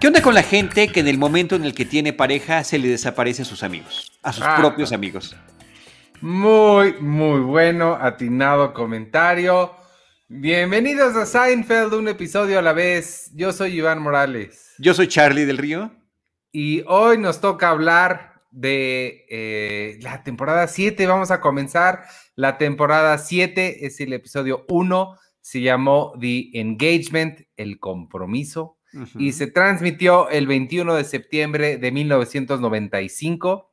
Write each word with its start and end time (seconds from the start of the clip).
¿Qué 0.00 0.06
onda 0.06 0.22
con 0.22 0.34
la 0.34 0.42
gente 0.42 0.88
que 0.88 1.00
en 1.00 1.08
el 1.08 1.18
momento 1.18 1.56
en 1.56 1.64
el 1.64 1.74
que 1.74 1.84
tiene 1.84 2.12
pareja 2.12 2.64
se 2.64 2.78
le 2.78 2.88
desaparece 2.88 3.42
a 3.42 3.44
sus 3.44 3.62
amigos, 3.62 4.12
a 4.22 4.32
sus 4.32 4.44
Ah. 4.46 4.56
propios 4.58 4.92
amigos? 4.92 5.36
Muy, 6.22 6.94
muy 7.00 7.40
bueno, 7.40 7.98
atinado 8.00 8.72
comentario. 8.72 9.74
Bienvenidos 10.28 11.16
a 11.16 11.26
Seinfeld, 11.26 11.92
un 11.94 12.08
episodio 12.08 12.58
a 12.58 12.62
la 12.62 12.72
vez. 12.72 13.30
Yo 13.34 13.52
soy 13.52 13.76
Iván 13.78 14.00
Morales 14.00 14.74
Yo 14.78 14.94
soy 14.94 15.08
Charlie 15.08 15.44
del 15.44 15.58
Río. 15.58 15.90
y 16.52 16.82
hoy 16.86 17.18
nos 17.18 17.40
toca 17.40 17.68
hablar 17.68 18.42
de 18.50 19.26
eh, 19.28 19.98
la 20.02 20.22
temporada 20.22 20.66
7. 20.66 21.06
Vamos 21.06 21.30
a 21.30 21.40
comenzar 21.40 22.04
la 22.40 22.56
temporada 22.56 23.18
7, 23.18 23.84
es 23.84 24.00
el 24.00 24.14
episodio 24.14 24.64
1. 24.68 25.14
Se 25.42 25.60
llamó 25.60 26.14
The 26.18 26.58
Engagement, 26.58 27.42
el 27.56 27.78
compromiso. 27.78 28.78
y 29.16 29.32
se 29.32 29.46
transmitió 29.46 30.28
el 30.30 30.46
21 30.46 30.94
de 30.94 31.04
septiembre 31.04 31.76
de 31.76 31.92
1995. 31.92 33.70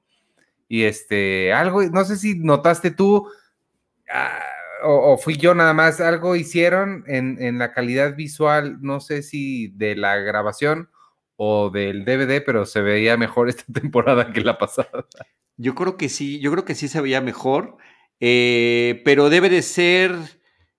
Y 0.67 0.83
este, 0.83 1.53
algo, 1.53 1.81
no 1.83 2.03
sé 2.03 2.17
si 2.17 2.37
notaste 2.37 2.91
tú, 2.91 3.29
ah, 4.13 4.43
o, 4.83 5.13
o 5.13 5.17
fui 5.17 5.37
yo 5.37 5.55
nada 5.55 5.73
más, 5.73 6.01
algo 6.01 6.35
hicieron 6.35 7.05
en, 7.07 7.41
en 7.41 7.57
la 7.57 7.71
calidad 7.71 8.17
visual, 8.17 8.79
no 8.81 8.99
sé 8.99 9.23
si 9.23 9.69
de 9.69 9.95
la 9.95 10.17
grabación 10.17 10.89
o 11.37 11.69
del 11.69 12.03
DVD, 12.03 12.43
pero 12.45 12.65
se 12.65 12.81
veía 12.81 13.15
mejor 13.15 13.47
esta 13.49 13.63
temporada 13.71 14.33
que 14.33 14.41
la 14.41 14.57
pasada. 14.57 15.07
Yo 15.55 15.73
creo 15.73 15.95
que 15.95 16.09
sí, 16.09 16.39
yo 16.41 16.51
creo 16.51 16.65
que 16.65 16.75
sí 16.75 16.89
se 16.89 16.99
veía 17.01 17.21
mejor, 17.21 17.77
eh, 18.19 19.01
pero 19.05 19.29
debe 19.29 19.49
de 19.49 19.61
ser 19.61 20.15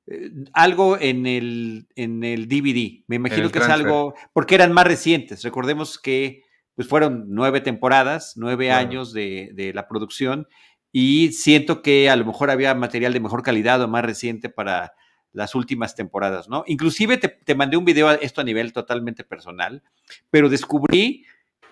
eh, 0.06 0.30
algo 0.52 0.98
en 0.98 1.27
el, 1.27 1.87
en 1.97 2.25
el 2.25 2.48
DVD. 2.48 3.05
Me 3.06 3.17
imagino 3.17 3.50
que 3.50 3.58
es 3.58 3.64
transfer. 3.64 3.86
algo, 3.86 4.14
porque 4.33 4.55
eran 4.55 4.72
más 4.72 4.86
recientes. 4.86 5.42
Recordemos 5.42 5.98
que 5.98 6.42
pues 6.75 6.86
fueron 6.89 7.25
nueve 7.28 7.61
temporadas, 7.61 8.34
nueve 8.36 8.67
Claro. 8.67 8.86
años 8.86 9.12
de, 9.12 9.50
de 9.55 9.72
la 9.75 9.89
producción, 9.89 10.47
y 10.92 11.33
siento 11.33 11.83
que 11.83 12.08
a 12.08 12.17
lo 12.17 12.25
mejor 12.25 12.50
había 12.50 12.75
material 12.75 13.12
de 13.12 13.20
mejor 13.20 13.42
calidad 13.42 13.83
o 13.83 13.89
más 13.89 14.05
reciente 14.05 14.48
para 14.48 14.92
las 15.33 15.55
últimas 15.55 15.95
temporadas, 15.95 16.48
¿no? 16.48 16.64
Inclusive 16.67 17.19
te, 17.19 17.28
te 17.28 17.55
mandé 17.55 17.77
un 17.77 17.84
video, 17.84 18.11
esto 18.12 18.41
a 18.41 18.45
nivel 18.45 18.73
totalmente 18.73 19.25
personal, 19.25 19.83
pero 20.30 20.48
descubrí 20.48 21.25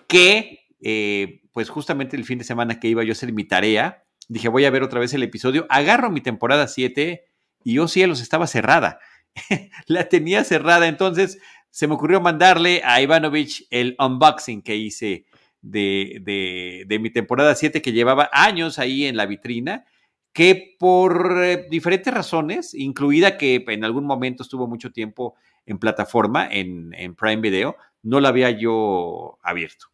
que, 0.07 0.67
eh, 0.81 1.41
pues 1.53 1.69
justamente 1.69 2.15
el 2.15 2.23
fin 2.25 2.37
de 2.37 2.43
semana 2.43 2.79
que 2.79 2.87
iba 2.87 3.03
yo 3.03 3.11
a 3.11 3.13
hacer 3.13 3.33
mi 3.33 3.45
tarea, 3.45 4.03
dije, 4.27 4.49
voy 4.49 4.65
a 4.65 4.69
ver 4.71 4.83
otra 4.83 4.99
vez 4.99 5.13
el 5.13 5.23
episodio, 5.23 5.65
agarro 5.69 6.09
mi 6.11 6.21
temporada 6.21 6.67
7 6.67 7.25
y 7.63 7.79
oh 7.79 7.87
cielos, 7.87 8.21
estaba 8.21 8.47
cerrada. 8.47 8.99
La 9.87 10.09
tenía 10.09 10.43
cerrada, 10.43 10.87
entonces 10.87 11.39
se 11.69 11.87
me 11.87 11.93
ocurrió 11.95 12.21
mandarle 12.21 12.81
a 12.83 13.01
Ivanovich 13.01 13.67
el 13.69 13.95
unboxing 13.99 14.61
que 14.61 14.75
hice 14.75 15.25
de, 15.61 16.19
de- 16.21 16.83
de 16.87 16.99
mi 16.99 17.09
temporada 17.11 17.53
7 17.55 17.81
que 17.81 17.91
llevaba 17.91 18.29
años 18.31 18.79
ahí 18.79 19.05
en 19.05 19.17
la 19.17 19.25
vitrina, 19.25 19.85
que 20.33 20.75
por 20.79 21.43
eh, 21.43 21.67
diferentes 21.69 22.13
razones, 22.13 22.73
incluida 22.73 23.37
que 23.37 23.63
en 23.67 23.83
algún 23.83 24.05
momento 24.05 24.43
estuvo 24.43 24.67
mucho 24.67 24.91
tiempo 24.91 25.35
en 25.65 25.79
plataforma, 25.79 26.47
en, 26.49 26.93
en 26.93 27.15
Prime 27.15 27.41
Video, 27.41 27.75
no 28.03 28.19
la 28.21 28.29
había 28.29 28.51
yo 28.51 29.37
abierto. 29.43 29.87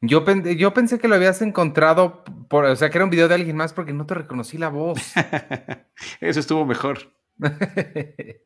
Yo, 0.00 0.24
pen- 0.24 0.44
yo 0.56 0.72
pensé 0.74 0.98
que 0.98 1.08
lo 1.08 1.14
habías 1.14 1.42
encontrado, 1.42 2.24
por, 2.48 2.64
o 2.64 2.76
sea, 2.76 2.90
que 2.90 2.98
era 2.98 3.04
un 3.04 3.10
video 3.10 3.28
de 3.28 3.34
alguien 3.34 3.56
más 3.56 3.72
porque 3.72 3.92
no 3.92 4.06
te 4.06 4.14
reconocí 4.14 4.58
la 4.58 4.68
voz. 4.68 4.98
Eso 6.20 6.40
estuvo 6.40 6.64
mejor. 6.66 7.12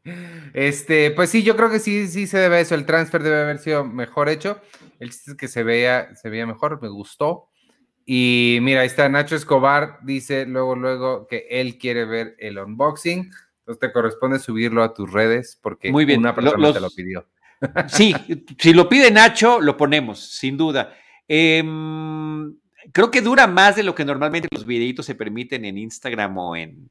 Este, 0.54 1.10
pues 1.10 1.30
sí, 1.30 1.42
yo 1.42 1.56
creo 1.56 1.70
que 1.70 1.78
sí, 1.80 2.06
sí 2.06 2.26
se 2.26 2.38
debe 2.38 2.56
a 2.56 2.60
eso. 2.60 2.74
El 2.74 2.86
transfer 2.86 3.22
debe 3.22 3.42
haber 3.42 3.58
sido 3.58 3.84
mejor 3.84 4.28
hecho. 4.28 4.60
El 5.00 5.10
chiste 5.10 5.32
es 5.32 5.36
que 5.36 5.48
se 5.48 5.62
veía, 5.64 6.14
se 6.14 6.28
veía 6.30 6.46
mejor, 6.46 6.80
me 6.80 6.88
gustó. 6.88 7.48
Y 8.06 8.58
mira, 8.62 8.82
ahí 8.82 8.86
está 8.86 9.08
Nacho 9.08 9.34
Escobar, 9.34 9.98
dice 10.02 10.46
luego, 10.46 10.76
luego 10.76 11.26
que 11.26 11.46
él 11.50 11.78
quiere 11.78 12.04
ver 12.04 12.36
el 12.38 12.58
unboxing. 12.58 13.30
Entonces 13.60 13.80
te 13.80 13.92
corresponde 13.92 14.38
subirlo 14.38 14.82
a 14.84 14.92
tus 14.92 15.10
redes 15.10 15.58
porque 15.60 15.90
Muy 15.90 16.04
bien, 16.04 16.20
una 16.20 16.34
persona 16.34 16.72
te 16.72 16.80
lo 16.80 16.90
pidió. 16.90 17.26
Sí, 17.88 18.14
si 18.58 18.74
lo 18.74 18.88
pide 18.88 19.10
Nacho, 19.10 19.60
lo 19.60 19.76
ponemos, 19.76 20.20
sin 20.20 20.56
duda. 20.56 20.94
Em, 21.28 22.54
creo 22.92 23.10
que 23.10 23.22
dura 23.22 23.46
más 23.46 23.76
de 23.76 23.82
lo 23.82 23.94
que 23.94 24.04
normalmente 24.04 24.48
los 24.50 24.66
videitos 24.66 25.06
se 25.06 25.14
permiten 25.14 25.64
en 25.64 25.78
Instagram 25.78 26.36
o 26.38 26.56
en 26.56 26.90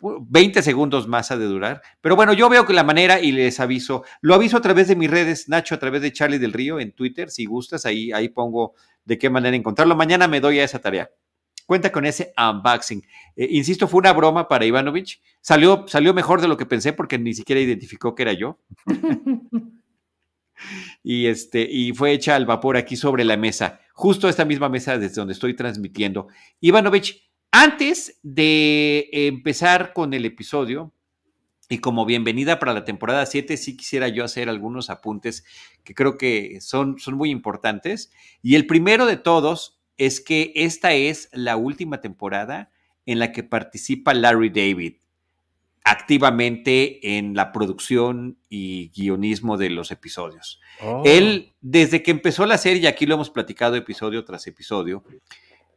20 0.00 0.62
segundos 0.62 1.08
más 1.08 1.30
ha 1.30 1.36
de 1.36 1.46
durar. 1.46 1.82
Pero 2.00 2.16
bueno, 2.16 2.32
yo 2.32 2.48
veo 2.48 2.66
que 2.66 2.72
la 2.72 2.84
manera 2.84 3.20
y 3.20 3.32
les 3.32 3.60
aviso. 3.60 4.04
Lo 4.20 4.34
aviso 4.34 4.56
a 4.56 4.60
través 4.60 4.88
de 4.88 4.96
mis 4.96 5.10
redes, 5.10 5.48
Nacho, 5.48 5.74
a 5.74 5.78
través 5.78 6.02
de 6.02 6.12
Charlie 6.12 6.38
del 6.38 6.52
Río 6.52 6.78
en 6.80 6.92
Twitter. 6.92 7.30
Si 7.30 7.46
gustas, 7.46 7.86
ahí, 7.86 8.12
ahí 8.12 8.28
pongo 8.28 8.74
de 9.04 9.18
qué 9.18 9.30
manera 9.30 9.56
encontrarlo. 9.56 9.96
Mañana 9.96 10.28
me 10.28 10.40
doy 10.40 10.58
a 10.60 10.64
esa 10.64 10.78
tarea. 10.80 11.10
Cuenta 11.66 11.90
con 11.90 12.06
ese 12.06 12.32
unboxing. 12.36 13.02
Eh, 13.34 13.48
insisto, 13.50 13.88
fue 13.88 13.98
una 13.98 14.12
broma 14.12 14.46
para 14.46 14.64
Ivanovich. 14.64 15.20
Salió, 15.40 15.84
salió 15.88 16.14
mejor 16.14 16.40
de 16.40 16.48
lo 16.48 16.56
que 16.56 16.66
pensé 16.66 16.92
porque 16.92 17.18
ni 17.18 17.34
siquiera 17.34 17.60
identificó 17.60 18.14
que 18.14 18.22
era 18.22 18.32
yo. 18.34 18.60
y, 21.02 21.26
este, 21.26 21.66
y 21.70 21.92
fue 21.92 22.12
hecha 22.12 22.36
al 22.36 22.46
vapor 22.46 22.76
aquí 22.76 22.96
sobre 22.96 23.24
la 23.24 23.36
mesa, 23.36 23.80
justo 23.92 24.28
esta 24.28 24.44
misma 24.44 24.68
mesa 24.68 24.98
desde 24.98 25.16
donde 25.16 25.34
estoy 25.34 25.54
transmitiendo. 25.54 26.28
Ivanovich, 26.60 27.30
antes 27.50 28.18
de 28.22 29.08
empezar 29.12 29.92
con 29.92 30.14
el 30.14 30.24
episodio, 30.24 30.92
y 31.68 31.78
como 31.78 32.06
bienvenida 32.06 32.58
para 32.58 32.72
la 32.72 32.84
temporada 32.84 33.26
7, 33.26 33.56
sí 33.56 33.76
quisiera 33.76 34.08
yo 34.08 34.24
hacer 34.24 34.48
algunos 34.48 34.88
apuntes 34.88 35.44
que 35.82 35.94
creo 35.94 36.16
que 36.16 36.60
son, 36.60 36.98
son 36.98 37.14
muy 37.14 37.30
importantes. 37.30 38.12
Y 38.40 38.54
el 38.54 38.66
primero 38.66 39.04
de 39.04 39.16
todos 39.16 39.80
es 39.96 40.20
que 40.20 40.52
esta 40.54 40.92
es 40.92 41.28
la 41.32 41.56
última 41.56 42.00
temporada 42.00 42.70
en 43.04 43.18
la 43.18 43.32
que 43.32 43.42
participa 43.42 44.14
Larry 44.14 44.50
David 44.50 44.96
activamente 45.86 47.16
en 47.16 47.34
la 47.34 47.52
producción 47.52 48.38
y 48.48 48.90
guionismo 48.90 49.56
de 49.56 49.70
los 49.70 49.92
episodios. 49.92 50.60
Oh. 50.82 51.02
Él, 51.06 51.54
desde 51.60 52.02
que 52.02 52.10
empezó 52.10 52.44
la 52.44 52.58
serie, 52.58 52.82
y 52.82 52.86
aquí 52.88 53.06
lo 53.06 53.14
hemos 53.14 53.30
platicado 53.30 53.76
episodio 53.76 54.24
tras 54.24 54.48
episodio, 54.48 55.04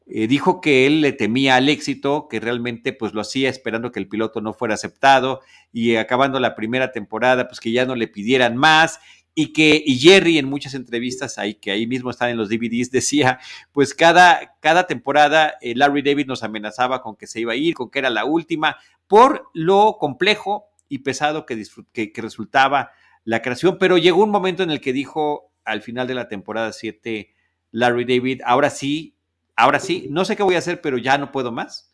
eh, 0.08 0.28
dijo 0.28 0.62
que 0.62 0.88
él 0.88 1.02
le 1.02 1.12
temía 1.12 1.58
al 1.58 1.70
éxito, 1.70 2.28
que 2.28 2.40
realmente 2.40 2.92
pues 2.92 3.14
lo 3.14 3.22
hacía 3.22 3.52
esperando 3.52 3.92
que 3.92 4.00
el 4.00 4.09
piloto 4.09 4.42
no 4.42 4.53
fuera 4.53 4.74
aceptado 4.74 5.42
y 5.72 5.97
acabando 5.97 6.40
la 6.40 6.56
primera 6.56 6.91
temporada 6.91 7.47
pues 7.47 7.59
que 7.59 7.72
ya 7.72 7.86
no 7.86 7.94
le 7.94 8.08
pidieran 8.08 8.58
más 8.58 9.00
y 9.41 9.53
que 9.53 9.81
y 9.85 9.97
Jerry 9.97 10.38
en 10.38 10.50
muchas 10.50 10.73
entrevistas 10.73 11.38
ahí 11.38 11.55
que 11.55 11.72
ahí 11.72 11.88
mismo 11.88 12.09
están 12.09 12.29
en 12.29 12.35
los 12.35 12.50
DVDs 12.50 12.91
decía 12.91 13.39
pues 13.72 13.94
cada 13.94 14.57
cada 14.59 14.85
temporada 14.85 15.53
eh, 15.61 15.75
Larry 15.75 16.01
David 16.01 16.27
nos 16.27 16.44
amenazaba 16.44 17.01
con 17.01 17.16
que 17.16 17.25
se 17.25 17.39
iba 17.39 17.53
a 17.53 17.55
ir, 17.55 17.73
con 17.73 17.89
que 17.89 17.99
era 17.99 18.09
la 18.09 18.25
última 18.25 18.75
por 19.07 19.49
lo 19.53 19.95
complejo 19.97 20.66
y 20.89 20.99
pesado 20.99 21.45
que, 21.45 21.63
que 21.94 22.22
resultaba 22.22 22.91
la 23.23 23.41
creación, 23.41 23.78
pero 23.79 23.97
llegó 23.97 24.25
un 24.25 24.29
momento 24.29 24.61
en 24.61 24.72
el 24.72 24.81
que 24.81 24.91
dijo 24.91 25.53
al 25.63 25.81
final 25.83 26.05
de 26.05 26.16
la 26.16 26.28
temporada 26.28 26.73
7 26.73 27.33
Larry 27.72 28.03
David, 28.03 28.41
ahora 28.44 28.69
sí, 28.69 29.16
ahora 29.55 29.79
sí, 29.79 30.07
no 30.09 30.25
sé 30.25 30.35
qué 30.35 30.44
voy 30.44 30.55
a 30.55 30.59
hacer, 30.59 30.81
pero 30.81 30.97
ya 30.97 31.17
no 31.17 31.31
puedo 31.31 31.53
más. 31.53 31.91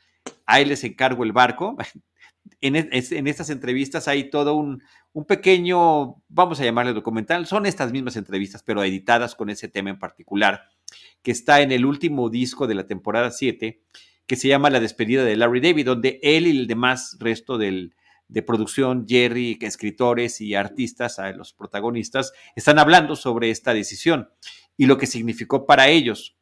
Ahí 0.48 0.66
les 0.66 0.84
encargo 0.84 1.24
el 1.24 1.32
barco. 1.32 1.78
En, 2.62 2.76
e- 2.76 2.90
en 2.92 3.28
estas 3.28 3.50
entrevistas 3.50 4.08
hay 4.08 4.30
todo 4.30 4.56
un, 4.56 4.84
pequeño, 5.28 6.22
vamos 6.28 6.60
a 6.60 6.66
llamarle 6.66 6.94
documental, 6.94 7.48
son 7.48 7.66
estas 7.66 7.92
mismas 7.92 8.18
entrevistas, 8.18 8.64
pero 8.64 8.84
editadas 8.84 9.36
con 9.36 9.50
ese 9.50 9.68
tema 9.68 9.90
en 9.90 10.00
particular, 10.00 10.64
que 11.22 11.32
está 11.32 11.62
en 11.62 11.72
el 11.72 11.86
último 11.86 12.30
disco 12.30 12.68
de 12.68 12.76
la 12.76 12.88
temporada 12.88 13.32
7, 13.32 13.82
que 14.28 14.36
se 14.36 14.48
llama 14.48 14.70
La 14.70 14.80
despedida 14.80 15.24
de 15.24 15.36
Larry 15.36 15.62
David, 15.62 15.86
donde 15.86 16.20
él 16.22 16.48
y 16.48 16.52
el 16.52 16.68
demás 16.68 17.18
resto 17.20 17.58
del, 17.58 17.96
de 18.28 18.42
producción, 18.42 19.06
Jerry, 19.08 19.58
escritores 19.62 20.42
y 20.42 20.56
artistas, 20.56 21.18
los 21.36 21.54
protagonistas, 21.54 22.34
están 22.56 22.80
hablando 22.80 23.16
sobre 23.16 23.52
esta 23.52 23.74
decisión 23.74 24.30
y 24.78 24.88
lo 24.88 24.98
que 24.98 25.08
significó 25.08 25.66
para 25.66 25.88
ellos. 25.88 26.36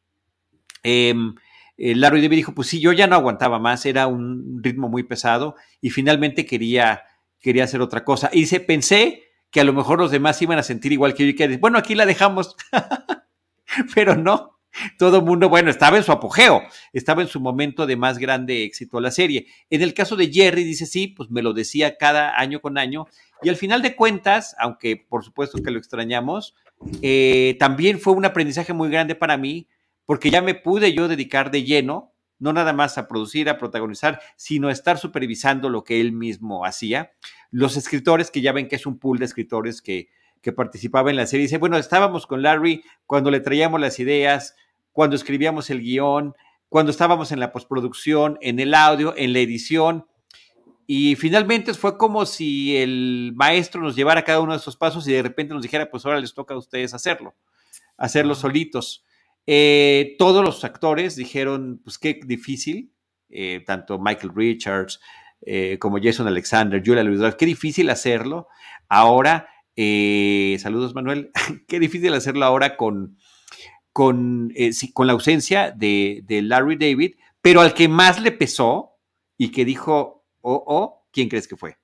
Em, 0.82 1.34
eh, 1.76 1.94
Larry 1.94 2.22
David 2.22 2.36
dijo, 2.36 2.54
pues 2.54 2.68
sí, 2.68 2.80
yo 2.80 2.92
ya 2.92 3.06
no 3.06 3.16
aguantaba 3.16 3.58
más, 3.58 3.84
era 3.86 4.06
un 4.06 4.62
ritmo 4.62 4.88
muy 4.88 5.02
pesado 5.02 5.56
y 5.80 5.90
finalmente 5.90 6.46
quería, 6.46 7.02
quería 7.40 7.64
hacer 7.64 7.80
otra 7.80 8.04
cosa. 8.04 8.30
Y 8.32 8.46
se 8.46 8.60
pensé 8.60 9.24
que 9.50 9.60
a 9.60 9.64
lo 9.64 9.72
mejor 9.72 9.98
los 9.98 10.10
demás 10.10 10.40
iban 10.42 10.58
a 10.58 10.62
sentir 10.62 10.92
igual 10.92 11.14
que 11.14 11.24
yo 11.24 11.30
y 11.30 11.34
que, 11.34 11.56
bueno, 11.58 11.78
aquí 11.78 11.94
la 11.94 12.06
dejamos, 12.06 12.56
pero 13.94 14.16
no. 14.16 14.52
Todo 14.98 15.18
el 15.18 15.24
mundo, 15.24 15.48
bueno, 15.48 15.70
estaba 15.70 15.96
en 15.96 16.02
su 16.02 16.10
apogeo, 16.10 16.60
estaba 16.92 17.22
en 17.22 17.28
su 17.28 17.38
momento 17.38 17.86
de 17.86 17.94
más 17.94 18.18
grande 18.18 18.64
éxito 18.64 18.98
la 19.00 19.12
serie. 19.12 19.46
En 19.70 19.82
el 19.82 19.94
caso 19.94 20.16
de 20.16 20.32
Jerry, 20.32 20.64
dice 20.64 20.84
sí, 20.84 21.06
pues 21.06 21.30
me 21.30 21.42
lo 21.42 21.52
decía 21.52 21.96
cada 21.96 22.36
año 22.36 22.60
con 22.60 22.76
año, 22.76 23.06
y 23.40 23.50
al 23.50 23.56
final 23.56 23.82
de 23.82 23.94
cuentas, 23.94 24.56
aunque 24.58 24.96
por 24.96 25.22
supuesto 25.24 25.62
que 25.62 25.70
lo 25.70 25.78
extrañamos, 25.78 26.56
eh, 27.02 27.56
también 27.60 28.00
fue 28.00 28.14
un 28.14 28.24
aprendizaje 28.24 28.72
muy 28.72 28.88
grande 28.88 29.14
para 29.14 29.36
mí, 29.36 29.68
porque 30.06 30.30
ya 30.30 30.42
me 30.42 30.54
pude 30.54 30.92
yo 30.92 31.08
dedicar 31.08 31.50
de 31.50 31.64
lleno 31.64 32.14
no 32.38 32.52
nada 32.52 32.72
más 32.72 32.98
a 32.98 33.08
producir, 33.08 33.48
a 33.48 33.58
protagonizar, 33.58 34.20
sino 34.36 34.68
a 34.68 34.72
estar 34.72 34.98
supervisando 34.98 35.68
lo 35.70 35.84
que 35.84 36.00
él 36.00 36.12
mismo 36.12 36.66
hacía. 36.66 37.12
Los 37.50 37.76
escritores, 37.76 38.30
que 38.30 38.40
ya 38.40 38.52
ven 38.52 38.68
que 38.68 38.76
es 38.76 38.86
un 38.86 38.98
pool 38.98 39.18
de 39.18 39.24
escritores 39.24 39.80
que, 39.80 40.08
que 40.42 40.52
participaba 40.52 41.10
en 41.10 41.16
la 41.16 41.26
serie, 41.26 41.46
dice, 41.46 41.58
bueno, 41.58 41.78
estábamos 41.78 42.26
con 42.26 42.42
Larry 42.42 42.84
cuando 43.06 43.30
le 43.30 43.40
traíamos 43.40 43.80
las 43.80 43.98
ideas, 43.98 44.56
cuando 44.92 45.16
escribíamos 45.16 45.70
el 45.70 45.80
guion, 45.80 46.34
cuando 46.68 46.90
estábamos 46.90 47.32
en 47.32 47.40
la 47.40 47.52
postproducción, 47.52 48.36
en 48.40 48.58
el 48.58 48.74
audio, 48.74 49.14
en 49.16 49.32
la 49.32 49.38
edición, 49.38 50.06
y 50.86 51.16
finalmente 51.16 51.72
fue 51.72 51.96
como 51.96 52.26
si 52.26 52.76
el 52.76 53.32
maestro 53.34 53.80
nos 53.80 53.96
llevara 53.96 54.24
cada 54.24 54.40
uno 54.40 54.52
de 54.52 54.58
esos 54.58 54.76
pasos 54.76 55.08
y 55.08 55.12
de 55.12 55.22
repente 55.22 55.54
nos 55.54 55.62
dijera, 55.62 55.90
pues 55.90 56.04
ahora 56.04 56.20
les 56.20 56.34
toca 56.34 56.54
a 56.54 56.58
ustedes 56.58 56.92
hacerlo, 56.92 57.34
hacerlo 57.96 58.34
solitos. 58.34 59.04
Eh, 59.46 60.16
todos 60.18 60.44
los 60.44 60.64
actores 60.64 61.16
dijeron, 61.16 61.80
pues 61.84 61.98
qué 61.98 62.20
difícil, 62.24 62.92
eh, 63.28 63.62
tanto 63.66 63.98
Michael 63.98 64.32
Richards 64.34 65.00
eh, 65.42 65.78
como 65.78 65.98
Jason 66.02 66.26
Alexander, 66.26 66.82
Julia 66.84 67.04
Louis 67.04 67.34
qué 67.36 67.46
difícil 67.46 67.90
hacerlo 67.90 68.48
ahora. 68.88 69.48
saludos 69.76 70.94
Manuel, 70.94 71.30
qué 71.68 71.78
difícil 71.78 72.14
hacerlo 72.14 72.44
ahora 72.44 72.76
con, 72.76 73.18
con, 73.92 74.52
la 74.54 75.12
ausencia 75.12 75.70
de, 75.70 76.22
de 76.24 76.42
Larry 76.42 76.76
David, 76.76 77.16
pero 77.42 77.60
al 77.60 77.74
que 77.74 77.88
más 77.88 78.20
le 78.20 78.32
pesó 78.32 78.94
y 79.36 79.50
que 79.50 79.64
dijo, 79.64 80.26
o, 80.40 81.06
¿quién 81.10 81.28
crees 81.28 81.48
que 81.48 81.56
fue? 81.56 81.76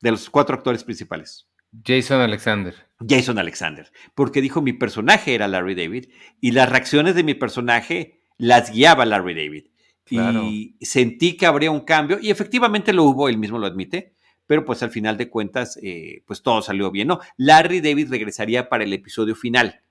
De 0.00 0.10
los 0.10 0.30
cuatro 0.30 0.56
actores 0.56 0.84
principales. 0.84 1.48
Jason 1.84 2.20
Alexander. 2.20 2.87
Jason 3.06 3.38
Alexander, 3.38 3.90
porque 4.14 4.40
dijo 4.40 4.60
mi 4.60 4.72
personaje 4.72 5.34
era 5.34 5.48
Larry 5.48 5.74
David 5.74 6.06
y 6.40 6.52
las 6.52 6.68
reacciones 6.68 7.14
de 7.14 7.22
mi 7.22 7.34
personaje 7.34 8.20
las 8.38 8.72
guiaba 8.72 9.04
Larry 9.04 9.34
David. 9.34 9.64
Y 10.10 10.74
sentí 10.80 11.36
que 11.36 11.44
habría 11.46 11.70
un 11.70 11.80
cambio 11.80 12.18
y 12.20 12.30
efectivamente 12.30 12.94
lo 12.94 13.04
hubo, 13.04 13.28
él 13.28 13.36
mismo 13.36 13.58
lo 13.58 13.66
admite, 13.66 14.14
pero 14.46 14.64
pues 14.64 14.82
al 14.82 14.90
final 14.90 15.18
de 15.18 15.28
cuentas, 15.28 15.78
eh, 15.82 16.22
pues 16.26 16.42
todo 16.42 16.62
salió 16.62 16.90
bien, 16.90 17.08
¿no? 17.08 17.20
Larry 17.36 17.82
David 17.82 18.08
regresaría 18.08 18.70
para 18.70 18.84
el 18.84 18.92
episodio 18.94 19.34
final, 19.34 19.82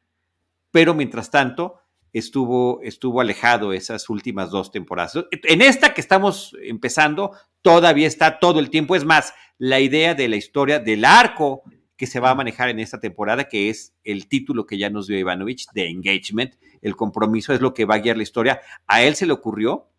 pero 0.71 0.95
mientras 0.95 1.29
tanto, 1.29 1.75
estuvo, 2.13 2.81
estuvo 2.81 3.21
alejado 3.21 3.73
esas 3.73 4.09
últimas 4.09 4.49
dos 4.49 4.71
temporadas. 4.71 5.13
En 5.31 5.61
esta 5.61 5.93
que 5.93 6.01
estamos 6.01 6.55
empezando, 6.63 7.31
todavía 7.61 8.07
está 8.07 8.39
todo 8.39 8.59
el 8.59 8.69
tiempo. 8.69 8.95
Es 8.95 9.05
más, 9.05 9.33
la 9.59 9.79
idea 9.79 10.15
de 10.15 10.27
la 10.27 10.35
historia 10.35 10.79
del 10.79 11.05
arco 11.05 11.63
que 11.97 12.07
se 12.07 12.19
va 12.19 12.29
a 12.29 12.35
manejar 12.35 12.69
en 12.69 12.79
esta 12.79 12.99
temporada, 12.99 13.49
que 13.49 13.69
es 13.69 13.95
el 14.03 14.27
título 14.27 14.65
que 14.65 14.77
ya 14.77 14.89
nos 14.89 15.07
dio 15.07 15.17
Ivanovich, 15.17 15.67
de 15.73 15.89
Engagement, 15.89 16.55
el 16.81 16.95
compromiso 16.95 17.53
es 17.53 17.61
lo 17.61 17.73
que 17.73 17.85
va 17.85 17.95
a 17.95 17.99
guiar 17.99 18.17
la 18.17 18.23
historia. 18.23 18.61
A 18.85 19.01
él 19.01 19.15
se 19.15 19.25
le 19.25 19.33
ocurrió. 19.33 19.89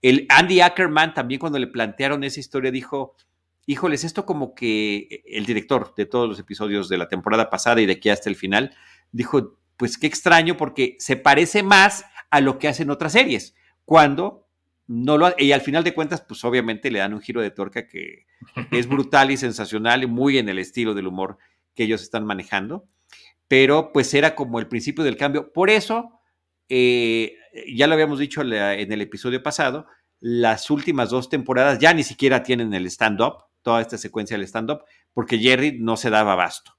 El 0.00 0.26
Andy 0.30 0.60
Ackerman 0.60 1.14
también 1.14 1.38
cuando 1.38 1.58
le 1.58 1.66
plantearon 1.66 2.24
esa 2.24 2.40
historia 2.40 2.70
dijo, 2.70 3.14
híjoles, 3.66 4.04
esto 4.04 4.26
como 4.26 4.54
que 4.54 5.22
el 5.26 5.46
director 5.46 5.94
de 5.94 6.06
todos 6.06 6.28
los 6.28 6.38
episodios 6.38 6.88
de 6.88 6.98
la 6.98 7.08
temporada 7.08 7.50
pasada 7.50 7.80
y 7.80 7.86
de 7.86 7.92
aquí 7.92 8.08
hasta 8.08 8.30
el 8.30 8.36
final, 8.36 8.74
dijo, 9.12 9.58
pues 9.76 9.98
qué 9.98 10.06
extraño 10.06 10.56
porque 10.56 10.96
se 10.98 11.16
parece 11.16 11.62
más 11.62 12.04
a 12.30 12.40
lo 12.40 12.58
que 12.58 12.68
hacen 12.68 12.90
otras 12.90 13.12
series, 13.12 13.54
cuando 13.84 14.48
no 14.86 15.18
lo 15.18 15.32
y 15.38 15.52
al 15.52 15.60
final 15.60 15.84
de 15.84 15.94
cuentas, 15.94 16.22
pues 16.22 16.44
obviamente 16.44 16.90
le 16.90 16.98
dan 16.98 17.14
un 17.14 17.20
giro 17.20 17.40
de 17.40 17.50
torca 17.50 17.86
que 17.86 18.26
es 18.70 18.86
brutal 18.88 19.30
y 19.30 19.36
sensacional 19.36 20.02
y 20.02 20.06
muy 20.06 20.38
en 20.38 20.48
el 20.48 20.58
estilo 20.58 20.94
del 20.94 21.06
humor 21.06 21.38
que 21.74 21.84
ellos 21.84 22.02
están 22.02 22.24
manejando, 22.24 22.86
pero 23.48 23.92
pues 23.92 24.12
era 24.14 24.34
como 24.34 24.58
el 24.58 24.68
principio 24.68 25.04
del 25.04 25.16
cambio. 25.16 25.52
Por 25.52 25.70
eso, 25.70 26.20
eh, 26.68 27.36
ya 27.74 27.86
lo 27.86 27.94
habíamos 27.94 28.18
dicho 28.18 28.42
en 28.42 28.92
el 28.92 29.00
episodio 29.00 29.42
pasado, 29.42 29.86
las 30.20 30.70
últimas 30.70 31.10
dos 31.10 31.28
temporadas 31.28 31.78
ya 31.78 31.94
ni 31.94 32.02
siquiera 32.02 32.42
tienen 32.42 32.74
el 32.74 32.86
stand-up, 32.86 33.44
toda 33.62 33.80
esta 33.80 33.98
secuencia 33.98 34.36
del 34.36 34.46
stand-up, 34.46 34.82
porque 35.12 35.38
Jerry 35.38 35.78
no 35.80 35.96
se 35.96 36.10
daba 36.10 36.32
abasto 36.32 36.74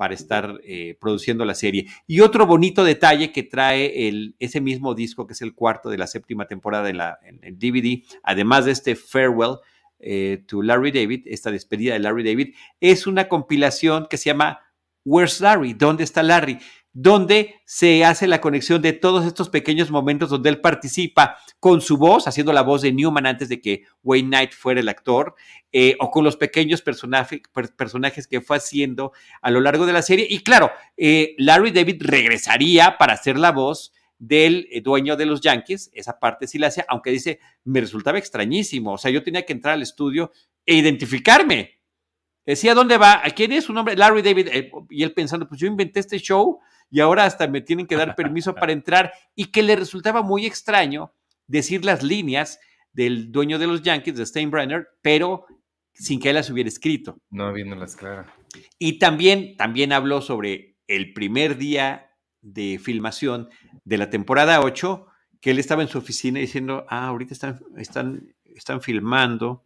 para 0.00 0.14
estar 0.14 0.58
eh, 0.64 0.96
produciendo 0.98 1.44
la 1.44 1.54
serie. 1.54 1.86
Y 2.06 2.20
otro 2.20 2.46
bonito 2.46 2.84
detalle 2.84 3.32
que 3.32 3.42
trae 3.42 4.08
el, 4.08 4.34
ese 4.38 4.62
mismo 4.62 4.94
disco, 4.94 5.26
que 5.26 5.34
es 5.34 5.42
el 5.42 5.54
cuarto 5.54 5.90
de 5.90 5.98
la 5.98 6.06
séptima 6.06 6.46
temporada 6.46 6.88
en, 6.88 6.96
la, 6.96 7.18
el 7.42 7.58
DVD, 7.58 8.02
además 8.22 8.64
de 8.64 8.70
este 8.72 8.96
Farewell 8.96 9.56
eh, 9.98 10.42
to 10.46 10.62
Larry 10.62 10.90
David, 10.90 11.24
esta 11.26 11.50
despedida 11.50 11.92
de 11.92 11.98
Larry 11.98 12.24
David, 12.24 12.54
es 12.80 13.06
una 13.06 13.28
compilación 13.28 14.06
que 14.08 14.16
se 14.16 14.30
llama 14.30 14.60
Where's 15.04 15.40
Larry? 15.40 15.74
¿Dónde 15.74 16.04
está 16.04 16.22
Larry? 16.22 16.58
donde 16.92 17.54
se 17.64 18.04
hace 18.04 18.26
la 18.26 18.40
conexión 18.40 18.82
de 18.82 18.92
todos 18.92 19.24
estos 19.24 19.48
pequeños 19.48 19.90
momentos 19.90 20.28
donde 20.28 20.50
él 20.50 20.60
participa 20.60 21.38
con 21.60 21.80
su 21.80 21.96
voz, 21.96 22.26
haciendo 22.26 22.52
la 22.52 22.62
voz 22.62 22.82
de 22.82 22.92
Newman 22.92 23.26
antes 23.26 23.48
de 23.48 23.60
que 23.60 23.84
Wayne 24.02 24.28
Knight 24.28 24.52
fuera 24.52 24.80
el 24.80 24.88
actor, 24.88 25.34
eh, 25.72 25.96
o 26.00 26.10
con 26.10 26.24
los 26.24 26.36
pequeños 26.36 26.82
personajes 26.82 28.26
que 28.26 28.40
fue 28.40 28.56
haciendo 28.56 29.12
a 29.40 29.50
lo 29.50 29.60
largo 29.60 29.86
de 29.86 29.92
la 29.92 30.02
serie. 30.02 30.26
Y 30.28 30.40
claro, 30.40 30.72
eh, 30.96 31.34
Larry 31.38 31.70
David 31.70 32.02
regresaría 32.04 32.98
para 32.98 33.12
hacer 33.12 33.38
la 33.38 33.52
voz 33.52 33.92
del 34.18 34.66
eh, 34.70 34.80
dueño 34.80 35.16
de 35.16 35.26
los 35.26 35.40
Yankees, 35.40 35.90
esa 35.94 36.18
parte 36.18 36.46
sí 36.46 36.58
la 36.58 36.66
hacía, 36.66 36.84
aunque 36.88 37.10
dice, 37.10 37.38
me 37.64 37.80
resultaba 37.80 38.18
extrañísimo, 38.18 38.92
o 38.94 38.98
sea, 38.98 39.10
yo 39.10 39.22
tenía 39.22 39.46
que 39.46 39.52
entrar 39.52 39.74
al 39.74 39.82
estudio 39.82 40.32
e 40.66 40.74
identificarme. 40.74 41.79
Decía, 42.46 42.74
¿dónde 42.74 42.98
va? 42.98 43.20
¿A 43.24 43.30
quién 43.30 43.52
es 43.52 43.64
su 43.64 43.72
nombre? 43.72 43.96
Larry 43.96 44.22
David. 44.22 44.48
y 44.88 45.02
él 45.02 45.12
pensando, 45.12 45.46
pues 45.46 45.60
yo 45.60 45.66
inventé 45.66 46.00
este 46.00 46.18
show 46.18 46.58
y 46.90 47.00
ahora 47.00 47.24
hasta 47.24 47.46
me 47.46 47.60
tienen 47.60 47.86
que 47.86 47.96
dar 47.96 48.14
permiso 48.16 48.54
para 48.54 48.72
entrar 48.72 49.12
y 49.34 49.46
que 49.46 49.62
le 49.62 49.76
resultaba 49.76 50.22
muy 50.22 50.46
extraño 50.46 51.12
decir 51.46 51.84
las 51.84 52.02
líneas 52.02 52.58
del 52.92 53.30
dueño 53.30 53.58
de 53.58 53.66
los 53.66 53.82
Yankees, 53.82 54.16
de 54.16 54.26
Steinbrenner, 54.26 54.88
pero 55.02 55.46
sin 55.92 56.18
que 56.18 56.30
él 56.30 56.36
las 56.36 56.50
hubiera 56.50 56.68
escrito. 56.68 57.18
No 57.30 57.52
viéndolas 57.52 57.94
claras. 57.96 58.26
Y 58.78 58.98
también, 58.98 59.56
también 59.56 59.92
habló 59.92 60.20
sobre 60.22 60.76
el 60.86 61.12
primer 61.12 61.56
día 61.56 62.10
de 62.40 62.80
filmación 62.82 63.48
de 63.84 63.98
la 63.98 64.10
temporada 64.10 64.60
8, 64.60 65.06
que 65.40 65.50
él 65.50 65.58
estaba 65.58 65.82
en 65.82 65.88
su 65.88 65.98
oficina 65.98 66.40
diciendo, 66.40 66.86
ah, 66.88 67.06
ahorita 67.06 67.34
están, 67.34 67.60
están, 67.76 68.34
están 68.44 68.80
filmando, 68.80 69.64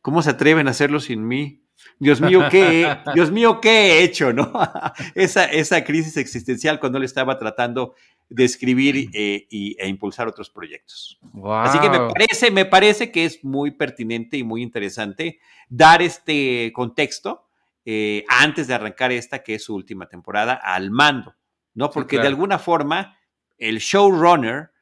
¿cómo 0.00 0.22
se 0.22 0.30
atreven 0.30 0.66
a 0.66 0.70
hacerlo 0.70 0.98
sin 0.98 1.26
mí? 1.26 1.65
Dios 1.98 2.20
mío, 2.20 2.48
¿qué, 2.50 2.96
Dios 3.14 3.30
mío, 3.30 3.60
¿qué 3.60 3.70
he 3.70 4.02
hecho? 4.04 4.32
¿no? 4.32 4.52
esa, 5.14 5.44
esa 5.44 5.84
crisis 5.84 6.16
existencial 6.16 6.78
cuando 6.80 6.98
él 6.98 7.04
estaba 7.04 7.38
tratando 7.38 7.94
de 8.28 8.44
escribir 8.44 9.08
eh, 9.12 9.46
y, 9.50 9.76
e 9.78 9.88
impulsar 9.88 10.26
otros 10.26 10.50
proyectos. 10.50 11.18
Así 11.44 11.78
que 11.78 11.88
me 11.88 11.98
parece, 11.98 12.50
me 12.50 12.64
parece 12.64 13.12
que 13.12 13.24
es 13.24 13.44
muy 13.44 13.70
pertinente 13.70 14.36
y 14.36 14.42
muy 14.42 14.62
interesante 14.62 15.38
dar 15.68 16.02
este 16.02 16.72
contexto 16.74 17.46
eh, 17.84 18.24
antes 18.28 18.66
de 18.66 18.74
arrancar 18.74 19.12
esta, 19.12 19.44
que 19.44 19.54
es 19.54 19.64
su 19.64 19.74
última 19.74 20.08
temporada, 20.08 20.54
al 20.54 20.90
mando, 20.90 21.36
¿no? 21.74 21.90
Porque 21.90 22.18
de 22.18 22.26
alguna 22.26 22.58
forma 22.58 23.16
el 23.58 23.78
showrunner 23.78 24.72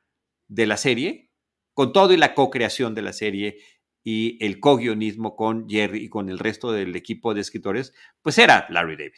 de 0.49 0.67
la 0.67 0.79
serie, 0.79 1.31
con 1.75 1.93
todo 1.93 2.13
y 2.15 2.17
la 2.17 2.35
co-creación 2.35 2.95
de 2.95 3.03
la 3.03 3.13
serie 3.13 3.59
y 4.05 4.45
el 4.45 4.61
co-guionismo 4.61 5.35
con 5.35 5.69
Jerry 5.69 6.05
y 6.05 6.09
con 6.09 6.29
el 6.29 6.39
resto 6.39 6.71
del 6.71 6.95
equipo 6.95 7.33
de 7.33 7.41
escritores, 7.41 7.95
pues 8.21 8.37
era 8.39 8.67
Larry 8.69 8.97
David. 8.97 9.15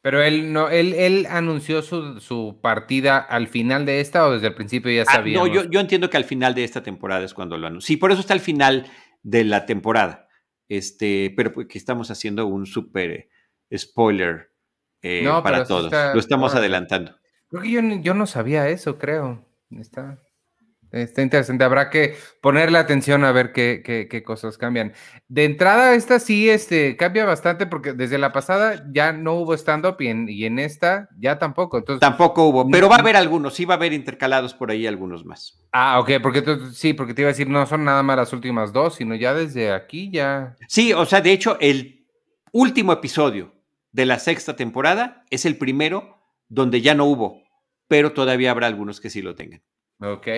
Pero 0.00 0.22
él 0.22 0.52
no, 0.52 0.70
él, 0.70 0.94
él 0.94 1.26
anunció 1.28 1.82
su, 1.82 2.60
partida 2.62 3.18
al 3.18 3.48
final 3.48 3.84
de 3.84 4.00
esta 4.00 4.26
o 4.26 4.32
desde 4.32 4.46
el 4.46 4.54
principio 4.54 4.92
ya 4.92 5.04
sabía. 5.04 5.40
Ah, 5.40 5.46
no, 5.46 5.64
yo, 5.64 5.80
entiendo 5.80 6.08
que 6.08 6.16
al 6.16 6.24
final 6.24 6.54
de 6.54 6.62
esta 6.62 6.84
temporada 6.84 7.24
es 7.24 7.34
cuando 7.34 7.58
lo 7.58 7.66
anunció. 7.66 7.88
Sí, 7.88 7.96
por 7.96 8.12
eso 8.12 8.20
está 8.20 8.32
al 8.32 8.40
final 8.40 8.86
de 9.24 9.42
la 9.42 9.66
temporada. 9.66 10.28
Este, 10.68 11.34
pero 11.36 11.52
pues, 11.52 11.66
que 11.66 11.78
estamos 11.78 12.12
haciendo 12.12 12.46
un 12.46 12.66
súper 12.66 13.28
spoiler 13.76 14.52
eh, 15.02 15.28
para 15.42 15.64
todos. 15.64 15.90
lo 15.90 16.20
estamos 16.20 16.54
adelantando. 16.54 17.16
Creo 17.48 17.62
que 17.62 17.70
yo, 17.70 17.80
yo 18.00 18.14
no 18.14 18.26
sabía 18.26 18.68
eso, 18.68 18.98
creo. 18.98 19.44
Está. 19.70 20.20
Está 20.90 21.20
interesante, 21.20 21.64
habrá 21.64 21.90
que 21.90 22.16
ponerle 22.40 22.78
atención 22.78 23.24
a 23.24 23.32
ver 23.32 23.52
qué, 23.52 23.82
qué, 23.84 24.22
cosas 24.22 24.56
cambian. 24.56 24.94
De 25.28 25.44
entrada, 25.44 25.94
esta 25.94 26.18
sí 26.18 26.48
este, 26.48 26.96
cambia 26.96 27.26
bastante 27.26 27.66
porque 27.66 27.92
desde 27.92 28.16
la 28.16 28.32
pasada 28.32 28.86
ya 28.90 29.12
no 29.12 29.34
hubo 29.34 29.54
stand-up 29.54 29.96
y 30.00 30.08
en, 30.08 30.28
y 30.28 30.46
en 30.46 30.58
esta 30.58 31.08
ya 31.18 31.38
tampoco. 31.38 31.78
Entonces, 31.78 32.00
tampoco 32.00 32.48
hubo, 32.48 32.68
pero 32.70 32.88
va 32.88 32.96
a 32.96 33.00
haber 33.00 33.16
algunos, 33.16 33.54
sí 33.54 33.66
va 33.66 33.74
a 33.74 33.76
haber 33.76 33.92
intercalados 33.92 34.54
por 34.54 34.70
ahí 34.70 34.86
algunos 34.86 35.26
más. 35.26 35.60
Ah, 35.72 36.00
ok, 36.00 36.12
porque 36.22 36.42
sí, 36.72 36.94
porque 36.94 37.12
te 37.12 37.22
iba 37.22 37.28
a 37.28 37.32
decir, 37.32 37.48
no 37.48 37.64
son 37.66 37.84
nada 37.84 38.02
más 38.02 38.16
las 38.16 38.32
últimas 38.32 38.72
dos, 38.72 38.94
sino 38.94 39.14
ya 39.14 39.34
desde 39.34 39.72
aquí 39.72 40.10
ya. 40.10 40.56
Sí, 40.68 40.94
o 40.94 41.04
sea, 41.04 41.20
de 41.20 41.32
hecho, 41.32 41.58
el 41.60 42.06
último 42.52 42.92
episodio 42.92 43.54
de 43.92 44.06
la 44.06 44.18
sexta 44.18 44.56
temporada 44.56 45.24
es 45.30 45.44
el 45.44 45.58
primero 45.58 46.18
donde 46.48 46.80
ya 46.80 46.94
no 46.94 47.04
hubo, 47.04 47.42
pero 47.88 48.12
todavía 48.12 48.50
habrá 48.50 48.66
algunos 48.66 49.00
que 49.00 49.10
sí 49.10 49.20
lo 49.20 49.34
tengan. 49.34 49.62
Ok. 50.00 50.28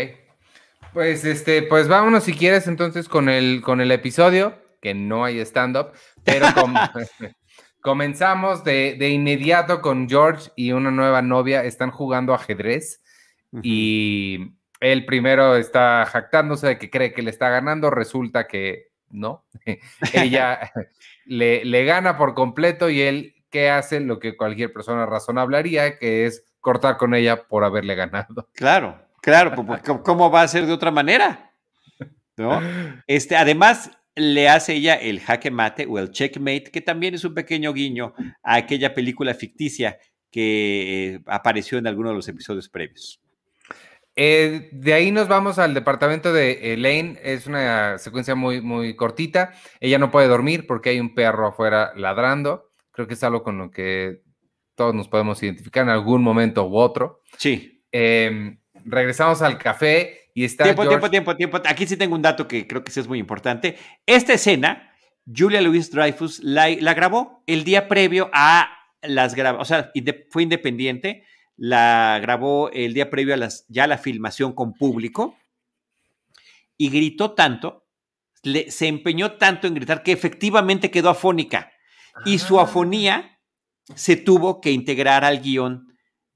Pues 0.92 1.24
este, 1.24 1.62
pues 1.62 1.88
vámonos 1.88 2.24
si 2.24 2.32
quieres 2.32 2.66
entonces 2.66 3.08
con 3.08 3.28
el, 3.28 3.62
con 3.62 3.80
el 3.80 3.92
episodio, 3.92 4.54
que 4.80 4.94
no 4.94 5.24
hay 5.24 5.38
stand-up, 5.40 5.92
pero 6.24 6.46
comenzamos 7.80 8.64
de, 8.64 8.96
inmediato 9.08 9.80
con 9.80 10.08
George 10.08 10.50
y 10.56 10.72
una 10.72 10.90
nueva 10.90 11.22
novia, 11.22 11.64
están 11.64 11.90
jugando 11.90 12.34
ajedrez 12.34 13.02
y 13.62 14.52
Él 14.80 15.04
primero 15.06 15.56
está 15.56 16.06
jactándose 16.06 16.66
de 16.68 16.78
que 16.78 16.90
cree 16.90 17.12
que 17.12 17.22
le 17.22 17.30
está 17.30 17.48
ganando, 17.48 17.90
resulta 17.90 18.46
que 18.46 18.90
no. 19.10 19.44
Ella 20.12 20.72
le, 21.24 21.64
le 21.64 21.84
gana 21.84 22.16
por 22.16 22.34
completo 22.34 22.88
y 22.90 23.00
él, 23.00 23.34
¿qué 23.50 23.70
hace? 23.70 24.00
Lo 24.00 24.18
que 24.18 24.36
cualquier 24.36 24.72
persona 24.72 25.06
razonable 25.06 25.56
haría, 25.56 25.98
que 25.98 26.26
es 26.26 26.44
cortar 26.60 26.96
con 26.96 27.14
ella 27.14 27.48
por 27.48 27.64
haberle 27.64 27.94
ganado. 27.94 28.48
Claro, 28.54 29.00
claro, 29.22 29.54
pues, 29.54 29.80
pues, 29.84 30.00
¿cómo 30.04 30.30
va 30.30 30.42
a 30.42 30.48
ser 30.48 30.66
de 30.66 30.72
otra 30.72 30.90
manera? 30.90 31.52
¿No? 32.36 32.60
Este, 33.06 33.36
además, 33.36 33.90
le 34.14 34.48
hace 34.48 34.74
ella 34.74 34.94
el 34.94 35.20
jaque 35.20 35.50
mate 35.50 35.86
o 35.86 35.98
el 35.98 36.10
checkmate, 36.10 36.70
que 36.72 36.80
también 36.80 37.14
es 37.14 37.24
un 37.24 37.34
pequeño 37.34 37.72
guiño 37.72 38.14
a 38.42 38.56
aquella 38.56 38.94
película 38.94 39.34
ficticia 39.34 39.98
que 40.30 41.14
eh, 41.14 41.20
apareció 41.26 41.78
en 41.78 41.86
alguno 41.86 42.10
de 42.10 42.16
los 42.16 42.28
episodios 42.28 42.68
previos. 42.68 43.20
Eh, 44.16 44.68
de 44.72 44.92
ahí 44.92 45.10
nos 45.12 45.28
vamos 45.28 45.58
al 45.58 45.72
departamento 45.72 46.32
de 46.32 46.74
Elaine. 46.74 47.18
Es 47.22 47.46
una 47.46 47.98
secuencia 47.98 48.34
muy, 48.34 48.60
muy 48.60 48.94
cortita. 48.94 49.54
Ella 49.80 49.98
no 49.98 50.10
puede 50.10 50.28
dormir 50.28 50.66
porque 50.66 50.90
hay 50.90 51.00
un 51.00 51.14
perro 51.14 51.46
afuera 51.46 51.92
ladrando. 51.96 52.70
Creo 52.90 53.06
que 53.06 53.14
es 53.14 53.24
algo 53.24 53.42
con 53.42 53.58
lo 53.58 53.70
que 53.70 54.22
todos 54.74 54.94
nos 54.94 55.08
podemos 55.08 55.42
identificar 55.42 55.84
en 55.84 55.90
algún 55.90 56.22
momento 56.22 56.66
u 56.66 56.76
otro. 56.76 57.22
Sí. 57.38 57.82
Em, 57.92 58.59
regresamos 58.84 59.42
al 59.42 59.58
café 59.58 60.30
y 60.34 60.44
está. 60.44 60.64
Tiempo, 60.64 60.86
tiempo, 60.88 61.10
tiempo, 61.10 61.36
tiempo. 61.36 61.60
Aquí 61.66 61.86
sí 61.86 61.96
tengo 61.96 62.14
un 62.14 62.22
dato 62.22 62.46
que 62.48 62.66
creo 62.66 62.84
que 62.84 62.90
sí 62.90 63.00
es 63.00 63.08
muy 63.08 63.18
importante. 63.18 63.76
Esta 64.06 64.32
escena, 64.32 64.92
Julia 65.26 65.60
Louis 65.60 65.90
Dreyfus 65.90 66.40
la, 66.42 66.68
la 66.68 66.94
grabó 66.94 67.42
el 67.46 67.64
día 67.64 67.88
previo 67.88 68.30
a 68.32 68.70
las 69.02 69.34
grabaciones, 69.34 69.62
o 69.62 70.02
sea, 70.04 70.22
fue 70.30 70.42
independiente, 70.42 71.24
la 71.56 72.18
grabó 72.20 72.70
el 72.72 72.94
día 72.94 73.10
previo 73.10 73.34
a 73.34 73.36
las, 73.36 73.66
ya 73.68 73.86
la 73.86 73.98
filmación 73.98 74.52
con 74.52 74.72
público 74.72 75.36
y 76.76 76.88
gritó 76.90 77.32
tanto, 77.32 77.86
se 78.68 78.88
empeñó 78.88 79.32
tanto 79.32 79.66
en 79.66 79.74
gritar 79.74 80.02
que 80.02 80.12
efectivamente 80.12 80.90
quedó 80.90 81.10
afónica 81.10 81.72
y 82.24 82.38
su 82.38 82.58
afonía 82.58 83.38
se 83.94 84.16
tuvo 84.16 84.60
que 84.60 84.72
integrar 84.72 85.24
al 85.24 85.40
guion 85.40 85.89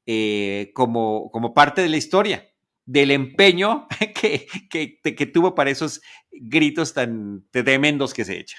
eh, 0.06 0.70
como, 0.74 1.30
como 1.30 1.54
parte 1.54 1.82
de 1.82 1.88
la 1.88 1.96
historia, 1.96 2.50
del 2.86 3.10
empeño 3.10 3.86
que, 4.20 4.46
que, 4.70 5.26
tuvo 5.26 5.54
para 5.54 5.70
esos 5.70 6.02
gritos 6.30 6.94
tan 6.94 7.44
tremendos 7.50 8.12
que 8.12 8.24
se 8.24 8.38
echa. 8.38 8.58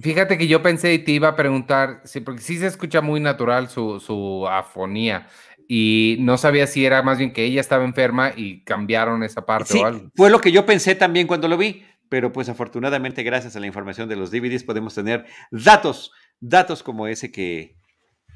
Fíjate 0.00 0.38
que 0.38 0.48
yo 0.48 0.62
pensé 0.62 0.94
y 0.94 0.98
te 1.00 1.12
iba 1.12 1.28
a 1.28 1.36
preguntar, 1.36 2.00
sí, 2.04 2.20
porque 2.20 2.40
sí 2.40 2.58
se 2.58 2.66
escucha 2.66 3.02
muy 3.02 3.20
natural 3.20 3.68
su, 3.68 4.00
su 4.00 4.46
afonía 4.48 5.28
y 5.68 6.16
no 6.20 6.38
sabía 6.38 6.66
si 6.66 6.84
era 6.84 7.02
más 7.02 7.18
bien 7.18 7.32
que 7.32 7.44
ella 7.44 7.60
estaba 7.60 7.84
enferma 7.84 8.32
y 8.34 8.64
cambiaron 8.64 9.22
esa 9.22 9.44
parte 9.46 9.78
o 9.78 9.86
algo. 9.86 10.10
Fue 10.14 10.30
lo 10.30 10.40
que 10.40 10.52
yo 10.52 10.66
pensé 10.66 10.94
también 10.94 11.26
cuando 11.26 11.48
lo 11.48 11.56
vi, 11.56 11.84
pero 12.08 12.32
pues 12.32 12.48
afortunadamente 12.48 13.22
gracias 13.22 13.56
a 13.56 13.60
la 13.60 13.66
información 13.66 14.08
de 14.08 14.16
los 14.16 14.30
DVDs 14.30 14.64
podemos 14.64 14.94
tener 14.94 15.24
datos, 15.50 16.12
datos 16.40 16.82
como 16.82 17.06
ese 17.06 17.32
que, 17.32 17.76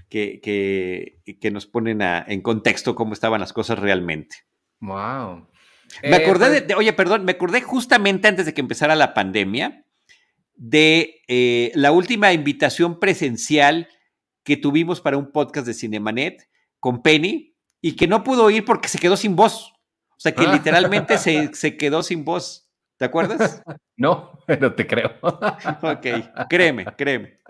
que, 0.08 0.40
que, 1.40 1.50
nos 1.50 1.66
ponen 1.66 2.00
en 2.02 2.40
contexto 2.40 2.94
cómo 2.94 3.12
estaban 3.12 3.40
las 3.40 3.52
cosas 3.52 3.78
realmente. 3.78 4.36
Wow. 4.80 5.46
Me 6.02 6.16
acordé 6.16 6.48
pues 6.48 6.66
de, 6.68 6.74
oye, 6.74 6.92
perdón, 6.92 7.24
me 7.24 7.32
acordé 7.32 7.60
justamente 7.60 8.28
antes 8.28 8.46
de 8.46 8.54
que 8.54 8.60
empezara 8.60 8.94
la 8.96 9.14
pandemia 9.14 9.84
de 10.54 11.22
eh, 11.28 11.70
la 11.74 11.92
última 11.92 12.32
invitación 12.32 12.98
presencial 12.98 13.88
que 14.42 14.56
tuvimos 14.56 15.00
para 15.00 15.16
un 15.16 15.30
podcast 15.30 15.66
de 15.66 15.74
Cinemanet 15.74 16.48
con 16.80 17.02
Penny 17.02 17.54
y 17.80 17.96
que 17.96 18.06
no 18.06 18.24
pudo 18.24 18.50
ir 18.50 18.64
porque 18.64 18.88
se 18.88 18.98
quedó 18.98 19.16
sin 19.16 19.36
voz. 19.36 19.72
O 20.10 20.18
sea, 20.18 20.32
que 20.32 20.44
ah. 20.44 20.52
literalmente 20.52 21.18
se, 21.18 21.50
se, 21.54 21.76
quedó 21.76 22.02
sin 22.02 22.24
voz. 22.24 22.70
¿Te 22.96 23.04
acuerdas? 23.04 23.62
No, 23.98 24.38
pero 24.46 24.74
te 24.74 24.86
creo. 24.86 25.16
Ok, 25.22 26.06
créeme, 26.50 26.84
créeme. 26.98 27.40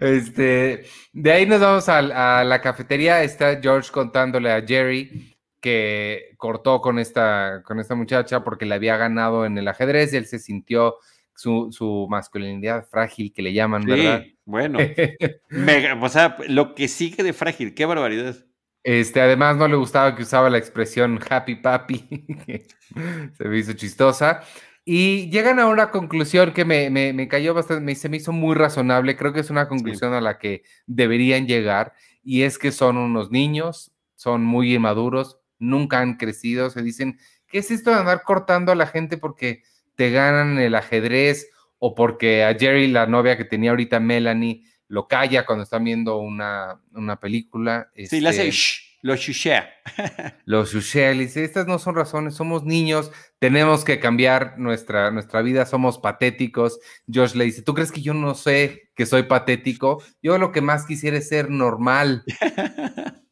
Este, 0.00 0.84
de 1.12 1.32
ahí 1.32 1.46
nos 1.46 1.60
vamos 1.60 1.88
a, 1.88 2.02
la 2.44 2.60
cafetería. 2.60 3.22
Está 3.22 3.60
George 3.60 3.90
contándole 3.90 4.52
a 4.52 4.62
Jerry 4.66 5.36
que 5.60 6.34
cortó 6.36 6.80
con 6.80 6.98
esta, 6.98 7.62
con 7.64 7.80
esta 7.80 7.94
muchacha 7.94 8.42
porque 8.42 8.66
le 8.66 8.74
había 8.74 8.96
ganado 8.96 9.44
en 9.44 9.58
el 9.58 9.68
ajedrez 9.68 10.12
y 10.12 10.16
él 10.16 10.26
se 10.26 10.38
sintió 10.38 10.96
su, 11.34 12.06
masculinidad 12.10 12.86
frágil 12.86 13.32
que 13.32 13.42
le 13.42 13.52
llaman, 13.52 13.84
sí, 13.84 14.36
Bueno, 14.44 14.78
o 16.02 16.08
sea, 16.08 16.36
lo 16.48 16.74
que 16.74 16.88
sigue 16.88 17.22
de 17.22 17.32
frágil, 17.32 17.74
qué 17.74 17.86
barbaridad. 17.86 18.36
Este, 18.82 19.20
además 19.20 19.56
no 19.56 19.68
le 19.68 19.76
gustaba 19.76 20.16
que 20.16 20.22
usaba 20.22 20.48
la 20.48 20.58
expresión 20.58 21.20
happy 21.28 21.56
papi, 21.56 22.08
se 23.36 23.48
me 23.48 23.58
hizo 23.58 23.72
chistosa. 23.74 24.42
Y 24.84 25.30
llegan 25.30 25.58
a 25.58 25.66
una 25.66 25.90
conclusión 25.90 26.52
que 26.52 26.64
me, 26.64 26.90
me, 26.90 27.28
cayó 27.28 27.54
bastante, 27.54 27.84
me, 27.84 27.94
se 27.94 28.08
me 28.08 28.16
hizo 28.16 28.32
muy 28.32 28.54
razonable, 28.54 29.16
creo 29.16 29.32
que 29.32 29.40
es 29.40 29.50
una 29.50 29.68
conclusión 29.68 30.14
a 30.14 30.20
la 30.20 30.38
que 30.38 30.62
deberían 30.86 31.46
llegar, 31.46 31.92
y 32.22 32.42
es 32.42 32.58
que 32.58 32.72
son 32.72 32.96
unos 32.96 33.30
niños, 33.30 33.92
son 34.14 34.42
muy 34.44 34.74
inmaduros, 34.74 35.38
nunca 35.58 36.00
han 36.00 36.16
crecido, 36.16 36.70
se 36.70 36.82
dicen, 36.82 37.18
¿qué 37.46 37.58
es 37.58 37.70
esto 37.70 37.90
de 37.90 37.96
andar 37.96 38.22
cortando 38.22 38.72
a 38.72 38.74
la 38.74 38.86
gente 38.86 39.18
porque 39.18 39.62
te 39.94 40.10
ganan 40.10 40.58
el 40.58 40.74
ajedrez 40.74 41.50
o 41.78 41.94
porque 41.94 42.44
a 42.44 42.54
Jerry, 42.54 42.88
la 42.88 43.06
novia 43.06 43.36
que 43.36 43.44
tenía 43.44 43.70
ahorita 43.70 44.00
Melanie, 44.00 44.64
lo 44.88 45.06
calla 45.06 45.46
cuando 45.46 45.62
están 45.62 45.84
viendo 45.84 46.18
una, 46.18 46.80
película. 47.20 47.90
Sí, 47.94 48.20
le 48.20 48.30
hace 48.30 48.50
lo 49.02 49.16
shushea. 49.16 49.68
lo 50.44 50.64
shushea, 50.64 51.12
le 51.12 51.20
dice, 51.20 51.44
estas 51.44 51.66
no 51.66 51.78
son 51.78 51.94
razones, 51.94 52.34
somos 52.34 52.64
niños, 52.64 53.10
tenemos 53.38 53.84
que 53.84 53.98
cambiar 54.00 54.58
nuestra, 54.58 55.10
nuestra 55.10 55.42
vida, 55.42 55.66
somos 55.66 55.98
patéticos. 55.98 56.80
Josh 57.12 57.34
le 57.34 57.44
dice, 57.44 57.62
¿tú 57.62 57.74
crees 57.74 57.92
que 57.92 58.02
yo 58.02 58.14
no 58.14 58.34
sé 58.34 58.90
que 58.94 59.06
soy 59.06 59.24
patético? 59.24 60.02
Yo 60.22 60.38
lo 60.38 60.52
que 60.52 60.60
más 60.60 60.86
quisiera 60.86 61.18
es 61.18 61.28
ser 61.28 61.50
normal. 61.50 62.24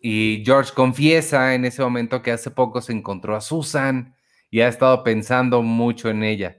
y 0.00 0.42
George 0.44 0.72
confiesa 0.74 1.54
en 1.54 1.64
ese 1.64 1.82
momento 1.82 2.22
que 2.22 2.32
hace 2.32 2.50
poco 2.50 2.80
se 2.80 2.92
encontró 2.92 3.36
a 3.36 3.40
Susan 3.40 4.14
y 4.50 4.60
ha 4.60 4.68
estado 4.68 5.04
pensando 5.04 5.62
mucho 5.62 6.08
en 6.08 6.24
ella. 6.24 6.58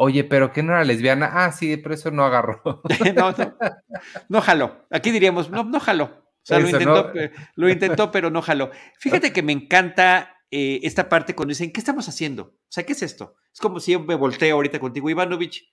Oye, 0.00 0.22
pero 0.22 0.52
que 0.52 0.62
no 0.62 0.72
era 0.72 0.84
lesbiana. 0.84 1.30
Ah, 1.32 1.50
sí, 1.50 1.76
pero 1.76 1.94
eso 1.94 2.12
no 2.12 2.24
agarró. 2.24 2.62
no, 3.16 3.32
no, 3.32 3.56
no 4.28 4.40
jaló. 4.40 4.86
Aquí 4.90 5.10
diríamos, 5.10 5.50
no, 5.50 5.64
no 5.64 5.80
jaló. 5.80 6.27
Sea, 6.48 6.60
lo 6.60 6.68
intentó, 6.70 7.12
lo 7.56 7.68
intentó, 7.68 8.10
pero 8.10 8.30
no 8.30 8.40
jaló. 8.40 8.70
Fíjate 8.98 9.34
que 9.34 9.42
me 9.42 9.52
encanta 9.52 10.34
eh, 10.50 10.80
esta 10.82 11.10
parte 11.10 11.34
cuando 11.34 11.50
dicen, 11.50 11.70
¿qué 11.70 11.78
estamos 11.78 12.08
haciendo? 12.08 12.42
O 12.42 12.70
sea, 12.70 12.86
¿qué 12.86 12.94
es 12.94 13.02
esto? 13.02 13.36
Es 13.52 13.60
como 13.60 13.80
si 13.80 13.92
yo 13.92 14.00
me 14.00 14.14
volteo 14.14 14.56
ahorita 14.56 14.80
contigo, 14.80 15.10
Ivanovich. 15.10 15.70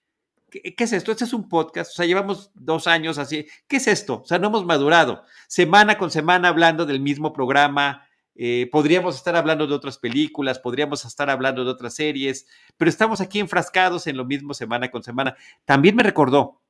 ¿Qué, 0.51 0.75
¿Qué, 0.75 0.83
es 0.83 0.91
esto? 0.91 1.13
Este 1.13 1.23
es 1.23 1.31
un 1.31 1.47
podcast, 1.47 1.91
o 1.91 1.95
sea, 1.95 2.05
llevamos 2.05 2.51
dos 2.55 2.87
años 2.87 3.17
así. 3.17 3.47
¿Qué 3.69 3.77
es 3.77 3.87
esto? 3.87 4.21
O 4.23 4.25
sea, 4.25 4.37
no 4.37 4.47
hemos 4.47 4.65
madurado. 4.65 5.23
Semana 5.47 5.97
con 5.97 6.11
semana 6.11 6.49
hablando 6.49 6.85
del 6.85 6.99
mismo 6.99 7.31
programa, 7.31 8.05
eh, 8.35 8.67
podríamos 8.69 9.15
estar 9.15 9.37
hablando 9.37 9.67
de 9.67 9.73
otras 9.73 9.97
películas, 9.97 10.59
podríamos 10.59 11.05
estar 11.05 11.29
hablando 11.29 11.63
de 11.63 11.71
otras 11.71 11.95
series, 11.95 12.47
pero 12.75 12.89
estamos 12.89 13.21
aquí 13.21 13.39
enfrascados 13.39 14.07
en 14.07 14.17
lo 14.17 14.25
mismo 14.25 14.53
semana 14.53 14.91
con 14.91 15.03
semana. 15.03 15.37
También 15.63 15.95
me 15.95 16.03
recordó, 16.03 16.61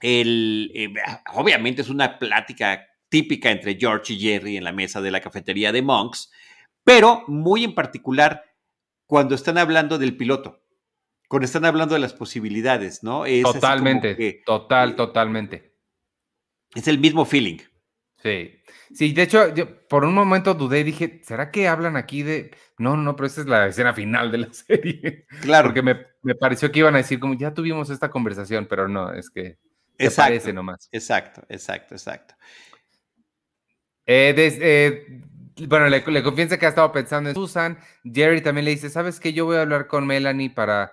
el, 0.00 0.70
eh, 0.74 0.94
obviamente 1.34 1.82
es 1.82 1.88
una 1.88 2.20
plática 2.20 2.86
típica 3.08 3.50
entre 3.50 3.76
George 3.76 4.12
y 4.12 4.20
Jerry 4.20 4.56
en 4.56 4.64
la 4.64 4.72
mesa 4.72 5.00
de 5.00 5.10
la 5.10 5.20
cafetería 5.20 5.72
de 5.72 5.82
Monks, 5.82 6.30
pero 6.84 7.24
muy 7.26 7.64
en 7.64 7.74
particular 7.74 8.44
cuando 9.06 9.34
están 9.34 9.58
hablando 9.58 9.98
del 9.98 10.16
piloto, 10.16 10.62
cuando 11.28 11.46
están 11.46 11.64
hablando 11.64 11.94
de 11.94 12.00
las 12.00 12.12
posibilidades, 12.12 13.02
¿no? 13.02 13.24
totalmente, 13.42 14.42
total, 14.44 14.96
totalmente. 14.96 15.76
Es 16.74 16.88
el 16.88 16.98
mismo 16.98 17.24
feeling. 17.24 17.58
Sí. 18.22 18.60
Sí, 18.92 19.12
de 19.12 19.22
hecho, 19.22 19.54
yo 19.54 19.86
por 19.88 20.04
un 20.04 20.14
momento 20.14 20.54
dudé 20.54 20.80
y 20.80 20.84
dije, 20.84 21.20
¿será 21.24 21.50
que 21.50 21.68
hablan 21.68 21.96
aquí 21.96 22.22
de.? 22.22 22.50
No, 22.78 22.96
no, 22.96 23.16
pero 23.16 23.26
esa 23.26 23.40
es 23.40 23.46
la 23.46 23.66
escena 23.66 23.92
final 23.94 24.30
de 24.30 24.38
la 24.38 24.48
serie. 24.52 25.26
Claro. 25.42 25.68
Porque 25.68 25.82
me, 25.82 26.34
pareció 26.34 26.70
que 26.70 26.80
iban 26.80 26.94
a 26.94 26.98
decir, 26.98 27.18
como 27.18 27.34
ya 27.34 27.52
tuvimos 27.52 27.90
esta 27.90 28.10
conversación, 28.10 28.66
pero 28.68 28.88
no, 28.88 29.12
es 29.12 29.30
que. 29.30 29.58
Exacto, 29.98 30.30
parece 30.30 30.52
nomás. 30.52 30.88
Exacto, 30.92 31.42
exacto, 31.48 31.94
exacto. 31.94 32.34
Eh, 34.06 34.34
eh, 34.38 35.22
bueno, 35.66 35.88
le, 35.88 36.04
le 36.06 36.22
confiesa 36.22 36.58
que 36.58 36.66
ha 36.66 36.70
estado 36.70 36.92
pensando 36.92 37.30
en 37.30 37.34
Susan. 37.34 37.78
Jerry 38.04 38.40
también 38.40 38.64
le 38.66 38.70
dice, 38.72 38.90
¿sabes 38.90 39.18
qué? 39.18 39.32
Yo 39.32 39.46
voy 39.46 39.56
a 39.56 39.62
hablar 39.62 39.86
con 39.86 40.06
Melanie 40.06 40.50
para. 40.50 40.92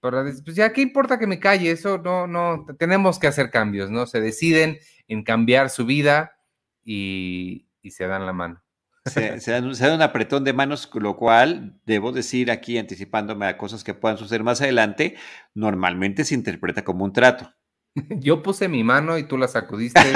para 0.00 0.22
pues 0.22 0.54
ya, 0.54 0.72
¿qué 0.72 0.80
importa 0.82 1.18
que 1.18 1.26
me 1.26 1.40
calle? 1.40 1.70
Eso 1.70 1.98
no, 1.98 2.26
no. 2.26 2.66
Tenemos 2.78 3.18
que 3.18 3.26
hacer 3.26 3.50
cambios, 3.50 3.90
¿no? 3.90 4.06
Se 4.06 4.20
deciden 4.20 4.78
en 5.08 5.24
cambiar 5.24 5.70
su 5.70 5.86
vida 5.86 6.36
y, 6.84 7.68
se 7.90 8.06
dan 8.06 8.26
la 8.26 8.32
mano. 8.32 8.62
Se, 9.04 9.50
dan, 9.50 9.64
un 9.64 10.02
apretón 10.02 10.44
de 10.44 10.52
manos, 10.52 10.88
lo 10.94 11.16
cual, 11.16 11.80
debo 11.84 12.12
decir 12.12 12.52
aquí, 12.52 12.78
anticipándome 12.78 13.46
a 13.46 13.58
cosas 13.58 13.82
que 13.82 13.94
puedan 13.94 14.16
suceder 14.16 14.44
más 14.44 14.60
adelante, 14.60 15.16
normalmente 15.54 16.24
se 16.24 16.36
interpreta 16.36 16.84
como 16.84 17.04
un 17.04 17.12
trato. 17.12 17.52
Yo 18.20 18.42
puse 18.42 18.68
mi 18.68 18.84
mano 18.84 19.18
y 19.18 19.24
tú 19.24 19.36
la 19.36 19.48
sacudiste. 19.48 20.00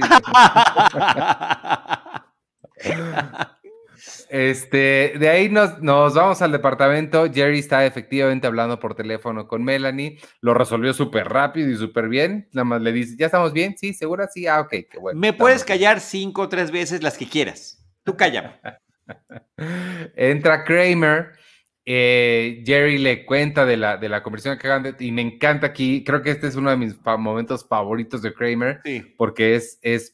Este, 4.28 5.14
de 5.18 5.28
ahí 5.28 5.48
nos, 5.48 5.80
nos, 5.80 6.14
vamos 6.14 6.42
al 6.42 6.52
departamento. 6.52 7.32
Jerry 7.32 7.60
está 7.60 7.86
efectivamente 7.86 8.46
hablando 8.46 8.78
por 8.78 8.94
teléfono 8.94 9.46
con 9.46 9.64
Melanie. 9.64 10.18
Lo 10.40 10.54
resolvió 10.54 10.92
súper 10.92 11.28
rápido 11.28 11.70
y 11.70 11.76
súper 11.76 12.08
bien. 12.08 12.48
Nada 12.52 12.64
más 12.64 12.82
le 12.82 12.92
dice, 12.92 13.16
¿ya 13.18 13.26
estamos 13.26 13.52
bien? 13.52 13.76
Sí, 13.78 13.94
segura, 13.94 14.28
sí. 14.28 14.46
Ah, 14.46 14.60
ok, 14.60 14.70
qué 14.90 14.98
bueno. 15.00 15.18
Me 15.18 15.32
puedes 15.32 15.64
callar 15.64 16.00
cinco 16.00 16.42
o 16.42 16.48
tres 16.48 16.70
veces 16.70 17.02
las 17.02 17.16
que 17.16 17.28
quieras. 17.28 17.84
Tú 18.04 18.16
cállame. 18.16 18.60
Entra 20.16 20.64
Kramer. 20.64 21.32
Eh, 21.88 22.64
Jerry 22.66 22.98
le 22.98 23.24
cuenta 23.24 23.64
de 23.64 23.76
la, 23.76 23.96
de 23.96 24.08
la 24.08 24.24
conversación 24.24 24.58
que 24.58 24.66
hagan 24.66 24.96
y 24.98 25.12
me 25.12 25.22
encanta 25.22 25.68
aquí. 25.68 26.02
Creo 26.02 26.20
que 26.20 26.32
este 26.32 26.48
es 26.48 26.56
uno 26.56 26.70
de 26.70 26.76
mis 26.76 26.96
momentos 27.04 27.64
favoritos 27.66 28.22
de 28.22 28.34
Kramer 28.34 28.80
porque 29.16 29.54
es, 29.54 29.78
es 29.82 30.12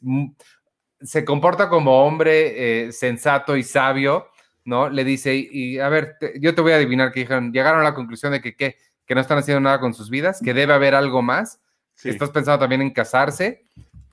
se 1.05 1.25
comporta 1.25 1.69
como 1.69 2.05
hombre 2.05 2.87
eh, 2.87 2.93
sensato 2.93 3.57
y 3.57 3.63
sabio, 3.63 4.29
¿no? 4.65 4.89
Le 4.89 5.05
dice, 5.05 5.35
y, 5.35 5.79
a 5.79 5.89
ver, 5.89 6.17
yo 6.41 6.55
te 6.55 6.61
voy 6.61 6.73
a 6.73 6.77
adivinar 6.77 7.13
que 7.13 7.21
dijeron, 7.21 7.53
llegaron 7.53 7.81
a 7.81 7.85
la 7.85 7.95
conclusión 7.95 8.33
de 8.33 8.41
que, 8.41 8.55
que 8.55 9.15
no 9.15 9.21
están 9.21 9.39
haciendo 9.39 9.61
nada 9.61 9.81
con 9.81 9.95
sus 9.95 10.11
vidas, 10.11 10.41
que 10.43 10.55
debe 10.55 10.73
haber 10.73 10.95
algo 10.95 11.23
más. 11.23 11.61
Estás 12.05 12.31
pensando 12.31 12.59
también 12.61 12.83
en 12.83 12.91
casarse. 12.91 13.65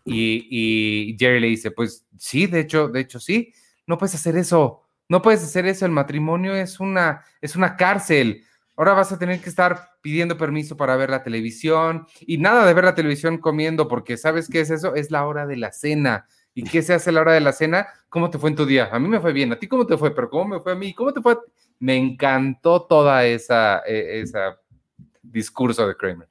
Y, 0.05 0.48
y, 0.50 1.17
Jerry 1.19 1.39
le 1.39 1.48
dice, 1.48 1.72
pues 1.72 2.05
sí, 2.17 2.48
de 2.48 2.62
hecho, 2.62 2.88
de 2.88 3.01
hecho 3.01 3.19
sí, 3.19 3.53
no 3.86 3.98
puedes 3.98 4.15
hacer 4.15 4.38
eso, 4.38 4.84
no 5.08 5.22
puedes 5.22 5.43
hacer 5.43 5.65
eso, 5.67 5.86
el 5.86 5.91
matrimonio 5.91 6.55
es 6.55 6.79
una, 6.79 7.24
es 7.41 7.55
una 7.55 7.75
cárcel. 7.75 8.43
Ahora 8.75 8.93
vas 8.93 9.12
a 9.12 9.19
tener 9.19 9.41
que 9.41 9.50
estar 9.50 9.89
pidiendo 10.01 10.38
permiso 10.38 10.77
para 10.77 10.96
ver 10.96 11.10
la 11.10 11.22
televisión 11.22 12.08
y 12.22 12.38
nada 12.38 12.65
de 12.65 12.74
ver 12.74 12.86
la 12.86 12.96
televisión 12.96 13.38
comiendo, 13.38 13.88
porque 13.88 14.17
¿sabes 14.17 14.48
qué 14.48 14.62
es 14.62 14.69
eso? 14.69 14.96
Es 14.96 15.12
la 15.12 15.25
hora 15.25 15.46
de 15.46 15.58
la 15.58 15.72
cena 15.72 16.27
¿Y 16.53 16.63
qué 16.63 16.82
se 16.82 16.94
hace 16.94 17.10
a 17.10 17.13
la 17.13 17.22
hora 17.22 17.34
de 17.34 17.41
la 17.41 17.53
cena? 17.53 17.88
¿Cómo 18.10 18.29
te 18.29 18.38
fue 18.38 18.50
en 18.50 18.56
tu 18.56 18.65
día? 18.65 18.89
A 18.91 19.00
mí 19.00 19.08
me 19.08 19.20
fue 19.20 19.34
bien. 19.34 19.51
¿A 19.51 19.60
ti 19.60 19.68
cómo 19.68 19.86
te 19.86 19.98
fue? 19.98 20.13
Pero 20.13 20.29
¿cómo 20.29 20.56
me 20.56 20.60
fue 20.60 20.74
a 20.74 20.75
mí? 20.75 20.94
¿Cómo 20.94 21.13
te 21.13 21.22
fue? 21.22 21.38
Me 21.79 21.96
encantó 21.96 22.84
toda 22.84 23.25
esa, 23.25 23.82
e, 23.86 24.22
esa 24.22 24.60
discurso 25.22 25.88
de 25.88 25.96
Kramer. 25.96 26.27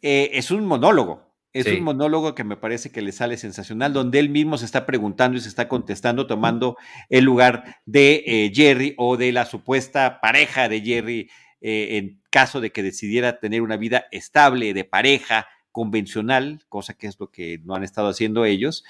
Eh, 0.00 0.30
es 0.32 0.50
un 0.50 0.66
monólogo. 0.66 1.22
Es 1.52 1.66
un 1.68 1.84
monólogo 1.84 2.34
que 2.34 2.42
me 2.42 2.56
parece 2.56 2.90
que 2.90 3.00
le 3.00 3.12
sale 3.12 3.36
sensacional, 3.36 3.92
donde 3.92 4.18
él 4.18 4.28
mismo 4.28 4.58
se 4.58 4.64
está 4.64 4.86
preguntando 4.86 5.38
y 5.38 5.40
se 5.40 5.48
está 5.48 5.68
contestando, 5.68 6.26
tomando 6.26 6.76
el 7.08 7.24
lugar 7.24 7.76
de 7.86 8.24
eh, 8.26 8.52
Jerry 8.52 8.94
o 8.98 9.16
de 9.16 9.30
la 9.30 9.46
supuesta 9.46 10.20
pareja 10.20 10.68
de 10.68 10.80
Jerry 10.80 11.30
eh, 11.60 11.96
en 11.96 12.20
caso 12.30 12.60
de 12.60 12.72
que 12.72 12.82
decidiera 12.82 13.38
tener 13.38 13.62
una 13.62 13.76
vida 13.76 14.06
estable 14.10 14.74
de 14.74 14.82
pareja, 14.82 15.46
convencional, 15.74 16.60
cosa 16.68 16.94
que 16.94 17.08
es 17.08 17.18
lo 17.18 17.32
que 17.32 17.58
no 17.64 17.74
han 17.74 17.82
estado 17.82 18.06
haciendo 18.06 18.44
ellos. 18.44 18.84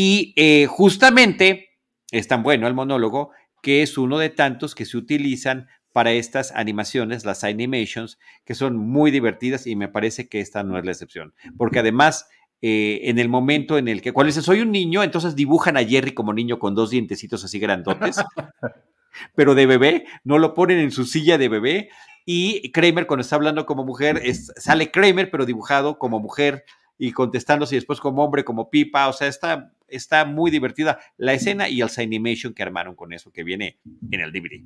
Y 0.00 0.32
eh, 0.36 0.66
justamente 0.66 1.70
es 2.12 2.28
tan 2.28 2.44
bueno 2.44 2.68
el 2.68 2.74
monólogo 2.74 3.32
que 3.64 3.82
es 3.82 3.98
uno 3.98 4.18
de 4.18 4.30
tantos 4.30 4.76
que 4.76 4.84
se 4.84 4.96
utilizan 4.96 5.66
para 5.92 6.12
estas 6.12 6.52
animaciones, 6.52 7.24
las 7.24 7.42
animations, 7.42 8.16
que 8.44 8.54
son 8.54 8.76
muy 8.76 9.10
divertidas 9.10 9.66
y 9.66 9.74
me 9.74 9.88
parece 9.88 10.28
que 10.28 10.38
esta 10.38 10.62
no 10.62 10.78
es 10.78 10.84
la 10.84 10.92
excepción, 10.92 11.34
porque 11.56 11.80
además 11.80 12.28
eh, 12.62 13.00
en 13.06 13.18
el 13.18 13.28
momento 13.28 13.76
en 13.76 13.88
el 13.88 14.00
que 14.00 14.12
cuando 14.12 14.28
dicen 14.28 14.44
soy 14.44 14.60
un 14.60 14.70
niño, 14.70 15.02
entonces 15.02 15.34
dibujan 15.34 15.76
a 15.76 15.84
Jerry 15.84 16.12
como 16.12 16.32
niño 16.32 16.60
con 16.60 16.76
dos 16.76 16.90
dientecitos 16.90 17.42
así 17.42 17.58
grandotes, 17.58 18.18
pero 19.34 19.56
de 19.56 19.66
bebé, 19.66 20.06
no 20.22 20.38
lo 20.38 20.54
ponen 20.54 20.78
en 20.78 20.92
su 20.92 21.06
silla 21.06 21.38
de 21.38 21.48
bebé. 21.48 21.88
Y 22.24 22.70
Kramer, 22.70 23.08
cuando 23.08 23.22
está 23.22 23.34
hablando 23.34 23.66
como 23.66 23.84
mujer, 23.84 24.20
es, 24.22 24.52
sale 24.58 24.92
Kramer, 24.92 25.28
pero 25.28 25.44
dibujado 25.44 25.98
como 25.98 26.20
mujer 26.20 26.64
y 26.98 27.10
contestándose 27.10 27.74
después 27.74 27.98
como 27.98 28.22
hombre, 28.22 28.44
como 28.44 28.70
pipa. 28.70 29.08
O 29.08 29.12
sea, 29.12 29.26
está, 29.26 29.72
está 29.88 30.24
muy 30.24 30.50
divertida 30.50 30.98
la 31.16 31.34
escena 31.34 31.68
y 31.68 31.80
el 31.80 31.88
animation 31.96 32.54
que 32.54 32.62
armaron 32.62 32.94
con 32.94 33.12
eso, 33.12 33.30
que 33.32 33.44
viene 33.44 33.78
en 34.10 34.20
el 34.20 34.32
DVD. 34.32 34.62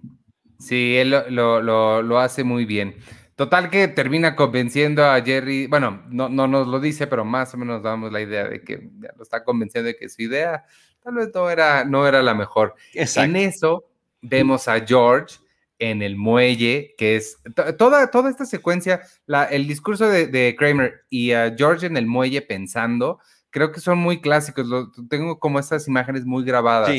Sí, 0.58 0.96
él 0.96 1.10
lo, 1.10 1.60
lo, 1.60 2.02
lo, 2.02 2.18
hace 2.18 2.44
muy 2.44 2.64
bien. 2.64 2.96
Total 3.34 3.70
que 3.70 3.88
termina 3.88 4.36
convenciendo 4.36 5.04
a 5.04 5.20
Jerry, 5.22 5.66
bueno, 5.66 6.04
no, 6.08 6.28
no 6.28 6.46
nos 6.46 6.68
lo 6.68 6.78
dice, 6.78 7.06
pero 7.06 7.24
más 7.24 7.52
o 7.54 7.56
menos 7.56 7.82
damos 7.82 8.12
la 8.12 8.20
idea 8.20 8.48
de 8.48 8.62
que 8.62 8.90
lo 9.16 9.22
está 9.22 9.42
convenciendo 9.42 9.88
de 9.88 9.96
que 9.96 10.08
su 10.08 10.22
idea 10.22 10.64
tal 11.02 11.14
vez 11.14 11.30
no 11.34 11.50
era, 11.50 11.84
no 11.84 12.06
era 12.06 12.22
la 12.22 12.34
mejor. 12.34 12.74
En 12.94 13.36
eso 13.36 13.84
vemos 14.20 14.68
a 14.68 14.80
George 14.86 15.36
en 15.78 16.00
el 16.00 16.16
muelle, 16.16 16.94
que 16.96 17.16
es 17.16 17.38
toda, 17.76 18.08
toda 18.10 18.30
esta 18.30 18.46
secuencia, 18.46 19.02
la, 19.26 19.44
el 19.44 19.66
discurso 19.66 20.08
de, 20.08 20.54
Kramer 20.56 21.04
y 21.10 21.32
a 21.32 21.52
George 21.56 21.86
en 21.86 21.96
el 21.96 22.06
muelle 22.06 22.40
pensando, 22.40 23.18
creo 23.52 23.70
que 23.70 23.80
son 23.80 23.98
muy 23.98 24.20
clásicos. 24.20 24.66
tengo 25.08 25.38
como 25.38 25.60
estas 25.60 25.86
imágenes 25.86 26.24
muy 26.24 26.42
grabadas. 26.44 26.90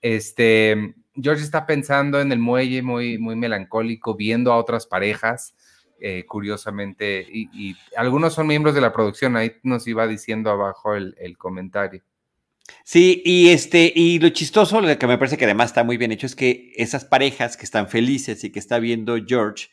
Este, 0.00 0.94
George 1.14 1.44
está 1.44 1.66
pensando 1.66 2.20
en 2.20 2.32
el 2.32 2.40
muelle 2.40 2.82
muy, 2.82 3.18
muy 3.18 3.36
melancólico, 3.36 4.16
viendo 4.16 4.52
a 4.52 4.56
otras 4.56 4.86
parejas, 4.86 5.54
eh, 6.00 6.24
curiosamente, 6.26 7.24
y, 7.30 7.76
algunos 7.96 8.34
son 8.34 8.48
miembros 8.48 8.74
de 8.74 8.80
la 8.80 8.92
producción, 8.92 9.36
ahí 9.36 9.52
nos 9.62 9.86
iba 9.86 10.08
diciendo 10.08 10.50
abajo 10.50 10.96
el, 10.96 11.14
el 11.20 11.38
comentario. 11.38 12.02
Sí, 12.84 13.22
y 13.24 13.50
este, 13.50 13.92
y 13.94 14.18
lo 14.18 14.30
chistoso, 14.30 14.80
lo 14.80 14.98
que 14.98 15.06
me 15.06 15.18
parece 15.18 15.36
que 15.36 15.44
además 15.44 15.70
está 15.70 15.84
muy 15.84 15.98
bien 15.98 16.10
hecho, 16.10 16.26
es 16.26 16.34
que 16.34 16.72
esas 16.76 17.04
parejas 17.04 17.56
que 17.56 17.64
están 17.64 17.88
felices 17.88 18.42
y 18.42 18.50
que 18.50 18.58
está 18.58 18.80
viendo 18.80 19.16
George, 19.24 19.68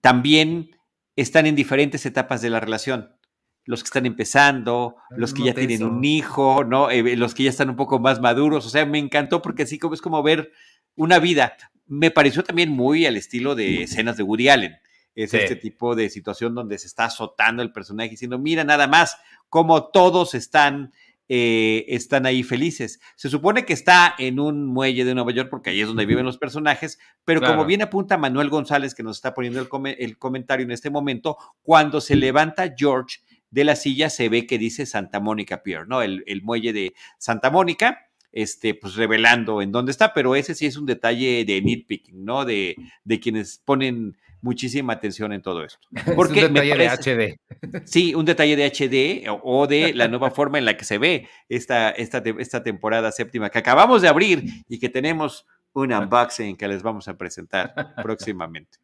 también 0.00 0.76
están 1.16 1.46
en 1.46 1.56
diferentes 1.56 2.06
etapas 2.06 2.42
de 2.42 2.50
la 2.50 2.60
relación. 2.60 3.16
Los 3.64 3.82
que 3.82 3.86
están 3.86 4.06
empezando, 4.06 4.96
los 5.16 5.32
que 5.32 5.44
ya 5.44 5.54
tienen 5.54 5.84
un 5.84 6.04
hijo, 6.04 6.64
¿no? 6.64 6.90
Eh, 6.90 7.16
los 7.16 7.34
que 7.34 7.44
ya 7.44 7.50
están 7.50 7.70
un 7.70 7.76
poco 7.76 7.98
más 8.00 8.20
maduros. 8.20 8.66
O 8.66 8.68
sea, 8.68 8.84
me 8.86 8.98
encantó 8.98 9.40
porque 9.40 9.62
así 9.62 9.78
como 9.78 9.94
es 9.94 10.02
como 10.02 10.22
ver 10.22 10.52
una 10.96 11.18
vida. 11.18 11.56
Me 11.86 12.10
pareció 12.10 12.42
también 12.42 12.70
muy 12.70 13.06
al 13.06 13.16
estilo 13.16 13.54
de 13.54 13.84
escenas 13.84 14.16
de 14.16 14.24
Woody 14.24 14.48
Allen. 14.48 14.76
Es 15.14 15.34
este 15.34 15.56
tipo 15.56 15.94
de 15.94 16.08
situación 16.08 16.54
donde 16.54 16.78
se 16.78 16.86
está 16.86 17.04
azotando 17.04 17.62
el 17.62 17.72
personaje 17.72 18.10
diciendo, 18.10 18.38
mira 18.38 18.64
nada 18.64 18.86
más, 18.86 19.18
como 19.48 19.90
todos 19.90 20.34
están 20.34 20.92
eh, 21.34 21.86
están 21.88 22.26
ahí 22.26 22.42
felices. 22.42 23.00
Se 23.16 23.30
supone 23.30 23.64
que 23.64 23.72
está 23.72 24.14
en 24.18 24.38
un 24.38 24.66
muelle 24.66 25.02
de 25.02 25.14
Nueva 25.14 25.32
York 25.32 25.48
porque 25.48 25.70
ahí 25.70 25.80
es 25.80 25.86
donde 25.86 26.04
viven 26.04 26.26
los 26.26 26.36
personajes, 26.36 26.98
pero 27.24 27.40
como 27.40 27.64
bien 27.64 27.80
apunta 27.80 28.18
Manuel 28.18 28.50
González, 28.50 28.94
que 28.94 29.02
nos 29.02 29.16
está 29.16 29.32
poniendo 29.32 29.58
el, 29.58 30.18
comentario 30.18 30.64
en 30.64 30.72
este 30.72 30.90
momento, 30.90 31.38
cuando 31.62 32.02
se 32.02 32.16
levanta 32.16 32.74
George 32.76 33.20
de 33.52 33.64
la 33.64 33.76
silla 33.76 34.10
se 34.10 34.28
ve 34.28 34.46
que 34.46 34.58
dice 34.58 34.86
Santa 34.86 35.20
Mónica 35.20 35.62
Pier, 35.62 35.86
¿no? 35.86 36.02
El, 36.02 36.42
muelle 36.42 36.72
de 36.72 36.94
Santa 37.18 37.50
Mónica, 37.50 38.08
este, 38.32 38.74
pues 38.74 38.96
revelando 38.96 39.62
en 39.62 39.70
dónde 39.70 39.92
está, 39.92 40.12
pero 40.14 40.34
ese 40.34 40.54
sí 40.54 40.66
es 40.66 40.76
un 40.76 40.86
detalle 40.86 41.44
de 41.44 41.60
nitpicking, 41.60 42.24
¿no? 42.24 42.44
De, 42.44 42.74
de 43.04 43.20
quienes 43.20 43.58
ponen 43.58 44.16
muchísima 44.40 44.94
atención 44.94 45.32
en 45.32 45.42
todo 45.42 45.64
esto. 45.64 45.86
Porque 46.16 46.40
es 46.40 46.48
un 46.48 46.54
detalle 46.54 46.76
de 46.76 46.88
HD. 46.88 47.38
Sí, 47.84 48.14
un 48.14 48.24
detalle 48.24 48.56
de 48.56 48.66
HD 48.66 49.30
o, 49.42 49.66
de 49.68 49.94
la 49.94 50.08
nueva 50.08 50.30
forma 50.32 50.58
en 50.58 50.64
la 50.64 50.76
que 50.76 50.84
se 50.84 50.98
ve 50.98 51.28
esta, 51.48 51.90
esta, 51.90 52.22
esta 52.38 52.62
temporada 52.62 53.12
séptima 53.12 53.50
que 53.50 53.58
acabamos 53.58 54.02
de 54.02 54.08
abrir 54.08 54.44
y 54.68 54.78
que 54.80 54.88
tenemos 54.88 55.46
un 55.72 55.92
unboxing 55.92 56.56
que 56.56 56.68
les 56.68 56.82
vamos 56.82 57.06
a 57.08 57.16
presentar 57.16 57.94
próximamente. 58.02 58.78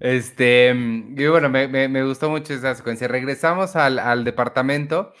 Este, 0.00 0.70
y 0.70 1.26
bueno, 1.26 1.48
me, 1.48 2.04
gustó 2.04 2.30
mucho 2.30 2.54
esa 2.54 2.74
secuencia. 2.74 3.08
Regresamos 3.08 3.76
al, 3.76 4.24
departamento. 4.24 5.12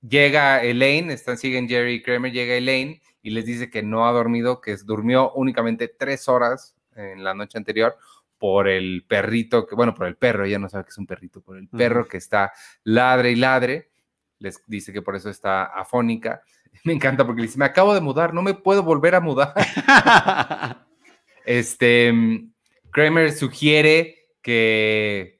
Llega 0.00 0.62
Elaine, 0.62 1.12
están, 1.12 1.38
siguen 1.38 1.68
Jerry 1.68 1.94
y 1.94 2.02
Kramer, 2.02 2.32
llega 2.32 2.54
Elaine 2.54 3.02
y 3.22 3.30
les 3.30 3.46
dice 3.46 3.68
que 3.68 3.82
no 3.82 4.06
ha 4.06 4.12
dormido, 4.12 4.60
que 4.60 4.76
durmió 4.76 5.32
únicamente 5.32 5.88
tres 5.88 6.28
horas 6.28 6.76
en 6.94 7.24
la 7.24 7.34
noche 7.34 7.58
anterior 7.58 7.96
por 8.38 8.68
el 8.68 9.04
perrito, 9.08 9.66
que 9.66 9.74
bueno, 9.74 9.94
por 9.94 10.06
el 10.06 10.16
perro, 10.16 10.44
ella 10.44 10.60
no 10.60 10.68
sabe 10.68 10.84
que 10.84 10.90
es 10.90 10.98
un 10.98 11.06
perrito, 11.06 11.40
por 11.40 11.56
el 11.56 11.68
perro 11.68 12.06
que 12.06 12.18
está 12.18 12.52
ladre 12.84 13.32
y 13.32 13.36
ladre, 13.36 13.90
les 14.38 14.62
dice 14.66 14.92
que 14.92 15.02
por 15.02 15.16
eso 15.16 15.30
está 15.30 15.64
afónica. 15.64 16.42
Me 16.84 16.92
encanta 16.92 17.26
porque 17.26 17.40
le 17.40 17.48
dice, 17.48 17.58
me 17.58 17.64
acabo 17.64 17.92
de 17.92 18.00
mudar, 18.00 18.32
no 18.32 18.40
me 18.40 18.54
puedo 18.54 18.84
volver 18.84 19.16
a 19.16 19.20
mudar. 19.20 19.52
este, 21.44 22.12
Kramer 22.92 23.32
sugiere 23.32 24.28
que, 24.42 25.38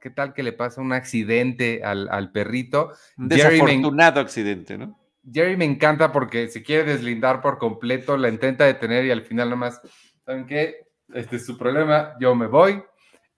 ¿qué 0.00 0.10
tal 0.10 0.34
que 0.34 0.42
le 0.42 0.52
pasa 0.52 0.80
un 0.80 0.92
accidente 0.92 1.82
al, 1.84 2.32
perrito? 2.32 2.92
Un 3.16 3.28
desafortunado 3.28 4.20
accidente, 4.20 4.78
¿no? 4.78 4.98
Jerry 5.30 5.56
me 5.56 5.66
encanta 5.66 6.10
porque 6.10 6.48
se 6.48 6.62
quiere 6.62 6.84
deslindar 6.84 7.42
por 7.42 7.58
completo, 7.58 8.16
la 8.16 8.28
intenta 8.28 8.64
detener 8.64 9.04
y 9.04 9.10
al 9.10 9.22
final 9.22 9.50
nomás, 9.50 9.80
¿saben 10.24 10.46
qué? 10.46 10.88
este 11.14 11.36
es 11.36 11.46
su 11.46 11.56
problema, 11.56 12.14
yo 12.20 12.34
me 12.34 12.46
voy, 12.46 12.82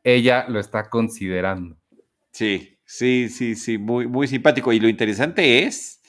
ella 0.03 0.47
lo 0.49 0.59
está 0.61 0.89
considerando. 0.89 1.77
Sí, 2.33 2.79
sí, 2.85 3.29
sí, 3.29 3.55
sí, 3.55 3.79
muy, 3.79 4.07
muy 4.07 4.27
simpático. 4.27 4.73
Y 4.73 4.81
lo 4.81 4.89
interesante 4.89 5.65
es 5.65 6.00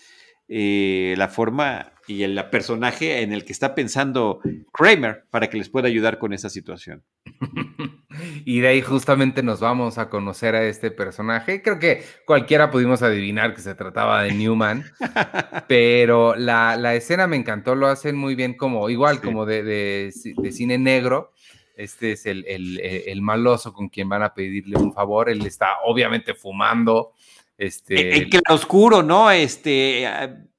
eh, 0.54 1.16
la 1.18 1.30
forma 1.30 1.94
y 2.08 2.24
el 2.24 2.38
personaje 2.50 3.22
en 3.22 3.32
el 3.32 3.46
que 3.46 3.54
está 3.54 3.74
pensando 3.74 4.42
Kramer 4.74 5.24
para 5.30 5.50
que 5.50 5.56
les 5.56 5.70
pueda 5.70 5.88
ayudar 5.88 6.20
con 6.20 6.34
esa 6.34 6.50
situación. 6.50 7.06
y 8.44 8.60
de 8.60 8.68
ahí 8.68 8.82
justamente 8.82 9.44
nos 9.44 9.62
vamos 9.62 9.98
a 9.98 10.10
conocer 10.10 10.56
a 10.56 10.64
este 10.66 10.92
personaje. 10.92 11.62
Creo 11.62 11.80
que 11.80 12.04
cualquiera 12.26 12.70
pudimos 12.70 13.02
adivinar 13.02 13.56
que 13.56 13.62
se 13.62 13.76
trataba 13.76 14.24
de 14.24 14.34
Newman, 14.34 14.84
pero 15.70 16.36
la, 16.36 16.96
escena 16.96 17.28
me 17.28 17.38
encantó, 17.38 17.74
lo 17.74 17.88
hacen 17.88 18.18
muy 18.18 18.36
bien, 18.36 18.58
como 18.58 18.90
igual 18.90 19.22
como 19.22 19.46
de, 19.46 19.64
de, 19.64 20.52
cine 20.52 20.78
negro. 20.78 21.32
Este 21.78 22.12
es 22.12 22.26
el, 22.26 22.44
el, 22.46 23.22
maloso 23.22 23.72
con 23.72 23.88
quien 23.88 24.10
van 24.10 24.24
a 24.24 24.34
pedirle 24.34 24.78
un 24.78 24.94
favor. 24.94 25.30
Él 25.30 25.46
está 25.46 25.76
obviamente 25.86 26.34
fumando. 26.34 27.14
Este, 27.62 28.24
en, 28.24 28.42
oscuro, 28.50 29.04
¿no? 29.04 29.30
Este, 29.30 30.04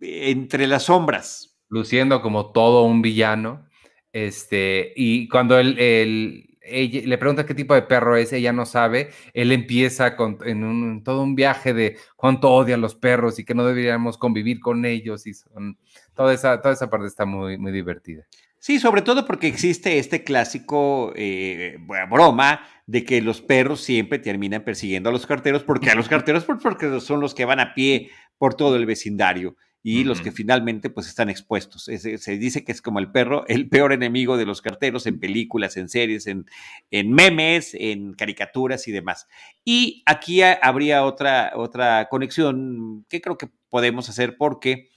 entre 0.01 0.69
las 0.69 0.85
sombras. 0.85 1.59
Luciendo 1.69 2.23
como 2.23 2.53
todo 2.53 2.85
un 2.85 3.03
villano. 3.03 3.67
Este, 4.12 4.93
y 4.95 5.27
cuando 5.27 5.59
él, 5.59 5.75
le 5.75 7.19
pregunta 7.19 7.45
qué 7.45 7.57
tipo 7.57 7.75
de 7.75 7.83
perro 7.83 8.15
es, 8.15 8.33
ella 8.33 8.53
no 8.53 8.67
sabe, 8.67 9.11
él 9.35 9.51
empieza 9.51 10.15
con, 10.15 10.38
en 10.45 10.62
un, 10.62 11.03
todo 11.03 11.25
un 11.25 11.35
viaje 11.35 11.75
de 11.75 11.97
cuánto 12.15 12.53
odia 12.53 12.77
a 12.77 12.79
los 12.79 12.95
perros 12.95 13.37
y 13.41 13.45
que 13.45 13.57
no 13.57 13.67
deberíamos 13.67 14.17
convivir 14.17 14.61
con 14.61 14.85
ellos 14.85 15.27
y 15.27 15.35
son, 15.35 15.79
toda, 16.14 16.35
esa, 16.35 16.61
toda 16.61 16.75
esa 16.75 16.90
parte 16.90 17.07
está 17.07 17.25
muy, 17.25 17.59
muy 17.59 17.72
divertida. 17.72 18.25
Sí, 18.59 18.79
sobre 18.79 19.03
todo 19.03 19.27
porque 19.27 19.48
existe 19.48 19.98
este 19.98 20.22
clásico 20.22 21.12
eh, 21.16 21.79
broma 22.09 22.61
de 22.87 23.05
que 23.05 23.20
los 23.20 23.40
perros 23.40 23.81
siempre 23.81 24.20
terminan 24.20 24.62
persiguiendo 24.62 25.09
a 25.09 25.12
los 25.12 25.27
carteros, 25.27 25.64
porque 25.64 25.90
a 25.90 25.96
los 25.96 26.09
carteros 26.09 26.44
pues, 26.44 26.61
porque 26.62 27.01
son 27.01 27.20
los 27.20 27.35
que 27.35 27.44
van 27.44 27.59
a 27.59 27.75
pie 27.75 28.11
por 28.38 28.55
todo 28.55 28.77
el 28.77 28.87
vecindario 28.87 29.57
y 29.83 30.05
los 30.05 30.20
que 30.20 30.31
finalmente 30.31 30.90
pues 30.90 31.09
están 31.09 31.29
expuestos. 31.29 31.85
se 31.85 32.38
dice 32.38 32.64
que 32.64 32.70
es 32.70 32.81
como 32.81 33.01
el 33.01 33.11
perro, 33.11 33.44
el 33.48 33.68
peor 33.68 33.92
enemigo 33.92 34.37
de 34.37 34.46
los 34.46 34.62
carteros 34.62 35.07
en 35.07 35.18
películas, 35.18 35.77
en 35.77 35.88
series, 35.88 36.29
en, 36.29 36.46
en 36.90 37.11
memes, 37.11 37.75
en 37.75 38.12
caricaturas 38.12 38.87
y 38.87 38.92
demás. 38.92 39.27
Y 39.64 40.05
aquí 40.07 40.42
habría 40.42 41.05
otra, 41.05 41.53
otra 41.57 42.09
conexión 42.09 43.05
que 43.09 43.20
creo 43.20 43.37
que 43.37 43.51
podemos 43.68 44.09
hacer 44.09 44.37
porque 44.38 44.91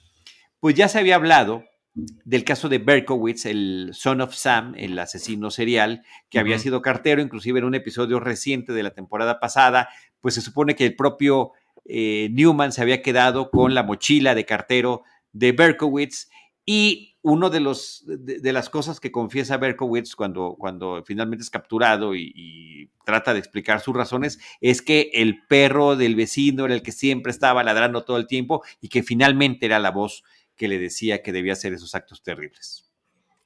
pues 0.60 0.74
ya 0.74 0.88
se 0.88 0.98
había 0.98 1.16
hablado 1.16 1.64
del 1.96 2.44
caso 2.44 2.68
de 2.68 2.78
Berkowitz, 2.78 3.46
el 3.46 3.90
son 3.94 4.20
of 4.20 4.34
Sam, 4.34 4.74
el 4.76 4.98
asesino 4.98 5.50
serial, 5.50 6.02
que 6.28 6.38
había 6.38 6.58
sido 6.58 6.82
cartero, 6.82 7.22
inclusive 7.22 7.58
en 7.58 7.64
un 7.64 7.74
episodio 7.74 8.20
reciente 8.20 8.74
de 8.74 8.82
la 8.82 8.90
temporada 8.90 9.40
pasada, 9.40 9.88
pues 10.20 10.34
se 10.34 10.42
supone 10.42 10.76
que 10.76 10.84
el 10.84 10.94
propio 10.94 11.52
eh, 11.86 12.28
Newman 12.32 12.72
se 12.72 12.82
había 12.82 13.00
quedado 13.00 13.50
con 13.50 13.74
la 13.74 13.82
mochila 13.82 14.34
de 14.34 14.44
cartero 14.44 15.04
de 15.32 15.52
Berkowitz 15.52 16.28
y 16.66 17.16
uno 17.22 17.48
de, 17.48 17.60
los, 17.60 18.04
de, 18.06 18.52
las 18.52 18.68
cosas 18.68 19.00
que 19.00 19.10
confiesa 19.10 19.56
Berkowitz 19.56 20.14
cuando, 20.14 20.54
cuando 20.58 21.02
finalmente 21.04 21.42
es 21.42 21.50
capturado 21.50 22.14
y, 22.14 22.32
y, 22.34 22.90
trata 23.04 23.32
de 23.32 23.38
explicar 23.38 23.80
sus 23.80 23.94
razones 23.94 24.40
es 24.60 24.82
que 24.82 25.10
el 25.14 25.46
perro 25.46 25.94
del 25.94 26.16
vecino 26.16 26.64
era 26.64 26.74
el 26.74 26.82
que 26.82 26.90
siempre 26.90 27.30
estaba 27.30 27.62
ladrando 27.62 28.04
todo 28.04 28.16
el 28.16 28.26
tiempo 28.26 28.64
y 28.80 28.88
que 28.88 29.04
finalmente 29.04 29.66
era 29.66 29.78
la 29.78 29.92
voz 29.92 30.24
que 30.56 30.68
le 30.68 30.78
decía 30.78 31.22
que 31.22 31.32
debía 31.32 31.52
hacer 31.52 31.72
esos 31.72 31.94
actos 31.94 32.22
terribles. 32.22 32.90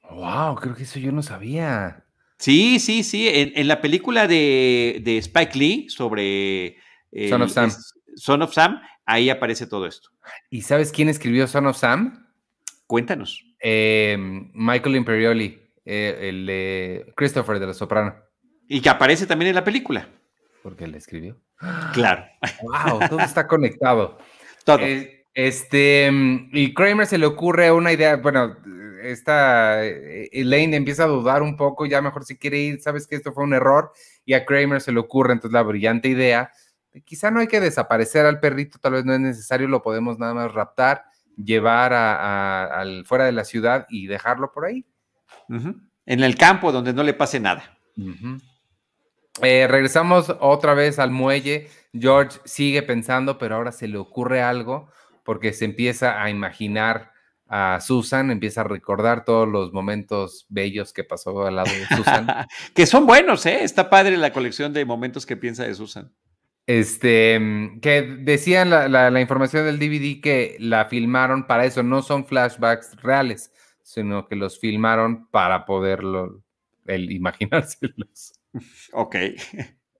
Wow, 0.09 0.55
creo 0.55 0.75
que 0.75 0.83
eso 0.83 0.99
yo 0.99 1.11
no 1.11 1.23
sabía. 1.23 2.05
Sí, 2.37 2.79
sí, 2.79 3.03
sí. 3.03 3.29
En, 3.31 3.67
la 3.67 3.81
película 3.81 4.27
de, 4.27 5.03
Spike 5.05 5.57
Lee 5.57 5.89
sobre 5.89 6.77
Son 7.29 7.41
of 7.41 7.51
Sam. 7.51 7.71
Son 8.15 8.41
of 8.41 8.53
Sam, 8.53 8.81
ahí 9.05 9.29
aparece 9.29 9.67
todo 9.67 9.85
esto. 9.85 10.09
¿Y 10.49 10.63
sabes 10.63 10.91
quién 10.91 11.07
escribió 11.07 11.47
Son 11.47 11.67
of 11.67 11.77
Sam? 11.77 12.27
Cuéntanos. 12.87 13.45
Em, 13.59 14.51
Michael 14.53 14.95
Imperioli, 14.95 15.61
eh, 15.85 16.29
el 16.29 16.45
de 16.45 17.13
Christopher 17.15 17.59
de 17.59 17.67
la 17.67 17.73
Soprano. 17.73 18.15
Y 18.67 18.81
que 18.81 18.89
aparece 18.89 19.27
también 19.27 19.49
en 19.49 19.55
la 19.55 19.63
película. 19.63 20.09
Porque 20.63 20.85
él 20.85 20.95
escribió. 20.95 21.39
Claro. 21.93 22.25
Wow, 22.63 22.99
todo 23.09 23.19
está 23.19 23.47
conectado. 23.47 24.17
Todo. 24.65 24.79
Eh, 24.79 25.20
este, 25.33 26.09
mm, 26.11 26.49
y 26.53 26.73
Kramer 26.73 27.07
se 27.07 27.17
le 27.17 27.25
ocurre 27.25 27.71
una 27.71 27.91
idea, 27.91 28.17
bueno, 28.17 28.57
esta 29.03 29.85
eh, 29.85 30.29
Elaine 30.31 30.75
empieza 30.75 31.03
a 31.03 31.07
dudar 31.07 31.41
un 31.41 31.55
poco, 31.55 31.85
ya 31.85 32.01
mejor 32.01 32.25
si 32.25 32.37
quiere 32.37 32.59
ir, 32.59 32.81
sabes 32.81 33.07
que 33.07 33.15
esto 33.15 33.33
fue 33.33 33.43
un 33.43 33.53
error, 33.53 33.91
y 34.25 34.33
a 34.33 34.45
Kramer 34.45 34.81
se 34.81 34.91
le 34.91 34.99
ocurre 34.99 35.33
entonces 35.33 35.53
la 35.53 35.63
brillante 35.63 36.09
idea, 36.09 36.51
quizá 37.05 37.31
no 37.31 37.39
hay 37.39 37.47
que 37.47 37.61
desaparecer 37.61 38.25
al 38.25 38.39
perrito, 38.39 38.77
tal 38.79 38.93
vez 38.93 39.05
no 39.05 39.13
es 39.13 39.19
necesario, 39.19 39.67
lo 39.67 39.81
podemos 39.81 40.19
nada 40.19 40.33
más 40.33 40.53
raptar, 40.53 41.05
llevar 41.37 41.93
al, 41.93 43.05
fuera 43.05 43.25
de 43.25 43.31
la 43.31 43.45
ciudad 43.45 43.85
y 43.89 44.07
dejarlo 44.07 44.51
por 44.51 44.65
ahí. 44.65 44.85
En 46.05 46.23
el 46.23 46.35
campo 46.35 46.71
donde 46.71 46.93
no 46.93 47.03
le 47.03 47.13
pase 47.13 47.39
nada. 47.39 47.77
Eh, 49.41 49.67
regresamos 49.69 50.33
otra 50.39 50.73
vez 50.73 50.99
al 50.99 51.11
muelle. 51.11 51.69
George 51.93 52.39
sigue 52.45 52.83
pensando, 52.83 53.37
pero 53.37 53.55
ahora 53.55 53.71
se 53.71 53.87
le 53.87 53.97
ocurre 53.97 54.41
algo 54.41 54.89
porque 55.23 55.53
se 55.53 55.65
empieza 55.65 56.21
a 56.21 56.29
imaginar 56.29 57.11
a 57.47 57.79
Susan, 57.81 58.31
empieza 58.31 58.61
a 58.61 58.63
recordar 58.63 59.25
todos 59.25 59.47
los 59.47 59.73
momentos 59.73 60.45
bellos 60.47 60.93
que 60.93 61.03
pasó 61.03 61.45
al 61.45 61.57
lado 61.57 61.69
de 61.69 61.97
Susan. 61.97 62.27
que 62.73 62.85
son 62.85 63.05
buenos, 63.05 63.45
¿eh? 63.45 63.63
Está 63.63 63.89
padre 63.89 64.15
la 64.15 64.31
colección 64.31 64.71
de 64.71 64.85
momentos 64.85 65.25
que 65.25 65.35
piensa 65.35 65.65
de 65.65 65.75
Susan. 65.75 66.13
Este, 66.65 67.37
que 67.81 68.03
decían 68.19 68.69
la, 68.69 69.19
información 69.19 69.65
del 69.65 69.79
DVD 69.79 70.21
que 70.21 70.55
la 70.59 70.85
filmaron 70.85 71.45
para 71.45 71.65
eso, 71.65 71.83
no 71.83 72.01
son 72.01 72.25
flashbacks 72.25 72.95
reales, 73.01 73.51
sino 73.83 74.27
que 74.29 74.37
los 74.37 74.57
filmaron 74.57 75.27
para 75.27 75.65
poderlo, 75.65 76.41
el 76.85 77.11
imaginárselos. 77.11 78.39
Ok. 78.93 79.15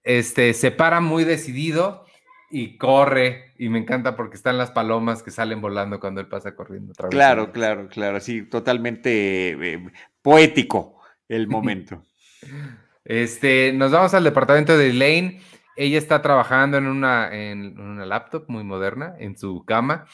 Este, 0.03 0.53
se 0.53 0.71
para 0.71 1.01
muy 1.01 1.25
decidido 1.25 2.05
y 2.51 2.77
corre 2.77 3.53
y 3.57 3.69
me 3.69 3.79
encanta 3.79 4.15
porque 4.15 4.35
están 4.35 4.57
las 4.57 4.71
palomas 4.71 5.23
que 5.23 5.31
salen 5.31 5.61
volando 5.61 5.99
cuando 5.99 6.21
él 6.21 6.27
pasa 6.27 6.55
corriendo. 6.55 6.93
Claro, 7.09 7.51
claro, 7.51 7.87
claro, 7.87 8.19
sí, 8.19 8.43
totalmente 8.43 9.51
eh, 9.51 9.91
poético 10.21 11.01
el 11.27 11.47
momento. 11.47 12.03
este, 13.05 13.71
nos 13.73 13.91
vamos 13.91 14.13
al 14.13 14.23
departamento 14.23 14.77
de 14.77 14.89
Elaine. 14.89 15.41
Ella 15.75 15.97
está 15.97 16.21
trabajando 16.21 16.77
en 16.77 16.85
una, 16.85 17.33
en 17.33 17.79
una 17.79 18.05
laptop 18.05 18.45
muy 18.47 18.63
moderna, 18.63 19.15
en 19.17 19.37
su 19.37 19.63
cama. 19.65 20.05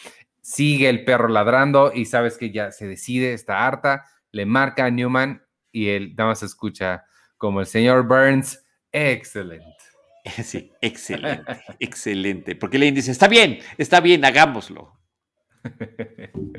Sigue 0.41 0.87
el 0.89 1.03
perro 1.03 1.27
ladrando 1.27 1.91
y 1.93 2.05
sabes 2.05 2.37
que 2.37 2.51
ya 2.51 2.71
se 2.71 2.87
decide, 2.87 3.33
está 3.33 3.65
harta. 3.65 4.05
Le 4.31 4.45
marca 4.45 4.85
a 4.85 4.91
Newman 4.91 5.43
y 5.71 5.89
él 5.89 6.13
nada 6.15 6.29
más 6.29 6.43
escucha 6.43 7.05
como 7.37 7.59
el 7.59 7.65
señor 7.65 8.07
Burns. 8.07 8.63
Excelente. 8.91 9.76
Sí, 10.43 10.71
excelente, 10.81 11.59
excelente. 11.79 12.55
Porque 12.55 12.77
le 12.77 12.91
dice, 12.91 13.11
está 13.11 13.27
bien, 13.27 13.59
está 13.77 13.99
bien, 13.99 14.25
hagámoslo. 14.25 14.93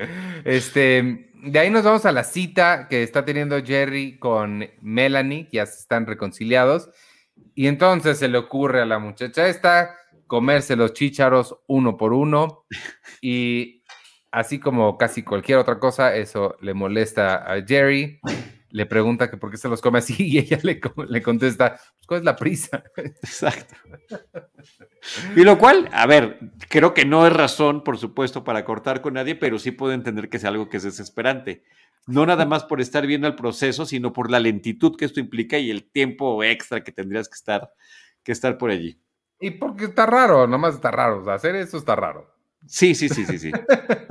Este, 0.45 1.31
de 1.43 1.59
ahí 1.59 1.69
nos 1.69 1.83
vamos 1.83 2.05
a 2.05 2.11
la 2.11 2.23
cita 2.23 2.87
que 2.89 3.03
está 3.03 3.25
teniendo 3.25 3.63
Jerry 3.63 4.17
con 4.19 4.65
Melanie, 4.81 5.47
ya 5.51 5.63
están 5.63 6.05
reconciliados. 6.05 6.89
Y 7.55 7.67
entonces 7.67 8.19
se 8.19 8.27
le 8.27 8.37
ocurre 8.37 8.81
a 8.81 8.85
la 8.85 8.99
muchacha 8.99 9.47
esta 9.47 9.95
comerse 10.27 10.75
los 10.75 10.93
chícharos 10.93 11.57
uno 11.67 11.97
por 11.97 12.13
uno. 12.13 12.65
Y 13.21 13.83
así 14.31 14.59
como 14.59 14.97
casi 14.97 15.23
cualquier 15.23 15.57
otra 15.57 15.79
cosa, 15.79 16.15
eso 16.15 16.55
le 16.61 16.73
molesta 16.73 17.51
a 17.51 17.61
Jerry 17.65 18.19
le 18.71 18.85
pregunta 18.85 19.29
que 19.29 19.37
por 19.37 19.51
qué 19.51 19.57
se 19.57 19.69
los 19.69 19.81
come 19.81 19.99
así 19.99 20.15
y 20.19 20.37
ella 20.39 20.59
le, 20.63 20.79
le 21.07 21.21
contesta, 21.21 21.75
pues, 21.75 22.07
¿cuál 22.07 22.19
es 22.19 22.25
la 22.25 22.35
prisa? 22.35 22.83
Exacto. 22.97 23.75
Y 25.35 25.43
lo 25.43 25.57
cual, 25.57 25.89
a 25.91 26.05
ver, 26.05 26.39
creo 26.69 26.93
que 26.93 27.05
no 27.05 27.25
es 27.25 27.33
razón, 27.33 27.83
por 27.83 27.97
supuesto, 27.97 28.43
para 28.43 28.65
cortar 28.65 29.01
con 29.01 29.13
nadie, 29.13 29.35
pero 29.35 29.59
sí 29.59 29.71
puedo 29.71 29.93
entender 29.93 30.29
que 30.29 30.37
es 30.37 30.45
algo 30.45 30.69
que 30.69 30.77
es 30.77 30.83
desesperante. 30.83 31.63
No 32.07 32.25
nada 32.25 32.45
más 32.45 32.63
por 32.63 32.81
estar 32.81 33.05
viendo 33.05 33.27
el 33.27 33.35
proceso, 33.35 33.85
sino 33.85 34.13
por 34.13 34.31
la 34.31 34.39
lentitud 34.39 34.95
que 34.97 35.05
esto 35.05 35.19
implica 35.19 35.57
y 35.57 35.69
el 35.69 35.91
tiempo 35.91 36.43
extra 36.43 36.83
que 36.83 36.91
tendrías 36.91 37.29
que 37.29 37.35
estar, 37.35 37.71
que 38.23 38.31
estar 38.31 38.57
por 38.57 38.71
allí. 38.71 39.01
Y 39.39 39.51
porque 39.51 39.85
está 39.85 40.05
raro, 40.05 40.47
nomás 40.47 40.75
está 40.75 40.91
raro, 40.91 41.29
hacer 41.31 41.55
eso 41.55 41.77
está 41.77 41.95
raro. 41.95 42.38
Sí, 42.65 42.93
sí, 42.93 43.09
sí, 43.09 43.25
sí, 43.25 43.39
sí. 43.39 43.51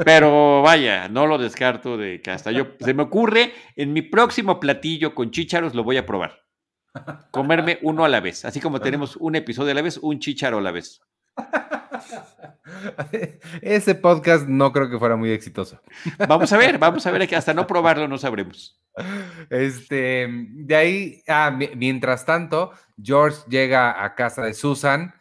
Pero 0.05 0.63
vaya, 0.63 1.09
no 1.09 1.27
lo 1.27 1.39
descarto 1.39 1.97
de 1.97 2.21
que 2.23 2.31
hasta 2.31 2.51
yo, 2.51 2.69
se 2.81 2.95
me 2.95 3.05
ocurre, 3.05 3.53
en 3.77 3.93
mi 3.93 4.03
próximo 4.03 4.59
platillo 4.59 5.15
con 5.15 5.31
chícharos 5.31 5.75
lo 5.75 5.85
voy 5.85 5.97
a 5.97 6.07
probar. 6.07 6.45
Comerme 7.31 7.79
uno 7.83 8.05
a 8.05 8.09
la 8.09 8.21
vez. 8.21 8.45
Así 8.45 8.61
como 8.61 8.81
tenemos 8.81 9.17
un 9.17 9.37
episodio 9.37 9.73
a 9.73 9.75
la 9.75 9.83
vez, 9.83 9.99
un 9.99 10.19
chícharo 10.19 10.59
a 10.59 10.63
la 10.63 10.73
vez. 10.73 11.01
Ese 13.63 13.95
podcast 13.95 14.49
no 14.49 14.73
creo 14.73 14.91
que 14.91 14.99
fuera 14.99 15.17
muy 15.17 15.31
exitoso. 15.31 15.81
Vamos 16.27 16.53
a 16.53 16.59
ver, 16.59 16.79
vamos 16.79 17.07
a 17.07 17.11
ver 17.11 17.29
que 17.29 17.37
hasta 17.37 17.55
no 17.55 17.67
probarlo 17.67 18.09
no 18.09 18.19
sabremos. 18.19 18.81
Este, 19.51 20.29
de 20.29 20.77
ahí, 20.77 21.23
ah, 21.29 21.57
mientras 21.77 22.25
tanto, 22.25 22.73
George 23.01 23.39
llega 23.49 24.05
a 24.05 24.15
casa 24.15 24.43
de 24.43 24.55
Susan 24.55 25.15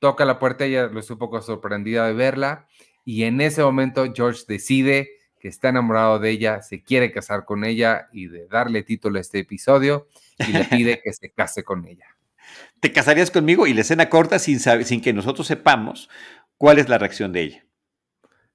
toca 0.00 0.24
la 0.24 0.40
puerta, 0.40 0.64
ella 0.64 0.88
lo 0.88 0.98
estuvo 0.98 1.14
un 1.14 1.20
poco 1.20 1.42
sorprendida 1.42 2.06
de 2.06 2.14
verla 2.14 2.66
y 3.04 3.24
en 3.24 3.40
ese 3.40 3.62
momento 3.62 4.04
George 4.12 4.42
decide 4.48 5.10
que 5.38 5.48
está 5.48 5.68
enamorado 5.68 6.18
de 6.18 6.30
ella, 6.30 6.62
se 6.62 6.82
quiere 6.82 7.12
casar 7.12 7.44
con 7.44 7.64
ella 7.64 8.08
y 8.12 8.26
de 8.26 8.46
darle 8.48 8.82
título 8.82 9.18
a 9.18 9.20
este 9.20 9.38
episodio 9.38 10.08
y 10.38 10.52
le 10.52 10.64
pide 10.64 11.00
que 11.02 11.12
se 11.12 11.30
case 11.30 11.62
con 11.62 11.86
ella. 11.86 12.06
¿Te 12.80 12.92
casarías 12.92 13.30
conmigo? 13.30 13.66
Y 13.66 13.74
la 13.74 13.82
escena 13.82 14.08
corta 14.08 14.38
sin, 14.38 14.58
sin 14.58 15.00
que 15.00 15.12
nosotros 15.12 15.46
sepamos 15.46 16.10
cuál 16.58 16.78
es 16.78 16.88
la 16.88 16.98
reacción 16.98 17.32
de 17.32 17.42
ella. 17.42 17.66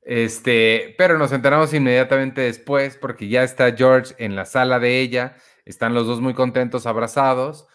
Este, 0.02 0.94
pero 1.00 1.18
nos 1.18 1.32
enteramos 1.32 1.74
inmediatamente 1.74 2.42
después 2.42 2.98
porque 2.98 3.28
ya 3.28 3.44
está 3.44 3.76
George 3.76 4.14
en 4.20 4.36
la 4.36 4.46
sala 4.46 4.80
de 4.80 5.00
ella, 5.00 5.36
están 5.66 5.96
los 5.96 6.06
dos 6.06 6.22
muy 6.22 6.36
contentos, 6.36 6.86
abrazados, 6.86 7.68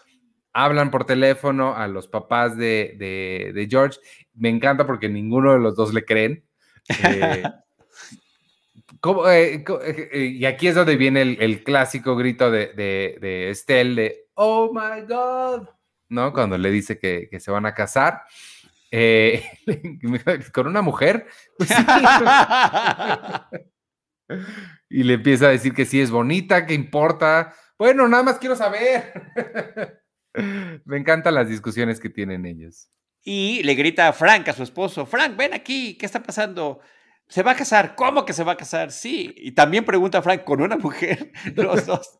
hablan 0.53 0.91
por 0.91 1.05
teléfono 1.05 1.75
a 1.75 1.87
los 1.87 2.07
papás 2.07 2.57
de, 2.57 3.67
George. 3.69 3.99
Me 4.33 4.49
encanta 4.49 4.85
porque 4.85 5.09
ninguno 5.09 5.53
de 5.53 5.59
los 5.59 5.75
dos 5.75 5.93
le 5.93 6.05
creen. 6.05 6.43
Eh, 7.03 7.43
eh, 9.27 9.63
eh, 10.11 10.25
y 10.25 10.45
aquí 10.45 10.67
es 10.67 10.75
donde 10.75 10.95
viene 10.95 11.21
el, 11.21 11.63
clásico 11.63 12.15
grito 12.15 12.51
de, 12.51 12.67
de, 13.19 13.49
Estelle 13.49 14.01
de 14.01 14.25
Oh 14.33 14.71
my 14.73 15.01
God, 15.07 15.67
¿no? 16.09 16.33
Cuando 16.33 16.57
le 16.57 16.71
dice 16.71 16.99
que, 16.99 17.29
se 17.39 17.51
van 17.51 17.65
a 17.65 17.73
casar. 17.73 18.23
con 20.53 20.67
una 20.67 20.81
mujer. 20.81 21.27
Pues 21.57 21.69
y 24.89 25.03
le 25.03 25.13
empieza 25.13 25.45
a 25.45 25.51
decir 25.51 25.73
que 25.73 25.85
sí 25.85 26.01
es 26.01 26.11
bonita, 26.11 26.65
que 26.65 26.73
importa. 26.73 27.53
Bueno, 27.77 28.07
nada 28.07 28.23
más 28.23 28.37
quiero 28.37 28.55
saber. 28.55 30.00
Me 30.85 30.97
encantan 30.97 31.35
las 31.35 31.49
discusiones 31.49 31.99
que 31.99 32.09
tienen 32.09 32.45
ellos. 32.45 32.89
Y 33.23 33.61
le 33.63 33.75
grita 33.75 34.07
a 34.07 34.13
Frank, 34.13 34.47
a 34.49 34.53
su 34.53 34.63
esposo, 34.63 35.05
Frank, 35.05 35.37
ven 35.37 35.53
aquí, 35.53 35.95
¿qué 35.97 36.05
está 36.05 36.23
pasando? 36.23 36.79
¿Se 37.27 37.43
va 37.43 37.51
a 37.51 37.55
casar? 37.55 37.95
¿Cómo 37.95 38.25
que 38.25 38.33
se 38.33 38.43
va 38.43 38.53
a 38.53 38.57
casar? 38.57 38.91
Sí. 38.91 39.33
Y 39.37 39.53
también 39.53 39.85
pregunta 39.85 40.17
a 40.17 40.21
Frank, 40.21 40.43
¿con 40.43 40.61
una 40.61 40.77
mujer? 40.77 41.31
Los 41.55 41.85
dos. 41.85 42.19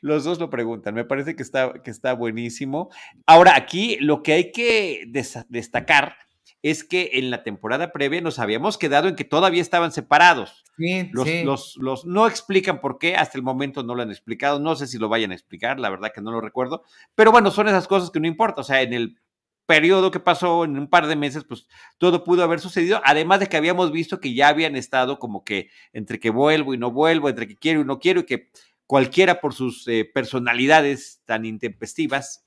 Los 0.00 0.24
dos 0.24 0.38
lo 0.38 0.50
preguntan. 0.50 0.94
Me 0.94 1.04
parece 1.04 1.34
que 1.34 1.42
está, 1.42 1.72
que 1.82 1.90
está 1.90 2.12
buenísimo. 2.12 2.90
Ahora, 3.26 3.56
aquí 3.56 3.96
lo 4.00 4.22
que 4.22 4.34
hay 4.34 4.52
que 4.52 5.04
destacar 5.48 6.16
es 6.62 6.84
que 6.84 7.10
en 7.14 7.30
la 7.30 7.42
temporada 7.42 7.92
previa 7.92 8.20
nos 8.20 8.38
habíamos 8.38 8.78
quedado 8.78 9.08
en 9.08 9.16
que 9.16 9.24
todavía 9.24 9.60
estaban 9.60 9.92
separados. 9.92 10.64
Sí, 10.76 11.10
los, 11.12 11.28
sí. 11.28 11.42
Los, 11.44 11.76
los, 11.76 12.04
no 12.06 12.26
explican 12.26 12.80
por 12.80 12.98
qué, 12.98 13.16
hasta 13.16 13.36
el 13.36 13.44
momento 13.44 13.82
no 13.82 13.94
lo 13.94 14.02
han 14.02 14.10
explicado, 14.10 14.58
no 14.58 14.76
sé 14.76 14.86
si 14.86 14.98
lo 14.98 15.08
vayan 15.08 15.32
a 15.32 15.34
explicar, 15.34 15.78
la 15.78 15.90
verdad 15.90 16.12
que 16.14 16.22
no 16.22 16.30
lo 16.30 16.40
recuerdo, 16.40 16.82
pero 17.14 17.30
bueno, 17.30 17.50
son 17.50 17.68
esas 17.68 17.86
cosas 17.86 18.10
que 18.10 18.20
no 18.20 18.26
importa, 18.26 18.62
o 18.62 18.64
sea, 18.64 18.80
en 18.80 18.92
el 18.92 19.18
periodo 19.66 20.10
que 20.10 20.20
pasó, 20.20 20.64
en 20.64 20.78
un 20.78 20.88
par 20.88 21.06
de 21.06 21.16
meses, 21.16 21.44
pues 21.44 21.66
todo 21.98 22.24
pudo 22.24 22.42
haber 22.42 22.60
sucedido, 22.60 23.00
además 23.04 23.40
de 23.40 23.48
que 23.48 23.56
habíamos 23.56 23.92
visto 23.92 24.20
que 24.20 24.34
ya 24.34 24.48
habían 24.48 24.76
estado 24.76 25.18
como 25.18 25.44
que 25.44 25.70
entre 25.92 26.20
que 26.20 26.30
vuelvo 26.30 26.74
y 26.74 26.78
no 26.78 26.90
vuelvo, 26.90 27.28
entre 27.28 27.46
que 27.46 27.56
quiero 27.56 27.80
y 27.80 27.84
no 27.84 27.98
quiero, 27.98 28.20
y 28.20 28.24
que 28.24 28.50
cualquiera 28.86 29.40
por 29.40 29.54
sus 29.54 29.86
eh, 29.88 30.04
personalidades 30.12 31.22
tan 31.24 31.44
intempestivas, 31.44 32.44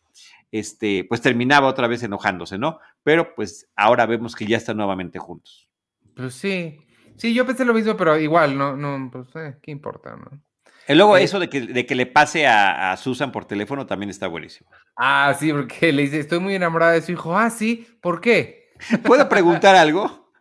este, 0.60 1.06
pues 1.08 1.22
terminaba 1.22 1.68
otra 1.68 1.88
vez 1.88 2.04
enojándose, 2.04 2.58
¿no? 2.58 2.80
Pero 3.04 3.36
pues 3.36 3.70
ahora 3.76 4.06
vemos 4.06 4.36
que 4.36 4.46
ya 4.46 4.58
están 4.58 4.78
nuevamente 4.78 5.20
juntos. 5.20 5.70
Pues 6.16 6.34
sí, 6.34 6.86
Sí, 7.18 7.34
yo 7.34 7.46
pensé 7.46 7.64
lo 7.66 7.74
mismo, 7.74 7.96
pero 7.96 8.18
igual, 8.20 8.58
no, 8.58 8.76
no, 8.76 9.10
pues, 9.12 9.28
eh, 9.36 9.58
¿qué 9.62 9.72
importa, 9.72 10.16
no? 10.16 10.42
Y 10.88 10.94
luego 10.94 11.18
eh, 11.18 11.24
eso 11.24 11.40
de 11.40 11.50
que, 11.50 11.62
de 11.62 11.86
que 11.86 11.96
le 11.96 12.06
pase 12.06 12.46
a, 12.46 12.96
Susan 12.98 13.32
por 13.32 13.46
teléfono 13.46 13.86
también 13.86 14.10
está 14.10 14.28
buenísimo. 14.28 14.70
Ah, 14.96 15.36
sí, 15.38 15.52
porque 15.52 15.92
le 15.92 16.04
dice, 16.04 16.20
estoy 16.20 16.40
muy 16.40 16.56
enamorada 16.56 16.92
de 16.92 17.02
su 17.02 17.14
hijo. 17.14 17.38
Ah, 17.38 17.50
sí, 17.50 17.88
¿por 18.02 18.22
qué? 18.22 18.74
¿Puedo 19.04 19.28
preguntar 19.30 19.76
algo? 19.76 20.32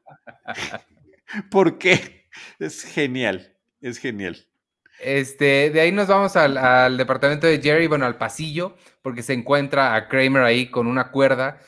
¿Por 1.50 1.78
qué? 1.78 2.26
Es 2.58 2.82
genial, 2.82 3.56
es 3.80 3.98
genial. 3.98 4.36
Este, 5.04 5.68
de 5.68 5.80
ahí 5.82 5.92
nos 5.92 6.08
vamos 6.08 6.34
al, 6.34 6.96
departamento 6.96 7.46
de 7.46 7.60
Jerry, 7.60 7.88
bueno, 7.88 8.06
al 8.06 8.16
pasillo, 8.16 8.74
porque 9.02 9.22
se 9.22 9.34
encuentra 9.34 9.94
a 9.94 10.08
Kramer 10.08 10.42
ahí 10.42 10.70
con 10.70 10.86
una 10.86 11.10
cuerda. 11.10 11.60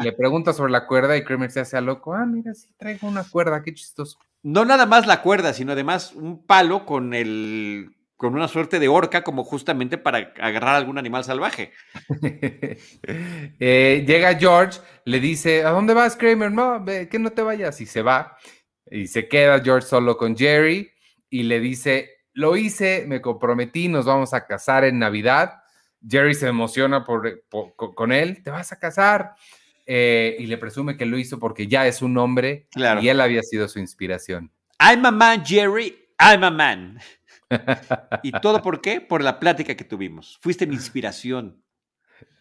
Le, 0.00 0.12
pregunta 0.16 0.52
sobre 0.52 0.70
la 0.70 0.86
cuerda 0.86 1.16
y 1.16 1.24
Kramer 1.24 1.50
se 1.50 1.58
hace 1.58 1.76
a 1.76 1.80
loco. 1.80 2.14
Ah, 2.14 2.24
mira, 2.24 2.54
sí 2.54 2.68
traigo 2.76 3.08
una 3.08 3.24
cuerda, 3.24 3.62
qué 3.64 3.74
chistoso. 3.74 4.18
No 4.44 4.64
nada 4.64 4.86
más 4.86 5.08
la 5.08 5.22
cuerda, 5.22 5.52
sino 5.52 5.72
además 5.72 6.12
un 6.12 6.46
palo 6.46 6.86
con 6.86 7.14
el 7.14 7.96
con 8.16 8.36
una 8.36 8.46
suerte 8.46 8.78
de 8.78 8.86
horca, 8.86 9.24
como 9.24 9.42
justamente 9.42 9.98
para 9.98 10.32
agarrar 10.40 10.74
a 10.74 10.76
algún 10.76 10.98
animal 10.98 11.24
salvaje. 11.24 11.72
Eh, 13.58 14.04
llega 14.06 14.38
George, 14.38 14.80
le 15.04 15.18
dice, 15.18 15.64
¿a 15.64 15.70
dónde 15.70 15.94
vas, 15.94 16.16
Kramer? 16.16 16.52
No, 16.52 16.84
que 16.84 17.18
no 17.18 17.30
te 17.30 17.42
vayas. 17.42 17.80
Y 17.80 17.86
se 17.86 18.02
va. 18.02 18.36
Y 18.88 19.08
se 19.08 19.28
queda 19.28 19.60
George 19.60 19.86
solo 19.86 20.16
con 20.16 20.36
Jerry 20.36 20.92
y 21.30 21.44
le 21.44 21.60
dice, 21.60 22.21
lo 22.34 22.56
hice, 22.56 23.04
me 23.06 23.20
comprometí, 23.20 23.88
nos 23.88 24.06
vamos 24.06 24.34
a 24.34 24.46
casar 24.46 24.84
en 24.84 24.98
Navidad. 24.98 25.62
Jerry 26.06 26.34
se 26.34 26.48
emociona 26.48 27.04
por, 27.04 27.44
con 27.94 28.12
él, 28.12 28.42
te 28.42 28.50
vas 28.50 28.72
a 28.72 28.78
casar. 28.78 29.34
Eh, 29.84 30.36
y 30.38 30.46
le 30.46 30.58
presume 30.58 30.96
que 30.96 31.06
lo 31.06 31.18
hizo 31.18 31.38
porque 31.38 31.66
ya 31.66 31.86
es 31.86 32.02
un 32.02 32.16
hombre 32.16 32.68
y 33.00 33.08
él 33.08 33.20
había 33.20 33.42
sido 33.42 33.68
su 33.68 33.78
inspiración. 33.80 34.50
I'm 34.78 35.04
a 35.04 35.10
man, 35.10 35.44
Jerry, 35.44 35.96
I'm 36.18 36.44
a 36.44 36.50
man. 36.50 37.00
¿Y 38.22 38.32
todo 38.40 38.62
por 38.62 38.80
qué? 38.80 39.00
Por 39.00 39.22
la 39.22 39.40
plática 39.40 39.76
que 39.76 39.84
tuvimos. 39.84 40.38
Fuiste 40.40 40.66
mi 40.66 40.74
inspiración. 40.74 41.62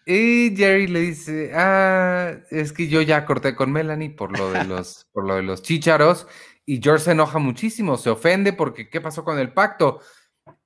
Y 0.05 0.55
Jerry 0.55 0.87
le 0.87 0.99
dice, 0.99 1.51
ah, 1.53 2.33
es 2.49 2.73
que 2.73 2.87
yo 2.87 3.01
ya 3.01 3.25
corté 3.25 3.55
con 3.55 3.71
Melanie 3.71 4.09
por 4.09 4.37
lo 4.37 4.51
de 4.51 4.65
los, 4.65 5.07
por 5.13 5.27
lo 5.27 5.35
de 5.35 5.43
los 5.43 5.61
chícharos 5.61 6.27
y 6.65 6.81
George 6.81 7.05
se 7.05 7.11
enoja 7.11 7.39
muchísimo, 7.39 7.97
se 7.97 8.09
ofende 8.09 8.53
porque 8.53 8.89
¿qué 8.89 9.01
pasó 9.01 9.23
con 9.23 9.39
el 9.39 9.53
pacto? 9.53 9.99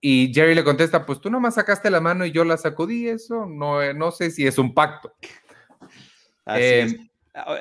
Y 0.01 0.31
Jerry 0.33 0.55
le 0.55 0.63
contesta, 0.63 1.05
pues 1.05 1.19
tú 1.19 1.29
nomás 1.29 1.55
sacaste 1.55 1.89
la 1.89 1.99
mano 1.99 2.25
y 2.25 2.31
yo 2.31 2.43
la 2.45 2.57
sacudí, 2.57 3.07
eso 3.07 3.45
no, 3.45 3.81
eh, 3.81 3.93
no 3.93 4.11
sé 4.11 4.31
si 4.31 4.45
es 4.45 4.57
un 4.57 4.73
pacto. 4.73 5.13
Em, 6.47 7.09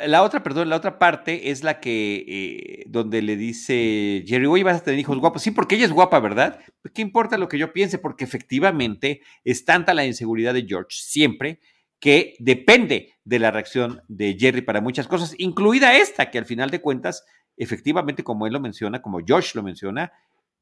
la 0.07 0.23
otra, 0.23 0.43
perdón, 0.43 0.69
la 0.69 0.77
otra 0.77 0.99
parte 0.99 1.51
es 1.51 1.65
la 1.65 1.81
que, 1.81 2.25
eh, 2.29 2.85
donde 2.87 3.23
le 3.23 3.37
dice 3.37 4.23
Jerry, 4.27 4.47
oye, 4.47 4.63
vas 4.63 4.81
a 4.81 4.85
tener 4.85 5.01
hijos 5.01 5.19
guapos. 5.19 5.43
Sí, 5.43 5.51
porque 5.51 5.77
ella 5.77 5.87
es 5.87 5.93
guapa, 5.93 6.21
¿verdad? 6.21 6.61
¿Qué 6.93 7.03
importa 7.03 7.39
lo 7.39 7.49
que 7.49 7.59
yo 7.59 7.73
piense? 7.73 7.99
Porque 7.99 8.25
efectivamente 8.25 9.23
es 9.43 9.65
tanta 9.65 9.95
la 9.95 10.05
inseguridad 10.05 10.55
de 10.55 10.67
George 10.67 10.97
siempre 11.01 11.61
que 12.05 12.37
depende 12.39 13.15
de 13.25 13.39
la 13.39 13.51
reacción 13.51 14.03
de 14.09 14.37
Jerry 14.39 14.61
para 14.61 14.83
muchas 14.83 15.09
cosas, 15.09 15.35
incluida 15.39 15.97
esta, 15.97 16.31
que 16.31 16.37
al 16.37 16.45
final 16.45 16.69
de 16.69 16.83
cuentas 16.83 17.25
efectivamente, 17.57 18.23
como 18.23 18.47
él 18.47 18.53
lo 18.53 18.61
menciona, 18.61 19.01
como 19.01 19.21
Josh 19.27 19.55
lo 19.55 19.63
menciona, 19.63 20.13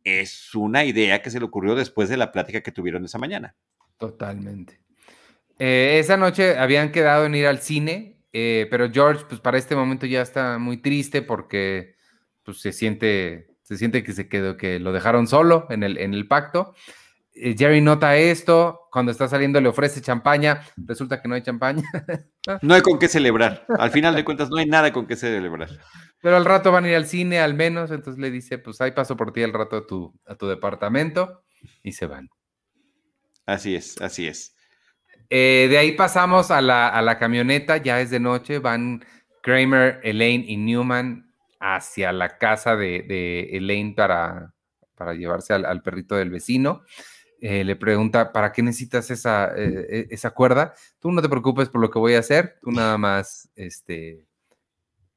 es 0.05 0.55
una 0.55 0.85
idea 0.85 1.21
que 1.21 1.31
se 1.31 1.41
le 1.41 1.45
ocurrió 1.45 1.75
después 1.75 2.09
de 2.09 2.17
la 2.17 2.31
plática 2.31 2.61
que 2.61 2.71
tuvieron 2.71 3.05
esa 3.05 3.19
mañana. 3.19 3.57
Totalmente. 3.99 4.79
Eh, 5.59 5.99
esa 5.99 6.17
noche 6.17 6.57
habían 6.57 6.93
quedado 6.93 7.27
en 7.27 7.35
ir 7.35 7.49
al 7.49 7.59
cine, 7.59 8.21
eh, 8.33 8.69
pero 8.71 8.89
George, 8.93 9.25
pues 9.29 9.41
para 9.41 9.59
este 9.59 9.75
momento 9.75 10.07
ya 10.07 10.23
está 10.23 10.59
muy 10.59 10.77
triste 10.77 11.23
porque 11.23 11.97
pues, 12.45 12.61
se 12.61 12.71
siente, 12.71 13.49
se 13.63 13.77
siente 13.77 14.05
que 14.05 14.13
se 14.13 14.29
quedó, 14.29 14.57
que 14.57 14.79
lo 14.79 14.93
dejaron 14.93 15.27
solo 15.27 15.67
en 15.71 15.83
el, 15.83 15.99
en 15.99 16.15
el 16.15 16.29
pacto. 16.29 16.77
Eh, 17.35 17.55
Jerry 17.57 17.81
nota 17.81 18.17
esto, 18.17 18.89
cuando 18.91 19.11
está 19.11 19.29
saliendo 19.29 19.61
le 19.61 19.69
ofrece 19.69 20.01
champaña, 20.03 20.63
resulta 20.77 21.21
que 21.21 21.29
no 21.29 21.35
hay 21.35 21.43
champaña. 21.43 21.83
no 22.63 22.75
hay 22.75 22.83
con 22.83 22.99
qué 22.99 23.09
celebrar. 23.09 23.65
Al 23.79 23.91
final 23.91 24.15
de 24.15 24.25
cuentas, 24.25 24.51
no 24.51 24.57
hay 24.57 24.67
nada 24.67 24.93
con 24.93 25.07
qué 25.07 25.17
celebrar. 25.17 25.69
Pero 26.21 26.37
al 26.37 26.45
rato 26.45 26.71
van 26.71 26.85
a 26.85 26.89
ir 26.89 26.97
al 26.97 27.07
cine 27.07 27.41
al 27.41 27.55
menos, 27.55 27.91
entonces 27.91 28.21
le 28.21 28.31
dice, 28.31 28.59
pues 28.59 28.81
ahí 28.81 28.93
paso 28.93 29.17
por 29.17 29.33
ti 29.33 29.43
al 29.43 29.53
rato 29.53 29.77
a 29.77 29.87
tu, 29.87 30.15
a 30.27 30.35
tu 30.35 30.47
departamento 30.47 31.43
y 31.83 31.93
se 31.93 32.07
van. 32.07 32.29
Así 33.47 33.75
es, 33.75 34.01
así 34.01 34.27
es. 34.27 34.55
Eh, 35.31 35.69
de 35.71 35.79
ahí 35.79 35.93
pasamos 35.93 36.51
a 36.51 36.61
la, 36.61 37.17
camioneta, 37.19 37.79
ya 37.79 38.01
es 38.01 38.11
de 38.11 38.21
noche, 38.21 38.59
van 38.59 39.05
Kramer, 39.43 40.01
Elaine 40.03 40.45
y 40.47 40.59
Newman 40.59 41.33
hacia 41.59 42.13
la 42.13 42.37
casa 42.37 42.77
de, 42.77 43.49
Elaine 43.53 43.95
para, 43.95 44.53
para 44.95 45.15
llevarse 45.15 45.55
al, 45.55 45.83
perrito 45.83 46.17
del 46.17 46.31
vecino. 46.31 46.83
Eh, 47.45 47.65
le 47.65 47.75
pregunta, 47.75 48.33
¿para 48.33 48.53
qué 48.53 48.63
necesitas 48.63 49.11
esa, 49.11 49.53
eh, 49.57 50.07
esa 50.11 50.31
cuerda? 50.31 50.75
Tú 51.01 51.11
no 51.11 51.21
te 51.21 51.29
preocupes 51.29 51.69
por 51.69 51.81
lo 51.81 51.91
que 51.91 51.99
voy 51.99 52.15
a 52.15 52.21
hacer, 52.21 52.57
tú 52.63 52.71
nada 52.71 52.97
más, 52.99 53.51
este, 53.57 54.29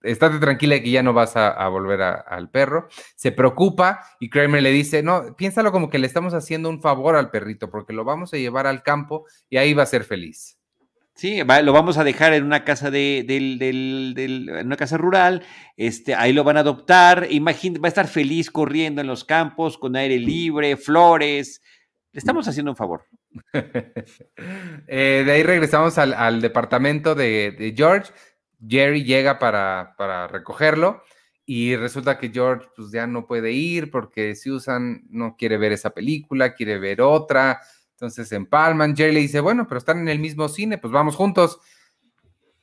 estate 0.02 0.40
tranquila 0.40 0.82
que 0.82 0.90
ya 0.90 1.04
no 1.04 1.14
vas 1.14 1.36
a, 1.36 1.68
volver 1.68 2.02
al 2.02 2.50
perro. 2.50 2.88
Se 3.16 3.32
preocupa 3.32 4.02
y 4.20 4.32
Kramer 4.32 4.64
le 4.64 4.72
dice, 4.72 5.04
no, 5.04 5.36
piénsalo 5.36 5.72
como 5.72 5.92
que 5.92 6.00
le 6.00 6.08
estamos 6.08 6.34
haciendo 6.34 6.68
un 6.68 6.82
favor 6.82 7.16
al 7.16 7.30
perrito 7.30 7.70
porque 7.70 7.94
lo 7.94 8.04
vamos 8.04 8.34
a 8.34 8.38
llevar 8.38 8.66
al 8.66 8.82
campo 8.82 9.26
y 9.48 9.58
ahí 9.58 9.76
va 9.76 9.84
a 9.84 9.88
ser 9.88 10.04
feliz. 10.04 10.58
Sí, 11.14 11.42
lo 11.64 11.74
vamos 11.74 12.00
a 12.00 12.04
dejar 12.04 12.34
en 12.34 12.44
una 12.44 12.66
casa 12.66 12.92
de, 12.92 13.26
una 14.66 14.76
casa 14.76 14.98
rural, 14.98 15.44
este, 15.78 16.14
ahí 16.14 16.34
lo 16.34 16.44
van 16.44 16.58
a 16.58 16.60
adoptar, 16.60 17.28
imagínate, 17.30 17.80
va 17.80 17.88
a 17.88 17.90
estar 17.90 18.08
feliz 18.08 18.52
corriendo 18.52 19.00
en 19.00 19.08
los 19.08 19.24
campos 19.24 19.78
con 19.78 19.96
aire 19.96 20.20
libre, 20.20 20.76
flores. 20.76 21.62
Estamos 22.16 22.48
haciendo 22.48 22.72
un 22.72 22.78
favor. 22.78 23.04
Eh, 24.88 25.24
de 25.26 25.32
ahí 25.32 25.44
regresamos 25.44 25.98
al, 25.98 26.42
departamento 26.42 27.16
de, 27.16 27.74
George. 27.76 28.12
Jerry 28.66 29.04
llega 29.04 29.38
para, 29.40 30.28
recogerlo 30.28 31.04
y 31.46 31.76
resulta 31.76 32.18
que 32.18 32.30
George 32.30 32.68
pues 32.76 32.92
ya 32.92 33.06
no 33.06 33.28
puede 33.28 33.52
ir 33.52 33.92
porque 33.92 34.36
Susan 34.36 35.04
no 35.10 35.36
quiere 35.38 35.58
ver 35.58 35.74
esa 35.74 35.90
película, 35.90 36.54
quiere 36.54 36.80
ver 36.80 37.02
otra, 37.02 37.60
Entonces 37.92 38.32
empalman, 38.32 38.96
Jerry 38.96 39.14
le 39.14 39.20
dice, 39.20 39.40
bueno, 39.42 39.68
pero 39.68 39.80
están 39.80 40.00
en 40.00 40.08
el 40.08 40.20
mismo 40.20 40.48
cine, 40.48 40.78
pues 40.78 40.94
vamos 40.94 41.16
juntos. 41.16 41.60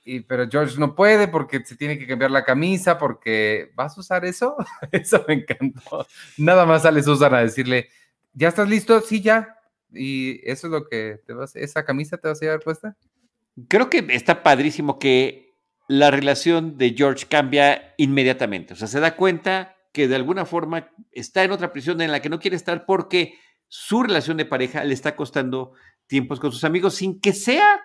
Y, 0.05 0.21
pero 0.21 0.49
George 0.51 0.79
no 0.79 0.95
puede 0.95 1.29
porque 1.29 1.65
se 1.65 1.77
tiene 1.77 1.99
que 1.99 2.07
cambiar 2.07 2.31
la 2.31 2.45
camisa, 2.45 2.99
porque 2.99 3.71
¿vas 3.75 3.97
a 3.97 4.01
usar 4.01 4.25
eso? 4.25 4.57
eso 4.93 5.25
me 5.29 5.35
encantó. 5.35 6.07
Nada 6.39 6.65
más 6.65 6.83
sale 6.83 7.03
Susan 7.03 7.35
a 7.35 7.41
decirle, 7.41 7.89
¿ya 8.33 8.49
estás 8.49 8.69
listo? 8.69 9.01
Sí, 9.01 9.21
ya. 9.21 9.57
Y 9.93 10.41
eso 10.49 10.67
es 10.67 10.71
lo 10.73 10.89
que 10.89 11.21
te 11.27 11.35
vas, 11.35 11.55
esa 11.57 11.85
camisa 11.85 12.17
te 12.17 12.29
vas 12.29 12.41
a 12.41 12.45
llevar 12.45 12.61
puesta. 12.61 12.97
Creo 13.69 13.91
que 13.91 14.07
está 14.11 14.43
padrísimo 14.43 14.99
que 14.99 15.53
la 15.89 16.11
relación 16.11 16.79
de 16.79 16.95
George 16.97 17.27
cambia 17.29 17.95
inmediatamente. 17.99 18.75
O 18.75 18.77
sea, 18.77 18.89
se 18.89 19.01
da 19.01 19.17
cuenta 19.17 19.77
que 19.93 20.09
de 20.09 20.17
alguna 20.17 20.47
forma 20.47 20.91
está 21.11 21.45
en 21.45 21.53
otra 21.53 21.73
prisión 21.73 22.01
en 22.01 22.11
la 22.11 22.23
que 22.23 22.31
no 22.31 22.41
quiere 22.41 22.57
estar 22.57 22.87
porque 22.87 23.35
su 23.69 24.03
relación 24.03 24.39
de 24.39 24.47
pareja 24.47 24.85
le 24.85 24.95
está 24.95 25.15
costando 25.15 25.73
tiempos 26.07 26.41
con 26.41 26.53
sus 26.53 26.65
amigos 26.65 26.95
sin 26.95 27.21
que 27.21 27.33
sea 27.33 27.81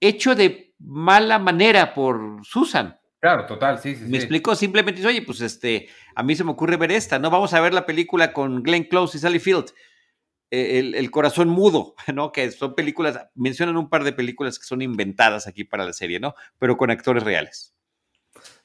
hecho 0.00 0.34
de 0.34 0.74
mala 0.78 1.38
manera 1.38 1.94
por 1.94 2.44
Susan. 2.44 2.96
Claro, 3.26 3.44
total, 3.44 3.80
sí, 3.80 3.96
sí. 3.96 4.04
Me 4.04 4.18
explicó 4.18 4.54
simplemente, 4.54 5.04
oye, 5.04 5.20
pues 5.20 5.40
este, 5.40 5.88
a 6.14 6.22
mí 6.22 6.36
se 6.36 6.44
me 6.44 6.52
ocurre 6.52 6.76
ver 6.76 6.92
esta, 6.92 7.18
¿no? 7.18 7.28
Vamos 7.28 7.52
a 7.54 7.60
ver 7.60 7.74
la 7.74 7.84
película 7.84 8.32
con 8.32 8.62
Glenn 8.62 8.84
Close 8.84 9.18
y 9.18 9.20
Sally 9.20 9.40
Field. 9.40 9.72
Eh, 10.52 10.92
el, 10.94 11.10
corazón 11.10 11.48
mudo, 11.48 11.96
¿no? 12.14 12.30
Que 12.30 12.48
son 12.52 12.76
películas, 12.76 13.18
mencionan 13.34 13.78
un 13.78 13.90
par 13.90 14.04
de 14.04 14.12
películas 14.12 14.60
que 14.60 14.64
son 14.64 14.80
inventadas 14.80 15.48
aquí 15.48 15.64
para 15.64 15.84
la 15.84 15.92
serie, 15.92 16.20
¿no? 16.20 16.36
Pero 16.60 16.76
con 16.76 16.92
actores 16.92 17.24
reales. 17.24 17.74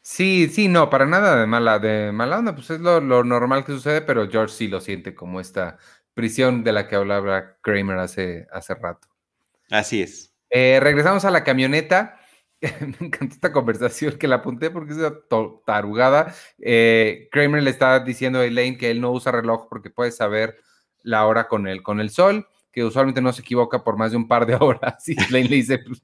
Sí, 0.03 0.47
sí, 0.53 0.67
no, 0.67 0.91
para 0.91 1.07
nada 1.07 1.39
de 1.39 1.47
mala, 1.47 1.79
de 1.79 2.11
mala 2.11 2.37
onda, 2.37 2.53
pues 2.53 2.69
es 2.69 2.81
lo, 2.81 3.01
normal 3.01 3.65
que 3.65 3.71
sucede, 3.71 4.01
pero 4.03 4.29
George 4.29 4.53
sí 4.53 4.67
lo 4.67 4.79
siente 4.79 5.15
como 5.15 5.39
esta 5.39 5.79
prisión 6.13 6.63
de 6.63 6.71
la 6.71 6.87
que 6.87 6.97
hablaba 6.97 7.57
Kramer 7.61 7.97
hace, 7.97 8.45
hace 8.51 8.75
rato. 8.75 9.07
Así 9.71 10.03
es. 10.03 10.35
Eh, 10.51 10.77
regresamos 10.79 11.25
a 11.25 11.31
la 11.31 11.43
camioneta. 11.43 12.20
Me 12.99 13.07
encantó 13.07 13.33
esta 13.33 13.51
conversación 13.51 14.17
que 14.17 14.27
la 14.27 14.37
apunté 14.37 14.69
porque 14.69 14.93
es 14.93 14.99
tarugada. 15.65 16.33
Eh, 16.59 17.27
Kramer 17.31 17.63
le 17.63 17.71
está 17.71 17.99
diciendo 17.99 18.39
a 18.39 18.45
Elaine 18.45 18.77
que 18.77 18.91
él 18.91 19.01
no 19.01 19.11
usa 19.11 19.31
reloj 19.31 19.67
porque 19.67 19.89
puede 19.89 20.11
saber 20.11 20.57
la 21.03 21.25
hora 21.25 21.47
con 21.47 21.67
el, 21.67 21.81
con 21.81 21.99
el 21.99 22.11
sol, 22.11 22.47
que 22.71 22.83
usualmente 22.83 23.21
no 23.21 23.33
se 23.33 23.41
equivoca 23.41 23.83
por 23.83 23.97
más 23.97 24.11
de 24.11 24.17
un 24.17 24.27
par 24.27 24.45
de 24.45 24.55
horas. 24.59 25.07
Y 25.09 25.19
Elaine 25.19 25.49
le 25.49 25.55
dice, 25.57 25.79
pues, 25.79 26.03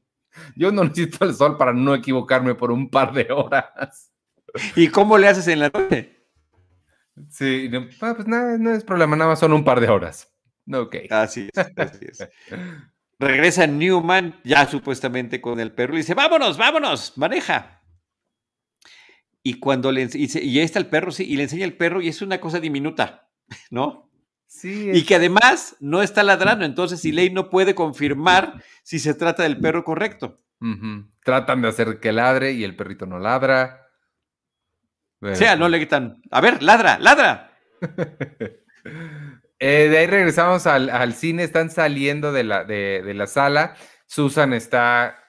yo 0.55 0.71
no 0.71 0.83
necesito 0.83 1.25
el 1.25 1.35
sol 1.35 1.57
para 1.57 1.73
no 1.73 1.93
equivocarme 1.93 2.55
por 2.55 2.71
un 2.71 2.89
par 2.89 3.13
de 3.13 3.27
horas. 3.31 4.11
¿Y 4.75 4.87
cómo 4.87 5.17
le 5.17 5.27
haces 5.27 5.47
en 5.47 5.59
la 5.59 5.69
noche? 5.69 6.17
Sí, 7.29 7.67
no, 7.71 7.87
ah, 8.01 8.13
pues 8.15 8.27
nada, 8.27 8.57
no 8.57 8.71
es 8.71 8.83
problema, 8.83 9.15
nada 9.15 9.31
más 9.31 9.39
son 9.39 9.53
un 9.53 9.63
par 9.63 9.79
de 9.79 9.89
horas. 9.89 10.31
Ok. 10.71 10.95
Así 11.09 11.49
es, 11.51 11.71
así 11.75 12.05
es. 12.05 12.27
Regresa 13.19 13.65
Newman, 13.65 14.39
ya 14.43 14.67
supuestamente 14.67 15.41
con 15.41 15.59
el 15.59 15.71
perro, 15.71 15.95
y 15.95 15.97
dice, 15.97 16.13
vámonos, 16.13 16.57
vámonos, 16.57 17.17
maneja. 17.17 17.81
Y 19.41 19.55
cuando 19.55 19.91
le 19.91 20.07
y, 20.13 20.39
y 20.39 20.59
ahí 20.59 20.65
está 20.65 20.77
el 20.77 20.87
perro, 20.87 21.11
sí, 21.11 21.23
y 21.23 21.35
le 21.35 21.43
enseña 21.43 21.65
el 21.65 21.75
perro, 21.75 22.01
y 22.01 22.09
es 22.09 22.21
una 22.21 22.39
cosa 22.39 22.59
diminuta, 22.59 23.29
¿no? 23.71 24.11
Sí. 24.45 24.91
Y 24.93 25.03
que 25.03 25.15
además 25.15 25.75
no 25.79 26.01
está 26.01 26.23
ladrando, 26.23 26.63
entonces 26.63 27.03
ley 27.03 27.29
no 27.31 27.49
puede 27.49 27.75
confirmar 27.75 28.63
si 28.83 28.99
se 28.99 29.13
trata 29.13 29.43
del 29.43 29.59
perro 29.59 29.83
correcto. 29.83 30.37
Tratan 31.23 31.61
de 31.61 31.67
hacer 31.67 31.99
que 31.99 32.11
ladre 32.11 32.53
y 32.53 32.63
el 32.63 32.75
perrito 32.75 33.05
no 33.05 33.19
ladra. 33.19 33.87
O 35.21 35.35
sea, 35.35 35.55
no 35.55 35.67
le 35.67 35.79
gritan, 35.79 36.21
a 36.31 36.41
ver, 36.41 36.63
ladra, 36.63 36.97
ladra. 36.99 37.51
Eh, 39.59 39.87
de 39.89 39.97
ahí 39.97 40.07
regresamos 40.07 40.67
al, 40.67 41.13
cine, 41.13 41.43
están 41.43 41.69
saliendo 41.69 42.31
de 42.31 42.43
la, 42.43 42.63
de, 42.63 43.13
la 43.13 43.27
sala. 43.27 43.75
Susan 44.05 44.53
está 44.53 45.23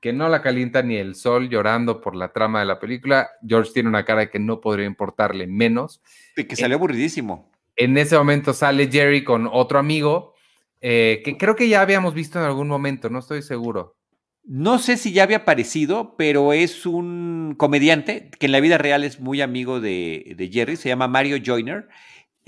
que 0.00 0.12
no 0.12 0.28
la 0.28 0.42
calienta 0.42 0.82
ni 0.82 0.96
el 0.96 1.14
sol 1.14 1.48
llorando 1.48 2.00
por 2.02 2.14
la 2.14 2.32
trama 2.32 2.60
de 2.60 2.66
la 2.66 2.78
película. 2.78 3.30
George 3.46 3.72
tiene 3.72 3.88
una 3.88 4.04
cara 4.04 4.30
que 4.30 4.38
no 4.38 4.60
podría 4.60 4.86
importarle 4.86 5.46
menos. 5.46 6.02
De 6.36 6.46
que 6.46 6.54
salió 6.54 6.76
aburridísimo. 6.76 7.50
En 7.74 7.96
ese 7.96 8.16
momento 8.16 8.52
sale 8.52 8.90
Jerry 8.90 9.24
con 9.24 9.48
otro 9.50 9.78
amigo 9.78 10.34
eh, 10.80 11.22
que 11.24 11.36
creo 11.36 11.56
que 11.56 11.68
ya 11.68 11.80
habíamos 11.80 12.14
visto 12.14 12.38
en 12.38 12.44
algún 12.44 12.68
momento, 12.68 13.10
no 13.10 13.18
estoy 13.18 13.42
seguro. 13.42 13.96
No 14.44 14.78
sé 14.78 14.96
si 14.96 15.12
ya 15.12 15.24
había 15.24 15.38
aparecido, 15.38 16.14
pero 16.16 16.52
es 16.52 16.86
un 16.86 17.54
comediante 17.58 18.30
que 18.38 18.46
en 18.46 18.52
la 18.52 18.60
vida 18.60 18.78
real 18.78 19.04
es 19.04 19.20
muy 19.20 19.42
amigo 19.42 19.80
de, 19.80 20.50
Jerry, 20.50 20.76
se 20.76 20.88
llama 20.88 21.08
Mario 21.08 21.38
Joyner. 21.44 21.88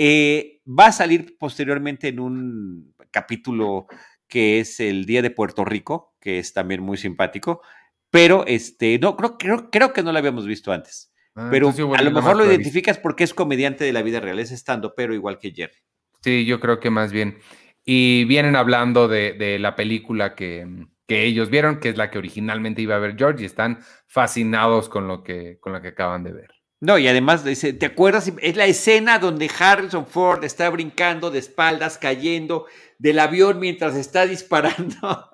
Eh, 0.02 0.62
va 0.66 0.86
a 0.86 0.92
salir 0.92 1.36
posteriormente 1.38 2.08
en 2.08 2.20
un 2.20 2.94
capítulo 3.10 3.86
que 4.26 4.58
es 4.58 4.80
el 4.80 5.04
Día 5.04 5.20
de 5.20 5.30
Puerto 5.30 5.62
Rico, 5.62 6.14
que 6.18 6.38
es 6.38 6.54
también 6.54 6.80
muy 6.80 6.96
simpático, 6.96 7.60
pero 8.08 8.46
este, 8.46 8.98
no, 8.98 9.14
creo, 9.14 9.36
creo, 9.36 9.70
creo 9.70 9.92
que 9.92 10.02
no 10.02 10.10
lo 10.10 10.18
habíamos 10.18 10.46
visto 10.46 10.72
antes. 10.72 11.12
Ah, 11.34 11.48
pero 11.50 11.68
a 11.68 12.02
lo 12.02 12.12
mejor 12.12 12.34
lo 12.34 12.46
identificas 12.46 12.96
porque 12.96 13.24
es 13.24 13.34
comediante 13.34 13.84
de 13.84 13.92
la 13.92 14.00
vida 14.00 14.20
real, 14.20 14.38
es 14.38 14.52
estando, 14.52 14.94
pero 14.94 15.12
igual 15.12 15.38
que 15.38 15.50
Jerry. 15.50 15.76
Sí, 16.22 16.46
yo 16.46 16.60
creo 16.60 16.80
que 16.80 16.88
más 16.88 17.12
bien. 17.12 17.36
Y 17.84 18.24
vienen 18.24 18.56
hablando 18.56 19.06
de, 19.06 19.34
de 19.34 19.58
la 19.58 19.76
película 19.76 20.34
que, 20.34 20.66
que 21.06 21.24
ellos 21.24 21.50
vieron, 21.50 21.78
que 21.78 21.90
es 21.90 21.98
la 21.98 22.10
que 22.10 22.16
originalmente 22.16 22.80
iba 22.80 22.96
a 22.96 23.00
ver 23.00 23.18
George, 23.18 23.42
y 23.42 23.46
están 23.46 23.80
fascinados 24.06 24.88
con 24.88 25.08
lo 25.08 25.22
que, 25.22 25.58
con 25.60 25.74
lo 25.74 25.82
que 25.82 25.88
acaban 25.88 26.24
de 26.24 26.32
ver. 26.32 26.59
No, 26.80 26.98
y 26.98 27.06
además, 27.08 27.44
¿te 27.44 27.86
acuerdas? 27.86 28.32
Es 28.40 28.56
la 28.56 28.64
escena 28.64 29.18
donde 29.18 29.50
Harrison 29.58 30.06
Ford 30.06 30.42
está 30.44 30.70
brincando 30.70 31.30
de 31.30 31.38
espaldas, 31.38 31.98
cayendo 31.98 32.66
del 32.98 33.18
avión 33.18 33.60
mientras 33.60 33.94
está 33.96 34.26
disparando. 34.26 35.30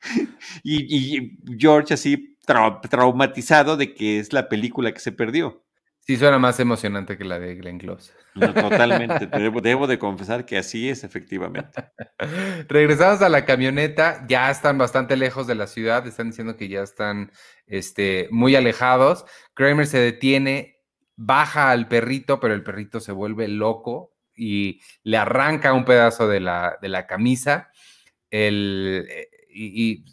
y, 0.62 1.38
George 1.58 1.94
así 1.94 2.38
traumatizado 2.46 3.76
de 3.76 3.94
que 3.94 4.18
es 4.18 4.32
la 4.32 4.48
película 4.48 4.92
que 4.92 5.00
se 5.00 5.12
perdió. 5.12 5.63
Sí, 6.06 6.18
suena 6.18 6.38
más 6.38 6.60
emocionante 6.60 7.16
que 7.16 7.24
la 7.24 7.38
de 7.38 7.54
Glenn 7.54 7.78
Close. 7.78 8.12
totalmente. 8.34 9.26
debo, 9.62 9.86
de 9.86 9.98
confesar 9.98 10.44
que 10.44 10.58
así 10.58 10.90
es, 10.90 11.02
efectivamente. 11.02 11.82
Regresamos 12.68 13.22
a 13.22 13.30
la 13.30 13.46
camioneta. 13.46 14.26
Ya 14.28 14.50
están 14.50 14.76
bastante 14.76 15.16
lejos 15.16 15.46
de 15.46 15.54
la 15.54 15.66
ciudad. 15.66 16.06
Están 16.06 16.28
diciendo 16.28 16.58
que 16.58 16.68
ya 16.68 16.82
están 16.82 17.32
este, 17.66 18.28
muy 18.30 18.54
alejados. 18.54 19.24
Kramer 19.54 19.86
se 19.86 19.98
detiene, 19.98 20.82
baja 21.16 21.70
al 21.70 21.88
perrito, 21.88 22.38
pero 22.38 22.52
el 22.52 22.62
perrito 22.62 23.00
se 23.00 23.12
vuelve 23.12 23.48
loco 23.48 24.14
y 24.36 24.82
le 25.04 25.16
arranca 25.16 25.72
un 25.72 25.86
pedazo 25.86 26.28
de 26.28 26.40
la, 26.40 26.76
de 26.82 26.88
la 26.90 27.06
camisa. 27.06 27.70
El, 28.30 29.06
eh, 29.08 29.28
y 29.48 30.04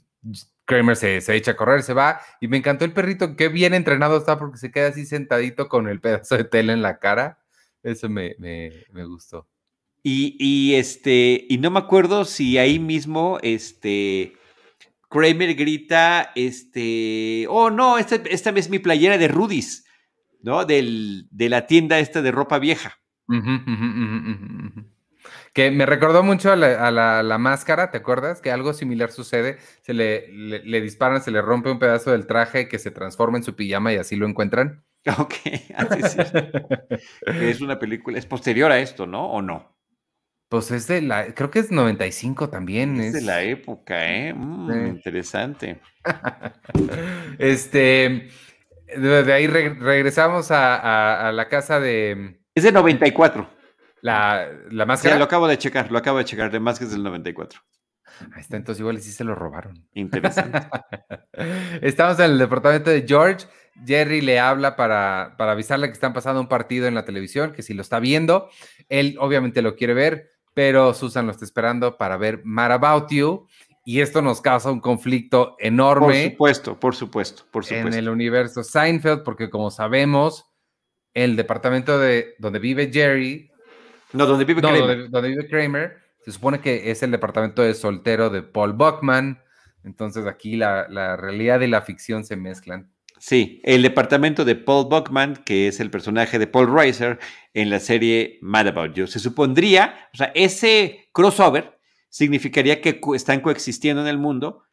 Kramer 0.66 0.96
se, 0.96 1.18
echa 1.36 1.52
a 1.52 1.56
correr, 1.56 1.84
se 1.84 1.94
va. 1.94 2.22
Y 2.40 2.48
me 2.48 2.58
encantó 2.58 2.86
el 2.86 2.94
perrito, 2.94 3.36
qué 3.36 3.50
bien 3.50 3.74
entrenado 3.74 4.18
está 4.18 4.38
porque 4.38 4.58
se 4.58 4.72
queda 4.72 4.88
así 4.88 5.06
sentadito 5.06 5.68
con 5.68 5.88
el 5.88 6.00
pedazo 6.00 6.38
de 6.38 6.44
tela 6.44 6.74
en 6.74 6.82
la 6.82 7.00
cara. 7.00 7.40
Eso 7.84 8.10
me, 8.10 8.36
gustó. 9.06 9.48
Y, 10.04 10.74
este, 10.76 11.46
y 11.50 11.58
no 11.58 11.72
me 11.72 11.80
acuerdo 11.80 12.26
si 12.26 12.58
ahí 12.58 12.80
mismo, 12.80 13.40
este, 13.42 14.34
Kramer 15.10 15.56
grita, 15.56 16.32
este, 16.36 17.46
oh 17.50 17.70
no, 17.70 17.98
esta, 17.98 18.16
esta 18.16 18.52
es 18.52 18.70
mi 18.70 18.80
playera 18.80 19.18
de 19.18 19.28
Rudy's, 19.28 19.86
¿no? 20.42 20.66
Del, 20.66 21.28
de 21.32 21.50
la 21.50 21.68
tienda 21.68 22.00
esta 22.00 22.22
de 22.22 22.32
ropa 22.32 22.60
vieja. 22.60 22.98
Que 25.54 25.72
me 25.72 25.86
recordó 25.86 26.24
mucho 26.24 26.52
a 26.52 26.56
la, 26.56 27.38
máscara, 27.38 27.92
¿te 27.92 27.98
acuerdas? 27.98 28.42
Que 28.42 28.52
algo 28.52 28.74
similar 28.74 29.12
sucede. 29.12 29.58
Se 29.82 29.94
le, 29.94 30.28
le, 30.30 30.82
disparan, 30.82 31.22
se 31.22 31.32
le 31.32 31.42
rompe 31.42 31.72
un 31.72 31.80
pedazo 31.80 32.12
del 32.12 32.28
traje 32.28 32.68
que 32.68 32.80
se 32.80 32.92
transforma 32.92 33.38
en 33.38 33.44
su 33.44 33.56
pijama 33.56 33.94
y 33.94 33.98
así 33.98 34.16
lo 34.16 34.28
encuentran. 34.28 34.84
Ok, 35.18 35.34
así 35.76 36.00
es. 37.26 37.60
una 37.60 37.80
película, 37.80 38.20
es 38.20 38.28
posterior 38.28 38.72
a 38.72 38.78
esto, 38.78 39.08
¿no? 39.08 39.32
¿O 39.32 39.42
no? 39.42 39.76
Pues 40.48 40.70
es 40.70 40.86
de 40.86 41.02
la, 41.02 41.34
creo 41.34 41.50
que 41.50 41.58
es 41.58 41.72
95 41.72 42.50
también. 42.50 43.00
Es, 43.00 43.14
de 43.14 43.22
la 43.22 43.42
época, 43.42 44.06
¿eh? 44.06 44.32
Mm, 44.32 44.88
interesante. 44.88 45.80
este, 47.40 48.30
de, 48.98 49.34
ahí 49.34 49.48
regresamos 49.48 50.52
a, 50.52 51.30
a, 51.30 51.32
la 51.32 51.48
casa 51.48 51.80
de... 51.80 52.42
Es 52.54 52.64
de 52.64 52.72
94. 52.72 53.61
La, 54.02 54.48
la 54.70 54.86
máscara. 54.86 55.18
lo 55.18 55.26
acabo 55.26 55.48
de 55.48 55.58
checar, 55.58 55.92
lo 55.92 55.98
acabo 55.98 56.18
de 56.18 56.26
checar, 56.26 56.52
de 56.52 56.60
máscaras 56.60 56.92
del 56.92 57.04
94. 57.04 57.60
Ahí 58.34 58.42
está, 58.42 58.58
entonces 58.58 58.80
igual 58.80 59.00
sí 59.02 59.12
se 59.12 59.24
lo 59.24 59.36
robaron. 59.36 59.88
Interesante. 59.94 60.60
Estamos 61.82 62.20
en 62.20 62.32
el 62.32 62.38
departamento 62.38 62.90
de 62.90 63.06
George. 63.08 63.48
Jerry 63.86 64.22
le 64.22 64.40
habla 64.40 64.76
para, 64.76 65.36
para 65.38 65.54
avisarle 65.54 65.88
que 65.88 65.94
están 65.94 66.14
pasando 66.14 66.42
un 66.42 66.48
partido 66.48 66.88
en 66.88 66.96
la 66.96 67.06
televisión, 67.06 67.54
que 67.54 67.64
si 67.64 67.74
lo 67.74 67.82
está 67.82 68.00
viendo, 68.00 68.50
él 68.90 69.16
obviamente 69.20 69.62
lo 69.62 69.76
quiere 69.76 69.94
ver, 69.94 70.30
pero 70.54 70.94
Susan 70.94 71.26
lo 71.26 71.32
está 71.32 71.46
esperando 71.46 71.98
para 71.98 72.18
ver 72.18 72.42
Mad 72.44 72.74
About 72.74 73.10
You. 73.12 73.48
Y 73.84 74.02
esto 74.02 74.22
nos 74.22 74.42
causa 74.42 74.72
un 74.72 74.80
conflicto 74.80 75.56
enorme. 75.58 76.06
Por 76.06 76.32
supuesto, 76.32 76.80
por 76.80 76.96
supuesto, 76.96 77.44
por 77.50 77.66
supuesto. 77.66 77.88
En 77.88 77.94
el 77.96 78.10
universo 78.10 78.64
Seinfeld, 78.64 79.24
porque 79.24 79.50
como 79.50 79.72
sabemos, 79.72 80.46
el 81.16 81.36
departamento 81.36 81.98
de 81.98 82.36
donde 82.38 82.60
vive 82.60 82.92
Jerry 82.94 83.51
no, 84.14 84.26
donde 84.26 84.46
vive 84.46 84.62
Kramer. 84.62 85.10
Donde, 85.10 85.30
vive 85.30 85.48
Kramer 85.48 85.98
Se 86.24 86.32
supone 86.32 86.60
que 86.60 86.92
es 86.92 87.04
el 87.04 87.12
departamento 87.12 87.62
de 87.62 87.74
soltero 87.74 88.30
de 88.30 88.44
Paul 88.44 88.74
Buckman. 88.74 89.42
Entonces 89.84 90.26
aquí 90.28 90.56
la, 90.56 90.88
la 90.90 91.18
realidad 91.18 91.62
y 91.62 91.68
la 91.68 91.82
ficción 91.82 92.24
se 92.24 92.36
mezclan. 92.36 92.92
Sí, 93.22 93.62
el 93.64 93.84
departamento 93.84 94.46
de 94.46 94.56
Paul 94.56 94.88
Buckman, 94.90 95.36
que 95.46 95.68
es 95.68 95.80
el 95.80 95.92
personaje 95.92 96.40
de 96.40 96.48
Paul 96.48 96.74
Reiser 96.74 97.20
en 97.54 97.70
la 97.70 97.80
serie 97.80 98.40
Mad 98.42 98.68
About 98.68 98.96
You. 98.96 99.06
Se 99.06 99.20
supondría, 99.20 100.10
o 100.12 100.18
sea, 100.18 100.32
ese 100.34 101.08
crossover 101.14 101.78
significaría 102.10 102.82
que 102.82 103.00
están 103.14 103.42
coexistiendo 103.42 104.02
en 104.02 104.08
el 104.08 104.18
mundo 104.18 104.64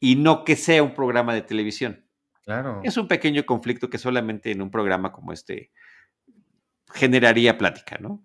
y 0.00 0.16
no 0.16 0.44
que 0.44 0.56
sea 0.56 0.82
un 0.82 0.92
programa 0.92 1.32
de 1.32 1.42
televisión. 1.42 2.04
Claro. 2.44 2.80
Es 2.82 2.96
un 2.96 3.06
pequeño 3.06 3.46
conflicto 3.46 3.88
que 3.88 3.98
solamente 3.98 4.50
en 4.50 4.60
un 4.60 4.72
programa 4.72 5.12
como 5.12 5.32
este 5.32 5.70
generaría 6.94 7.58
plática, 7.58 7.98
¿no? 8.00 8.22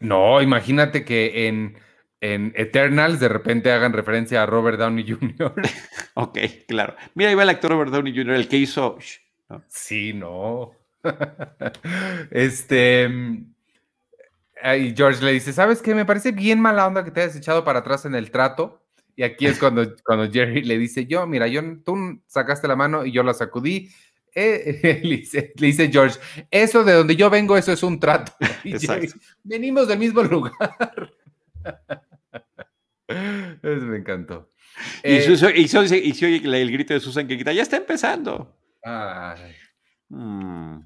No, 0.00 0.40
imagínate 0.40 1.04
que 1.04 1.48
en 1.48 1.76
en 2.20 2.52
Eternals 2.56 3.20
de 3.20 3.28
repente 3.28 3.70
hagan 3.70 3.92
referencia 3.92 4.42
a 4.42 4.46
Robert 4.46 4.78
Downey 4.78 5.04
Jr. 5.10 5.54
ok, 6.14 6.38
claro. 6.66 6.96
Mira, 7.14 7.30
ahí 7.30 7.36
va 7.36 7.42
el 7.42 7.48
actor 7.48 7.70
Robert 7.70 7.92
Downey 7.92 8.14
Jr., 8.14 8.34
el 8.34 8.48
que 8.48 8.56
hizo... 8.56 8.98
Sí, 9.68 10.12
no. 10.12 10.72
este... 12.30 13.08
Y 14.78 14.94
George 14.96 15.22
le 15.22 15.32
dice, 15.32 15.52
¿sabes 15.52 15.82
qué? 15.82 15.94
Me 15.94 16.06
parece 16.06 16.32
bien 16.32 16.60
mala 16.60 16.86
onda 16.86 17.04
que 17.04 17.10
te 17.10 17.20
hayas 17.20 17.36
echado 17.36 17.62
para 17.62 17.80
atrás 17.80 18.06
en 18.06 18.14
el 18.14 18.30
trato. 18.30 18.82
Y 19.14 19.22
aquí 19.22 19.46
es 19.46 19.58
cuando, 19.58 19.94
cuando 20.04 20.30
Jerry 20.32 20.62
le 20.62 20.78
dice, 20.78 21.06
yo, 21.06 21.26
mira, 21.26 21.46
yo, 21.46 21.60
tú 21.84 22.20
sacaste 22.26 22.66
la 22.66 22.74
mano 22.74 23.04
y 23.04 23.12
yo 23.12 23.22
la 23.22 23.34
sacudí. 23.34 23.90
Eh, 24.38 25.00
le, 25.02 25.16
dice, 25.56 25.90
George, 25.90 26.20
eso 26.50 26.84
de 26.84 26.92
donde 26.92 27.16
yo 27.16 27.30
vengo, 27.30 27.56
eso 27.56 27.72
es 27.72 27.82
un 27.82 27.98
trato. 27.98 28.32
venimos 29.42 29.88
del 29.88 29.98
mismo 29.98 30.22
lugar. 30.24 31.12
Eso 33.08 33.86
me 33.86 33.96
encantó. 33.96 34.50
Y, 35.02 35.14
eh, 35.14 35.24
el 36.44 36.70
grito 36.70 36.92
de 36.92 37.00
Susan 37.00 37.26
que 37.26 37.36
grita, 37.36 37.52
ya 37.52 37.62
está 37.62 37.78
empezando. 37.78 38.54
Mm. 40.10 40.80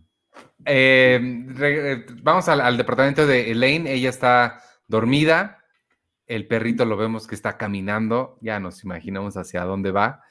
Eh, 0.64 1.46
eh, 1.60 2.06
vamos 2.22 2.48
al, 2.48 2.76
departamento 2.76 3.26
de 3.26 3.50
Elaine, 3.50 3.92
ella 3.92 4.10
está 4.10 4.62
dormida, 4.86 5.64
el 6.26 6.46
perrito 6.46 6.84
lo 6.84 6.96
vemos 6.96 7.26
que 7.26 7.34
está 7.34 7.56
caminando, 7.56 8.38
ya 8.40 8.60
nos 8.60 8.84
imaginamos 8.84 9.36
hacia 9.36 9.64
dónde 9.64 9.90
va. 9.90 10.22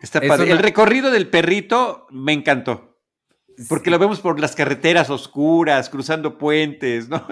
Está 0.00 0.18
El 0.18 0.58
recorrido 0.58 1.10
del 1.10 1.28
perrito 1.28 2.06
me 2.10 2.32
encantó, 2.32 2.98
porque 3.68 3.90
lo 3.90 3.98
vemos 3.98 4.20
por 4.20 4.38
las 4.38 4.54
carreteras 4.54 5.10
oscuras, 5.10 5.88
cruzando 5.88 6.38
puentes, 6.38 7.08
¿no? 7.08 7.26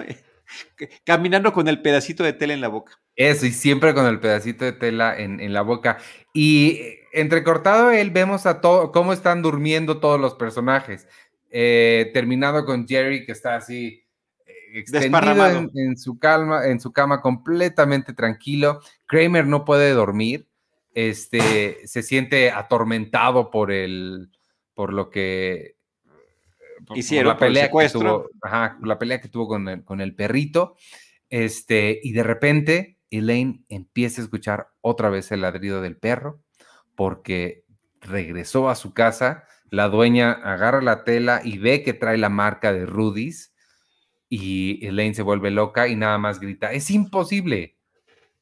caminando 1.05 1.53
con 1.53 1.67
el 1.67 1.81
pedacito 1.81 2.23
de 2.23 2.33
tela 2.33 2.53
en 2.53 2.61
la 2.61 2.67
boca. 2.67 2.99
Eso, 3.15 3.45
y 3.45 3.51
siempre 3.51 3.93
con 3.93 4.05
el 4.05 4.19
pedacito 4.19 4.65
de 4.65 4.73
tela 4.73 5.17
en, 5.17 5.53
la 5.53 5.61
boca. 5.61 5.97
Y 6.33 6.81
entrecortado 7.13 7.91
él, 7.91 8.11
vemos 8.11 8.45
a 8.45 8.61
todo 8.61 8.91
cómo 8.91 9.13
están 9.13 9.41
durmiendo 9.41 9.99
todos 9.99 10.19
los 10.19 10.35
personajes. 10.35 11.07
Eh, 11.49 12.11
terminado 12.13 12.65
con 12.65 12.85
Jerry, 12.87 13.25
que 13.25 13.31
está 13.31 13.55
así 13.55 14.03
eh, 14.45 14.79
extendido 14.79 15.69
en, 15.73 15.97
su 15.97 16.19
calma, 16.19 16.67
en 16.67 16.79
su 16.81 16.91
cama, 16.91 17.21
completamente 17.21 18.13
tranquilo. 18.13 18.81
Kramer 19.05 19.47
no 19.47 19.63
puede 19.63 19.91
dormir. 19.91 20.47
Este 20.95 21.85
se 21.87 22.01
siente 22.01 22.49
atormentado 22.49 23.51
por 23.51 23.71
el 23.71 24.31
por 24.73 24.91
lo 24.93 25.11
que 25.11 25.75
hicieron 26.95 27.33
la 27.33 27.37
pelea 27.37 27.69
que 27.69 27.89
tuvo, 27.89 28.29
la 28.41 28.99
pelea 28.99 29.21
que 29.21 29.29
tuvo 29.29 29.47
con 29.47 29.67
el, 29.67 29.83
con 29.83 30.01
el 30.01 30.15
perrito. 30.15 30.75
Este, 31.29 31.99
y 32.03 32.11
de 32.13 32.23
repente 32.23 32.97
Elaine 33.09 33.63
empieza 33.69 34.21
a 34.21 34.23
escuchar 34.25 34.69
otra 34.81 35.09
vez 35.09 35.31
el 35.31 35.41
ladrido 35.41 35.81
del 35.81 35.97
perro 35.97 36.41
porque 36.95 37.65
regresó 38.01 38.69
a 38.69 38.75
su 38.75 38.93
casa, 38.93 39.45
la 39.69 39.89
dueña 39.89 40.31
agarra 40.31 40.81
la 40.81 41.03
tela 41.03 41.41
y 41.43 41.57
ve 41.57 41.83
que 41.83 41.93
trae 41.93 42.17
la 42.17 42.29
marca 42.29 42.71
de 42.71 42.85
Rudy's 42.85 43.53
y 44.29 44.85
Elaine 44.85 45.15
se 45.15 45.23
vuelve 45.23 45.51
loca 45.51 45.87
y 45.87 45.95
nada 45.95 46.17
más 46.17 46.39
grita, 46.39 46.71
es 46.71 46.89
imposible. 46.89 47.75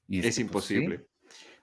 Y 0.08 0.20
es, 0.20 0.26
pues, 0.26 0.40
imposible. 0.40 1.08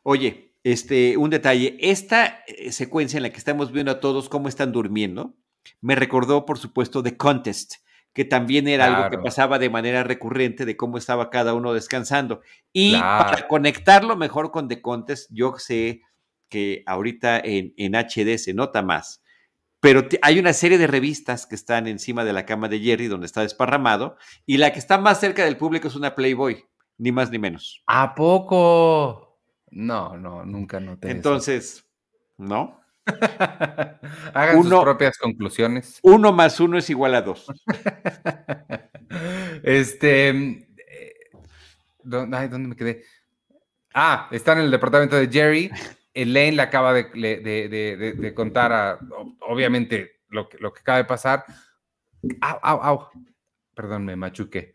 Oye, 0.03 0.50
este, 0.65 1.17
un 1.17 1.31
detalle, 1.31 1.77
esta 1.81 2.45
eh, 2.47 2.73
secuencia 2.73 3.17
en 3.17 3.23
la 3.23 3.31
que 3.31 3.39
estamos 3.39 3.73
viendo 3.73 3.93
a 3.93 4.01
todos 4.01 4.29
cómo 4.29 4.49
están 4.49 4.73
durmiendo, 4.73 5.35
me 5.81 5.95
recordó, 5.95 6.47
por 6.47 6.59
supuesto, 6.59 7.03
The 7.03 7.17
Contest, 7.17 7.75
que 8.13 8.25
también 8.25 8.67
era 8.67 8.87
algo 8.87 9.11
que 9.11 9.19
pasaba 9.19 9.59
de 9.59 9.71
manera 9.71 10.03
recurrente 10.03 10.65
de 10.65 10.77
cómo 10.77 10.99
estaba 10.99 11.31
cada 11.31 11.55
uno 11.55 11.73
descansando. 11.73 12.41
Y 12.73 12.99
para 12.99 13.47
conectarlo 13.47 14.17
mejor 14.17 14.51
con 14.51 14.69
The 14.69 14.83
Contest, 14.83 15.31
yo 15.33 15.55
sé 15.59 16.03
que 16.49 16.83
ahorita 16.87 17.39
en, 17.39 17.73
en 17.77 17.95
HD 17.95 18.37
se 18.39 18.53
nota 18.53 18.83
más, 18.83 19.23
pero 19.81 20.07
hay 20.23 20.39
una 20.39 20.53
serie 20.53 20.77
de 20.77 20.87
revistas 20.87 21.47
que 21.47 21.55
están 21.55 21.87
encima 21.87 22.25
de 22.25 22.33
la 22.33 22.45
cama 22.45 22.69
de 22.69 22.81
Jerry 22.81 23.07
donde 23.07 23.27
está 23.27 23.43
desparramado 23.43 24.17
y 24.45 24.59
la 24.59 24.73
que 24.73 24.79
está 24.79 24.99
más 24.99 25.21
cerca 25.21 25.45
del 25.45 25.57
público 25.57 25.89
es 25.89 25.95
una 25.95 26.15
Playboy, 26.15 26.65
ni 26.99 27.13
más 27.13 27.31
ni 27.31 27.39
menos. 27.39 27.83
¿A 27.87 28.15
poco? 28.15 29.30
No, 29.71 30.17
no, 30.17 30.45
nunca 30.45 30.81
noté. 30.81 31.11
Entonces, 31.11 31.85
¿no? 32.37 32.81
Hagan 34.35 34.63
sus 34.63 34.81
propias 34.83 35.19
conclusiones. 35.19 35.99
Uno 36.03 36.33
más 36.33 36.61
uno 36.61 36.79
es 36.79 36.91
igual 36.91 37.15
a 37.15 37.23
dos. 37.23 37.47
este. 39.63 40.29
Eh, 40.29 41.15
¿dónde 42.03 42.59
me 42.59 42.77
quedé? 42.77 43.05
Ah, 43.95 44.29
está 44.31 44.53
en 44.53 44.61
el 44.61 44.71
departamento 44.71 45.17
de 45.17 45.29
Jerry. 45.29 45.71
Elaine 46.13 46.57
le 46.57 46.63
acaba 46.63 46.93
de, 46.93 48.33
contar 48.35 48.73
a, 48.73 48.99
obviamente, 49.41 50.21
lo 50.29 50.49
que, 50.49 50.59
lo 50.59 50.73
que 50.73 50.81
acaba 50.81 50.99
de 50.99 51.05
pasar. 51.05 51.45
Au, 52.41 52.59
au, 52.63 52.83
au. 52.83 53.11
Perdón, 53.81 54.05
me 54.05 54.15
machuqué. 54.15 54.75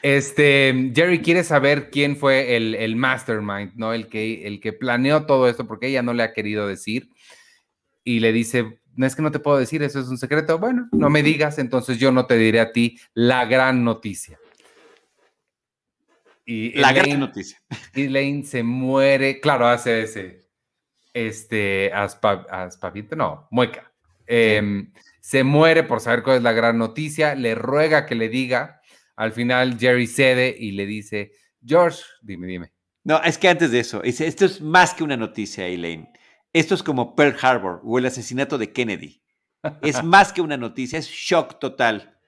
Este, 0.00 0.92
Jerry 0.94 1.20
quiere 1.22 1.42
saber 1.42 1.90
quién 1.90 2.16
fue 2.16 2.54
el, 2.54 2.76
el, 2.76 2.94
mastermind, 2.94 3.72
¿no? 3.74 3.92
El 3.92 4.06
que, 4.06 4.46
el 4.46 4.60
que 4.60 4.72
planeó 4.72 5.26
todo 5.26 5.48
esto, 5.48 5.66
porque 5.66 5.88
ella 5.88 6.02
no 6.02 6.14
le 6.14 6.22
ha 6.22 6.32
querido 6.32 6.68
decir 6.68 7.10
y 8.04 8.20
le 8.20 8.32
dice, 8.32 8.78
no 8.94 9.06
es 9.06 9.16
que 9.16 9.22
no 9.22 9.32
te 9.32 9.40
puedo 9.40 9.58
decir, 9.58 9.82
eso 9.82 9.98
es 9.98 10.06
un 10.06 10.18
secreto. 10.18 10.60
Bueno, 10.60 10.88
no 10.92 11.10
me 11.10 11.24
digas, 11.24 11.58
entonces 11.58 11.98
yo 11.98 12.12
no 12.12 12.26
te 12.26 12.38
diré 12.38 12.60
a 12.60 12.70
ti 12.70 12.96
la 13.12 13.44
gran 13.44 13.82
noticia. 13.82 14.38
Y 16.44 16.78
la 16.78 16.92
gran 16.92 17.18
noticia. 17.18 17.60
Y 17.92 18.06
Lane 18.06 18.44
se 18.44 18.62
muere, 18.62 19.40
claro, 19.40 19.66
hace 19.66 20.02
ese, 20.02 20.48
este, 21.12 21.92
aspavito, 21.92 23.16
no, 23.16 23.48
mueca. 23.50 23.92
Em, 24.28 24.92
se 25.24 25.42
muere 25.42 25.84
por 25.84 26.00
saber 26.00 26.22
cuál 26.22 26.36
es 26.36 26.42
la 26.42 26.52
gran 26.52 26.76
noticia, 26.76 27.34
le 27.34 27.54
ruega 27.54 28.04
que 28.04 28.14
le 28.14 28.28
diga. 28.28 28.82
Al 29.16 29.32
final 29.32 29.78
Jerry 29.78 30.06
cede 30.06 30.54
y 30.58 30.72
le 30.72 30.84
dice, 30.84 31.32
George, 31.64 32.02
dime, 32.20 32.46
dime. 32.46 32.74
No, 33.04 33.22
es 33.22 33.38
que 33.38 33.48
antes 33.48 33.70
de 33.70 33.80
eso, 33.80 34.02
esto 34.02 34.44
es 34.44 34.60
más 34.60 34.92
que 34.92 35.02
una 35.02 35.16
noticia, 35.16 35.66
Elaine. 35.66 36.12
Esto 36.52 36.74
es 36.74 36.82
como 36.82 37.14
Pearl 37.16 37.38
Harbor 37.40 37.80
o 37.84 37.98
el 37.98 38.04
asesinato 38.04 38.58
de 38.58 38.74
Kennedy. 38.74 39.22
Es 39.80 40.02
más 40.04 40.30
que 40.30 40.42
una 40.42 40.58
noticia, 40.58 40.98
es 40.98 41.08
shock 41.08 41.58
total. 41.58 42.18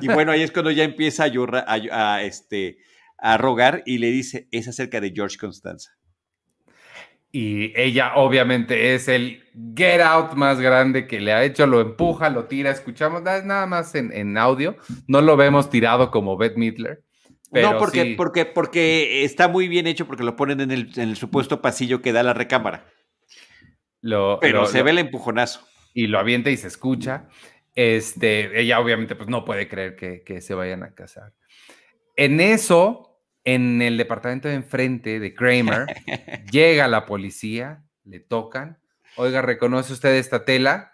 Y 0.00 0.08
bueno, 0.08 0.32
ahí 0.32 0.42
es 0.42 0.50
cuando 0.50 0.72
ya 0.72 0.82
empieza 0.82 1.26
a, 1.26 1.74
a, 1.92 2.22
este, 2.24 2.78
a 3.16 3.36
rogar 3.36 3.84
y 3.86 3.98
le 3.98 4.10
dice, 4.10 4.48
es 4.50 4.66
acerca 4.66 5.00
de 5.00 5.12
George 5.14 5.38
Constanza. 5.38 5.92
Y 7.32 7.72
ella 7.80 8.14
obviamente 8.16 8.94
es 8.94 9.06
el 9.06 9.44
get 9.76 10.00
out 10.00 10.32
más 10.32 10.60
grande 10.60 11.06
que 11.06 11.20
le 11.20 11.32
ha 11.32 11.44
hecho, 11.44 11.66
lo 11.66 11.80
empuja, 11.80 12.28
lo 12.28 12.46
tira, 12.46 12.70
escuchamos 12.70 13.22
nada 13.22 13.66
más 13.66 13.94
en, 13.94 14.36
audio, 14.36 14.76
no 15.06 15.20
lo 15.20 15.36
vemos 15.36 15.70
tirado 15.70 16.10
como 16.10 16.36
Beth 16.36 16.56
Midler. 16.56 17.02
no, 17.52 17.78
porque, 17.78 18.14
porque, 18.16 18.46
porque 18.46 19.24
está 19.24 19.46
muy 19.46 19.68
bien 19.68 19.86
hecho 19.86 20.06
porque 20.06 20.24
lo 20.24 20.34
ponen 20.34 20.60
en 20.60 20.70
el, 20.72 20.90
en 20.96 21.10
el 21.10 21.16
supuesto 21.16 21.62
pasillo 21.62 22.02
que 22.02 22.12
da 22.12 22.22
la 22.22 22.34
recámara. 22.34 22.86
Pero 24.40 24.66
se 24.66 24.82
ve 24.82 24.90
el 24.90 24.98
empujonazo. 24.98 25.66
Y 25.92 26.06
lo 26.06 26.18
avienta 26.18 26.50
y 26.50 26.56
se 26.56 26.68
escucha. 26.68 27.28
Este, 27.74 28.60
ella 28.60 28.80
obviamente 28.80 29.14
pues 29.16 29.28
no 29.28 29.44
puede 29.44 29.68
creer 29.68 29.96
que, 29.96 30.40
se 30.40 30.54
vayan 30.54 30.82
a 30.82 30.94
casar. 30.94 31.32
En 32.16 32.40
eso, 32.40 33.09
en 33.44 33.82
el 33.82 33.96
departamento 33.96 34.48
de 34.48 34.54
enfrente 34.54 35.20
de 35.20 35.34
Kramer, 35.34 35.86
llega 36.50 36.88
la 36.88 37.06
policía, 37.06 37.84
le 38.04 38.20
tocan, 38.20 38.78
oiga, 39.16 39.42
¿reconoce 39.42 39.92
usted 39.92 40.14
esta 40.14 40.44
tela? 40.44 40.92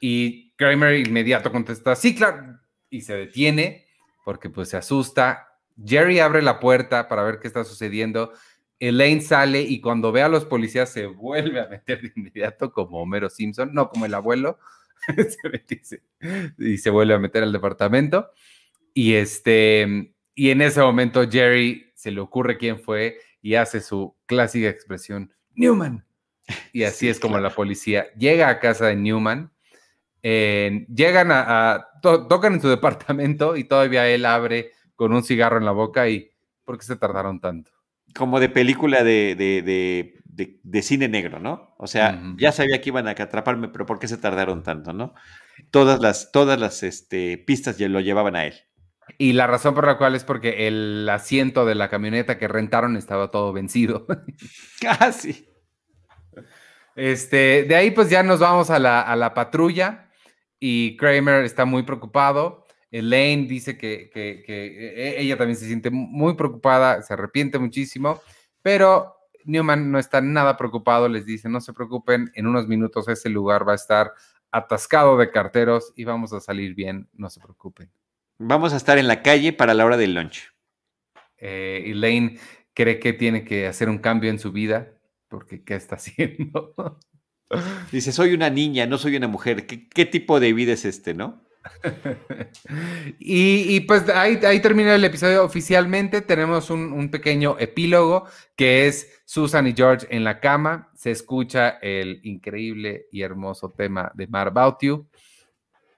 Y 0.00 0.52
Kramer 0.56 0.94
inmediato 1.06 1.52
contesta, 1.52 1.96
sí, 1.96 2.14
claro, 2.14 2.58
y 2.90 3.02
se 3.02 3.14
detiene 3.14 3.86
porque 4.24 4.50
pues 4.50 4.70
se 4.70 4.76
asusta. 4.76 5.48
Jerry 5.84 6.20
abre 6.20 6.40
la 6.40 6.60
puerta 6.60 7.08
para 7.08 7.24
ver 7.24 7.40
qué 7.40 7.48
está 7.48 7.64
sucediendo 7.64 8.32
Elaine 8.80 9.20
sale 9.20 9.62
y 9.62 9.80
cuando 9.80 10.12
ve 10.12 10.22
a 10.22 10.28
los 10.28 10.44
policías 10.44 10.90
se 10.90 11.06
vuelve 11.06 11.60
a 11.60 11.68
meter 11.68 12.02
de 12.02 12.12
inmediato 12.16 12.72
como 12.72 13.00
Homero 13.00 13.30
Simpson, 13.30 13.72
no 13.72 13.88
como 13.88 14.06
el 14.06 14.14
abuelo, 14.14 14.58
y 16.58 16.78
se 16.78 16.90
vuelve 16.90 17.14
a 17.14 17.18
meter 17.18 17.42
al 17.42 17.52
departamento. 17.52 18.30
Y 18.92 19.14
este, 19.14 20.13
y 20.34 20.50
en 20.50 20.62
ese 20.62 20.80
momento 20.80 21.28
Jerry 21.30 21.92
se 21.94 22.10
le 22.10 22.20
ocurre 22.20 22.58
quién 22.58 22.80
fue 22.80 23.18
y 23.40 23.54
hace 23.54 23.80
su 23.80 24.16
clásica 24.26 24.68
expresión, 24.68 25.32
Newman. 25.54 26.04
Y 26.72 26.82
así 26.82 27.08
es 27.08 27.20
como 27.20 27.38
la 27.38 27.50
policía 27.50 28.12
llega 28.18 28.48
a 28.48 28.58
casa 28.58 28.86
de 28.86 28.96
Newman, 28.96 29.50
llegan 30.22 31.28
a, 31.30 31.86
tocan 32.02 32.54
en 32.54 32.60
su 32.60 32.68
departamento 32.68 33.56
y 33.56 33.64
todavía 33.64 34.08
él 34.08 34.26
abre 34.26 34.72
con 34.94 35.12
un 35.12 35.22
cigarro 35.22 35.58
en 35.58 35.64
la 35.64 35.72
boca 35.72 36.08
y 36.08 36.30
¿por 36.64 36.78
qué 36.78 36.84
se 36.84 36.96
tardaron 36.96 37.40
tanto? 37.40 37.70
Como 38.14 38.40
de 38.40 38.48
película 38.48 39.02
de, 39.02 39.34
de, 39.34 40.82
cine 40.82 41.08
negro, 41.08 41.40
¿no? 41.40 41.74
O 41.78 41.86
sea, 41.86 42.22
ya 42.36 42.52
sabía 42.52 42.80
que 42.80 42.90
iban 42.90 43.08
a 43.08 43.12
atraparme, 43.12 43.68
pero 43.68 43.86
¿por 43.86 43.98
qué 43.98 44.08
se 44.08 44.18
tardaron 44.18 44.62
tanto, 44.62 44.92
no? 44.92 45.14
Todas 45.70 46.00
las, 46.00 46.30
todas 46.30 46.58
las 46.58 46.82
este, 46.82 47.38
pistas 47.38 47.78
ya 47.78 47.88
lo 47.88 48.00
llevaban 48.00 48.36
a 48.36 48.46
él. 48.46 48.54
Y 49.18 49.32
la 49.32 49.46
razón 49.46 49.74
por 49.74 49.86
la 49.86 49.98
cual 49.98 50.14
es 50.14 50.24
porque 50.24 50.66
el 50.66 51.08
asiento 51.08 51.64
de 51.66 51.74
la 51.74 51.88
camioneta 51.88 52.38
que 52.38 52.48
rentaron 52.48 52.96
estaba 52.96 53.30
todo 53.30 53.52
vencido. 53.52 54.06
ah, 54.88 55.12
sí. 55.12 55.48
Este, 56.96 57.64
de 57.64 57.74
ahí 57.74 57.90
pues 57.90 58.08
ya 58.08 58.22
nos 58.22 58.40
vamos 58.40 58.70
a 58.70 58.78
la, 58.78 59.00
a 59.00 59.16
la 59.16 59.34
patrulla 59.34 60.10
y 60.58 60.96
Kramer 60.96 61.44
está 61.44 61.64
muy 61.64 61.82
preocupado. 61.82 62.64
Elaine 62.90 63.48
dice 63.48 63.76
que, 63.76 64.08
que, 64.12 64.42
que, 64.46 65.20
ella 65.20 65.36
también 65.36 65.56
se 65.56 65.66
siente 65.66 65.90
muy 65.90 66.34
preocupada, 66.34 67.02
se 67.02 67.12
arrepiente 67.12 67.58
muchísimo, 67.58 68.22
pero 68.62 69.16
Newman 69.44 69.90
no 69.90 69.98
está 69.98 70.20
nada 70.20 70.56
preocupado, 70.56 71.08
les 71.08 71.26
dice, 71.26 71.48
no 71.48 71.60
se 71.60 71.72
preocupen, 71.72 72.30
en 72.34 72.46
unos 72.46 72.68
minutos 72.68 73.08
ese 73.08 73.30
lugar 73.30 73.66
va 73.68 73.72
a 73.72 73.74
estar 73.74 74.12
atascado 74.52 75.16
de 75.16 75.32
carteros 75.32 75.92
y 75.96 76.04
vamos 76.04 76.32
a 76.32 76.40
salir 76.40 76.76
bien, 76.76 77.08
no 77.12 77.30
se 77.30 77.40
preocupen. 77.40 77.90
Vamos 78.38 78.72
a 78.72 78.76
estar 78.76 78.98
en 78.98 79.06
la 79.06 79.22
calle 79.22 79.52
para 79.52 79.74
la 79.74 79.84
hora 79.84 79.96
del 79.96 80.14
lunch. 80.14 80.52
Eh, 81.38 81.84
Elaine 81.86 82.38
cree 82.74 82.98
que 82.98 83.12
tiene 83.12 83.44
que 83.44 83.66
hacer 83.66 83.88
un 83.88 83.98
cambio 83.98 84.30
en 84.30 84.38
su 84.38 84.50
vida, 84.50 84.92
porque 85.28 85.62
¿qué 85.62 85.76
está 85.76 85.94
haciendo? 85.96 86.74
Dice, 87.92 88.10
soy 88.12 88.34
una 88.34 88.50
niña, 88.50 88.86
no 88.86 88.98
soy 88.98 89.16
una 89.16 89.28
mujer. 89.28 89.66
¿Qué, 89.66 90.06
tipo 90.06 90.40
de 90.40 90.52
vida 90.52 90.72
es 90.72 90.84
este, 90.84 91.14
no? 91.14 91.44
y, 93.18 93.80
pues 93.80 94.08
ahí, 94.08 94.38
ahí, 94.44 94.60
termina 94.60 94.94
el 94.94 95.04
episodio 95.04 95.44
oficialmente. 95.44 96.20
Tenemos 96.20 96.70
un, 96.70 97.10
pequeño 97.10 97.56
epílogo 97.58 98.26
que 98.56 98.86
es 98.86 99.22
Susan 99.24 99.66
y 99.68 99.74
George 99.74 100.06
en 100.10 100.24
la 100.24 100.40
cama. 100.40 100.90
Se 100.94 101.12
escucha 101.12 101.78
el 101.80 102.20
increíble 102.24 103.06
y 103.12 103.22
hermoso 103.22 103.70
tema 103.70 104.10
de 104.14 104.26
Mar 104.26 104.48
About 104.48 104.82
You, 104.82 105.06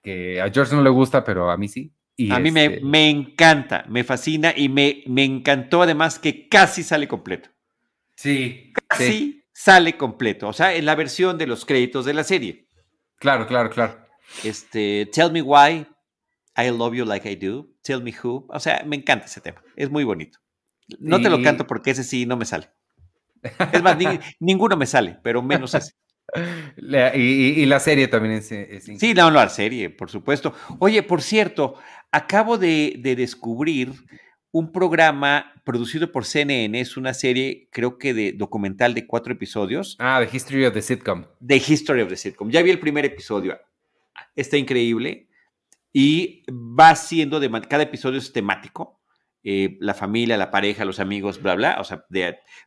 que 0.02 0.40
a 0.40 0.50
George 0.50 0.74
no 0.76 0.82
le 0.82 0.90
gusta, 0.90 1.24
pero 1.24 1.50
a 1.50 1.56
mí 1.56 1.68
sí. 1.68 1.95
Y 2.16 2.32
a 2.32 2.38
mí 2.38 2.50
me, 2.50 2.64
este 2.64 2.80
me, 2.80 3.10
encanta, 3.10 3.84
me 3.88 4.02
fascina 4.02 4.54
y 4.56 4.68
me, 4.68 5.02
me 5.06 5.24
encantó 5.24 5.82
además 5.82 6.18
que 6.18 6.48
casi 6.48 6.82
sale 6.82 7.06
completo. 7.06 7.50
Sí. 8.16 8.72
Casi 8.88 9.44
sale 9.52 9.96
completo. 9.96 10.48
O 10.48 10.52
sea, 10.52 10.74
en 10.74 10.86
la 10.86 10.94
versión 10.94 11.38
de 11.38 11.46
los 11.46 11.64
créditos 11.64 12.04
de 12.04 12.14
la 12.14 12.24
serie. 12.24 12.68
Claro, 13.18 13.46
claro, 13.46 13.70
claro. 13.70 14.06
Este, 14.44 15.08
Tell 15.12 15.32
Me 15.32 15.42
Why 15.42 15.86
I 16.56 16.70
Love 16.70 16.94
You 16.94 17.04
Like 17.04 17.30
I 17.30 17.36
Do. 17.36 17.68
Tell 17.82 18.02
Me 18.02 18.14
Who. 18.22 18.46
O 18.48 18.60
sea, 18.60 18.82
me 18.86 18.96
encanta 18.96 19.26
ese 19.26 19.40
tema. 19.40 19.62
Es 19.76 19.90
muy 19.90 20.04
bonito. 20.04 20.38
No 20.98 21.20
te 21.20 21.30
lo 21.30 21.42
canto 21.42 21.66
porque 21.66 21.90
ese 21.90 22.04
sí 22.04 22.26
no 22.26 22.36
me 22.36 22.44
sale. 22.44 22.70
Es 23.72 23.82
más, 23.82 23.96
ninguno 24.40 24.76
me 24.76 24.86
sale, 24.86 25.18
pero 25.22 25.42
menos 25.42 25.74
ese. 25.74 25.92
y, 27.14 27.64
la 27.66 27.80
serie 27.80 28.08
también 28.08 28.34
es, 28.34 28.48
Sí, 28.98 29.14
no, 29.14 29.30
no, 29.30 29.38
la 29.38 29.48
serie, 29.48 29.90
por 29.90 30.10
supuesto. 30.10 30.54
Oye, 30.78 31.02
por 31.02 31.22
cierto, 31.22 31.76
acabo 32.12 32.58
de, 32.58 32.96
de 32.98 33.16
descubrir 33.16 33.92
un 34.52 34.72
programa 34.72 35.52
producido 35.64 36.10
por 36.10 36.24
CNN, 36.24 36.80
es 36.80 36.96
una 36.96 37.12
serie, 37.12 37.68
creo 37.70 37.98
que 37.98 38.14
de 38.14 38.32
documental 38.32 38.94
de 38.94 39.06
cuatro 39.06 39.34
episodios. 39.34 39.96
Ah, 39.98 40.24
The 40.24 40.34
History 40.34 40.64
of 40.64 40.72
the 40.72 40.80
Sitcom. 40.80 41.26
The 41.46 41.56
History 41.56 42.00
of 42.00 42.08
the 42.08 42.16
Sitcom. 42.16 42.50
Ya 42.50 42.62
vi 42.62 42.70
el 42.70 42.78
primer 42.78 43.04
episodio. 43.04 43.58
Está 44.34 44.56
increíble. 44.56 45.28
Y 45.92 46.42
va 46.50 46.94
siendo 46.94 47.38
de 47.38 47.50
cada 47.68 47.82
episodio 47.82 48.18
es 48.18 48.32
temático. 48.32 49.02
Eh, 49.42 49.76
la 49.80 49.92
familia, 49.92 50.36
la 50.36 50.50
pareja, 50.50 50.84
los 50.84 51.00
amigos, 51.00 51.42
bla, 51.42 51.54
bla. 51.54 51.76
O 51.78 51.84
sea, 51.84 52.06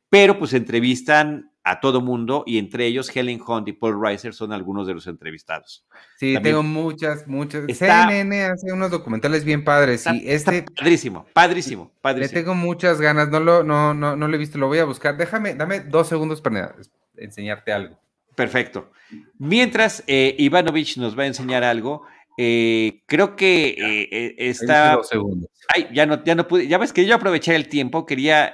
pero 0.09 0.37
pues 0.37 0.53
entrevistan 0.53 1.51
a 1.63 1.79
todo 1.79 2.01
mundo 2.01 2.43
y 2.47 2.57
entre 2.57 2.85
ellos 2.85 3.15
Helen 3.15 3.41
Hunt 3.45 3.67
y 3.67 3.73
Paul 3.73 4.01
Reiser 4.01 4.33
son 4.33 4.53
algunos 4.53 4.87
de 4.87 4.93
los 4.93 5.07
entrevistados. 5.07 5.85
Sí, 6.17 6.35
tengo 6.41 6.63
muchas, 6.63 7.27
muchas. 7.27 7.65
CNN 7.67 8.43
hace 8.43 8.71
unos 8.71 8.91
documentales 8.91 9.43
bien 9.43 9.63
padres 9.63 10.05
y 10.11 10.29
este 10.29 10.63
padrísimo, 10.63 11.25
padrísimo, 11.33 11.91
padrísimo. 12.01 12.35
Le 12.35 12.41
tengo 12.41 12.55
muchas 12.55 13.01
ganas, 13.01 13.29
no 13.29 13.39
lo, 13.39 13.63
no, 13.63 13.93
no, 13.93 14.15
no 14.15 14.27
lo 14.27 14.35
he 14.35 14.39
visto, 14.39 14.57
lo 14.57 14.67
voy 14.67 14.79
a 14.79 14.85
buscar. 14.85 15.17
Déjame, 15.17 15.55
dame 15.55 15.81
dos 15.81 16.07
segundos 16.07 16.41
para 16.41 16.75
enseñarte 17.17 17.71
algo. 17.71 17.99
Perfecto. 18.35 18.91
Mientras 19.37 20.03
eh, 20.07 20.35
Ivanovich 20.37 20.97
nos 20.97 21.17
va 21.17 21.23
a 21.23 21.27
enseñar 21.27 21.63
algo, 21.63 22.03
eh, 22.37 23.01
creo 23.05 23.35
que 23.35 24.07
eh, 24.11 24.35
está. 24.37 24.95
Dos 24.95 25.09
segundos. 25.09 25.49
Ay, 25.75 25.87
ya 25.93 26.05
no, 26.05 26.23
ya 26.23 26.35
no 26.35 26.47
pude. 26.47 26.67
Ya 26.67 26.77
ves 26.77 26.93
que 26.93 27.05
yo 27.05 27.15
aproveché 27.15 27.53
el 27.53 27.67
tiempo, 27.67 28.05
quería 28.05 28.53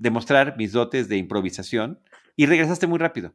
demostrar 0.00 0.56
mis 0.56 0.72
dotes 0.72 1.08
de 1.08 1.16
improvisación 1.16 2.00
y 2.34 2.46
regresaste 2.46 2.88
muy 2.88 2.98
rápido. 2.98 3.34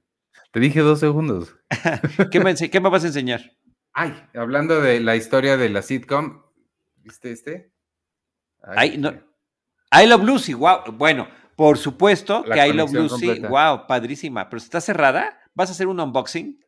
Te 0.52 0.60
dije 0.60 0.82
dos 0.82 1.00
segundos. 1.00 1.56
¿Qué, 2.32 2.40
me, 2.40 2.56
¿Qué, 2.56 2.80
me, 2.80 2.90
vas 2.90 3.04
a 3.04 3.08
enseñar? 3.08 3.54
Ay, 3.94 4.14
hablando 4.34 4.82
de 4.82 5.00
la 5.00 5.16
historia 5.16 5.56
de 5.58 5.70
la 5.70 5.82
sitcom, 5.82 6.42
¿viste 6.98 7.32
este? 7.32 7.72
Ay, 8.64 8.98
no. 8.98 9.12
I 9.92 10.08
Love 10.08 10.24
Lucy, 10.24 10.54
wow. 10.54 10.92
Bueno, 10.94 11.30
por 11.56 11.78
supuesto 11.78 12.44
que 12.44 12.68
I 12.68 12.74
Love 12.74 12.94
Lucy, 12.94 13.40
wow, 13.42 13.86
padrísima. 13.88 14.50
Pero 14.50 14.58
está 14.58 14.82
cerrada, 14.82 15.40
¿vas 15.54 15.70
a 15.70 15.74
hacer 15.74 15.88
un 15.88 16.00
unboxing? 16.00 16.60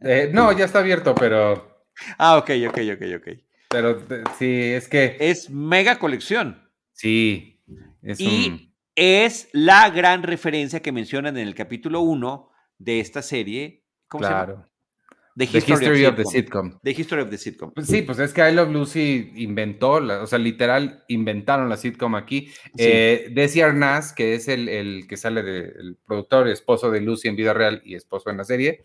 Eh, 0.00 0.30
no, 0.32 0.52
ya 0.52 0.64
está 0.64 0.78
abierto, 0.78 1.14
pero. 1.14 1.86
Ah, 2.18 2.38
ok, 2.38 2.50
ok, 2.68 2.78
ok, 2.94 3.02
ok. 3.16 3.28
Pero 3.68 4.00
sí, 4.38 4.72
es 4.72 4.88
que. 4.88 5.16
Es 5.20 5.50
mega 5.50 5.98
colección. 5.98 6.70
Sí. 6.92 7.62
Es 8.02 8.20
y 8.20 8.73
es 8.96 9.48
la 9.52 9.90
gran 9.90 10.22
referencia 10.22 10.80
que 10.80 10.92
mencionan 10.92 11.36
en 11.36 11.46
el 11.46 11.54
capítulo 11.54 12.00
1 12.00 12.50
de 12.78 13.00
esta 13.00 13.22
serie. 13.22 13.84
¿Cómo 14.08 14.20
claro. 14.20 14.46
se 14.46 14.52
llama? 14.52 14.70
The 15.36 15.44
History, 15.44 16.04
of, 16.06 16.14
the 16.14 16.24
Sitcom. 16.24 16.78
The 16.80 16.92
History 16.92 17.22
of 17.22 17.28
the 17.28 17.38
Sitcom. 17.38 17.72
Pues 17.72 17.88
sí, 17.88 18.02
pues 18.02 18.20
es 18.20 18.32
que 18.32 18.48
I 18.48 18.54
Love 18.54 18.70
Lucy 18.70 19.32
inventó, 19.34 19.94
o 19.94 20.26
sea, 20.28 20.38
literal, 20.38 21.04
inventaron 21.08 21.68
la 21.68 21.76
sitcom 21.76 22.14
aquí. 22.14 22.46
Sí. 22.46 22.72
Eh, 22.78 23.32
Desi 23.32 23.60
Arnaz, 23.60 24.12
que 24.12 24.34
es 24.34 24.46
el, 24.46 25.06
que 25.08 25.16
sale 25.16 25.42
del 25.42 25.98
productor, 26.06 26.46
esposo 26.46 26.88
de 26.92 27.00
Lucy 27.00 27.26
en 27.26 27.34
vida 27.34 27.52
real 27.52 27.82
y 27.84 27.96
esposo 27.96 28.30
en 28.30 28.36
la 28.36 28.44
serie, 28.44 28.84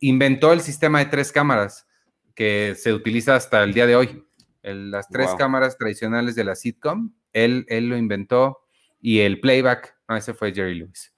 inventó 0.00 0.54
el 0.54 0.62
sistema 0.62 1.00
de 1.00 1.06
tres 1.06 1.32
cámaras 1.32 1.86
que 2.34 2.74
se 2.76 2.94
utiliza 2.94 3.36
hasta 3.36 3.62
el 3.62 3.74
día 3.74 3.86
de 3.86 3.96
hoy. 3.96 4.24
las 4.62 5.06
tres 5.10 5.28
cámaras 5.36 5.76
tradicionales 5.76 6.34
de 6.34 6.44
la 6.44 6.54
sitcom, 6.54 7.12
él, 7.34 7.66
él 7.68 7.90
lo 7.90 7.98
inventó 7.98 8.60
y 9.00 9.20
el 9.20 9.40
playback, 9.40 9.96
no, 10.08 10.16
ese 10.16 10.34
fue 10.34 10.52
Jerry 10.52 10.74
Lewis. 10.74 11.12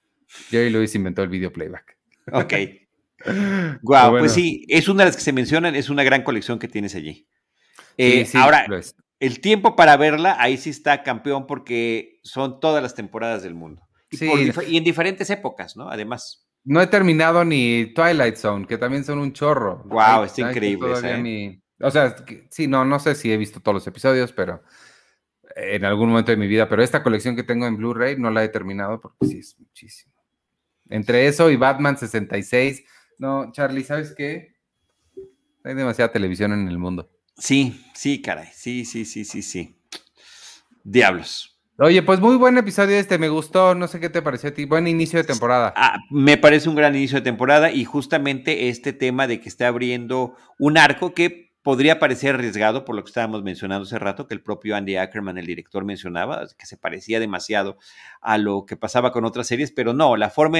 Jerry 0.51 0.70
Lewis 0.70 0.95
inventó 0.95 1.22
el 1.22 1.28
video 1.28 1.53
playback. 1.53 1.97
Ok. 2.33 2.55
Wow, 3.83 4.18
pues 4.18 4.33
sí, 4.33 4.66
es 4.68 4.89
una 4.89 5.05
de 5.05 5.11
las 5.11 5.16
que 5.16 5.22
se 5.22 5.33
mencionan, 5.33 5.76
es 5.76 5.91
una 5.91 6.03
gran 6.03 6.24
colección 6.24 6.59
que 6.59 6.66
tienes 6.66 6.97
allí. 6.97 7.28
Eh, 7.97 8.26
ahora, 8.35 8.66
el 9.20 9.41
tiempo 9.41 9.76
para 9.76 9.97
verla, 9.97 10.37
ahí 10.41 10.57
sí 10.57 10.70
está 10.70 11.05
campeón 11.05 11.47
porque 11.47 12.18
son 12.24 12.59
todas 12.59 12.83
las 12.83 12.97
temporadas 12.97 13.45
del 13.45 13.55
mundo. 13.55 13.83
Y, 14.11 14.24
y, 14.68 14.76
en 14.76 14.83
diferentes 14.83 15.30
épocas, 15.30 15.76
¿no? 15.76 15.89
Además. 15.89 16.49
No 16.64 16.83
he 16.83 16.89
terminado 16.89 17.45
ni 17.45 17.93
Twilight 17.95 18.35
Zone, 18.35 18.66
que 18.66 18.76
también 18.76 19.05
son 19.05 19.20
un 19.20 19.33
chorro. 19.33 19.85
Wow, 19.87 20.24
está 20.24 20.51
increíble. 20.51 20.93
¿eh? 21.05 21.61
O 21.80 21.91
sea, 21.91 22.16
sí, 22.51 22.66
no, 22.66 22.85
no 22.85 22.99
sé 22.99 23.14
si 23.14 23.33
he 23.33 23.37
visto 23.37 23.61
todos 23.61 23.74
los 23.74 23.87
episodios, 23.87 24.33
pero 24.33 24.62
en 25.57 25.84
algún 25.84 26.11
momento 26.11 26.30
de 26.30 26.36
mi 26.36 26.46
vida, 26.46 26.68
pero 26.68 26.82
esta 26.82 27.03
colección 27.03 27.36
que 27.36 27.42
tengo 27.42 27.66
en 27.66 27.76
Blu-ray 27.76 28.16
no 28.18 28.30
la 28.30 28.44
he 28.44 28.48
terminado 28.48 29.00
porque 29.00 29.26
sí 29.26 29.38
es 29.38 29.59
muchísimo. 29.59 30.12
Entre 30.88 31.26
eso 31.26 31.50
y 31.50 31.57
Batman 31.57 31.96
66, 31.96 32.84
no, 33.18 33.53
Charlie, 33.53 33.84
¿sabes 33.84 34.14
qué? 34.16 34.55
Hay 35.64 35.74
demasiada 35.74 36.12
televisión 36.12 36.53
en 36.53 36.68
el 36.68 36.78
mundo. 36.78 37.11
Sí, 37.36 37.84
sí, 37.94 38.20
caray, 38.20 38.48
sí, 38.53 38.84
sí, 38.84 39.05
sí, 39.05 39.24
sí, 39.24 39.42
sí. 39.42 39.76
Diablos. 40.84 41.53
Oye, 41.78 42.03
pues 42.03 42.20
muy 42.20 42.36
buen 42.36 42.59
episodio 42.59 42.96
este, 42.96 43.16
me 43.16 43.28
gustó, 43.28 43.74
no 43.74 43.88
sé 43.88 43.98
qué 43.98 44.11
te 44.11 44.20
pareció 44.20 44.50
a 44.50 44.53
ti, 44.53 44.66
buen 44.66 44.86
inicio 44.86 45.18
de 45.18 45.24
temporada. 45.24 45.72
Ah, 45.76 45.98
me 46.11 46.36
parece 46.36 46.68
un 46.68 46.74
gran 46.74 46.94
inicio 46.94 47.18
de 47.18 47.22
temporada 47.22 47.72
y 47.72 47.84
justamente 47.84 48.68
este 48.68 48.92
tema 48.92 49.26
de 49.26 49.40
que 49.40 49.48
está 49.48 49.68
abriendo 49.68 50.36
un 50.59 50.76
arco 50.76 51.14
que 51.14 51.51
podría 51.62 51.98
parecer 51.98 52.34
arriesgado 52.34 52.84
por 52.84 52.96
lo 52.96 53.04
que 53.04 53.08
estábamos 53.08 53.42
mencionando 53.42 53.84
hace 53.84 53.98
rato, 53.98 54.26
que 54.26 54.34
el 54.34 54.42
propio 54.42 54.76
Andy 54.76 54.96
Ackerman, 54.96 55.38
el 55.38 55.46
director, 55.46 55.84
mencionaba, 55.84 56.46
que 56.58 56.66
se 56.66 56.76
parecía 56.76 57.20
demasiado 57.20 57.78
a 58.20 58.36
lo 58.38 58.66
que 58.66 58.76
pasaba 58.76 59.12
con 59.12 59.24
otras 59.24 59.46
series, 59.46 59.72
pero 59.72 59.94
no, 59.94 60.16
la 60.16 60.30
forma, 60.30 60.58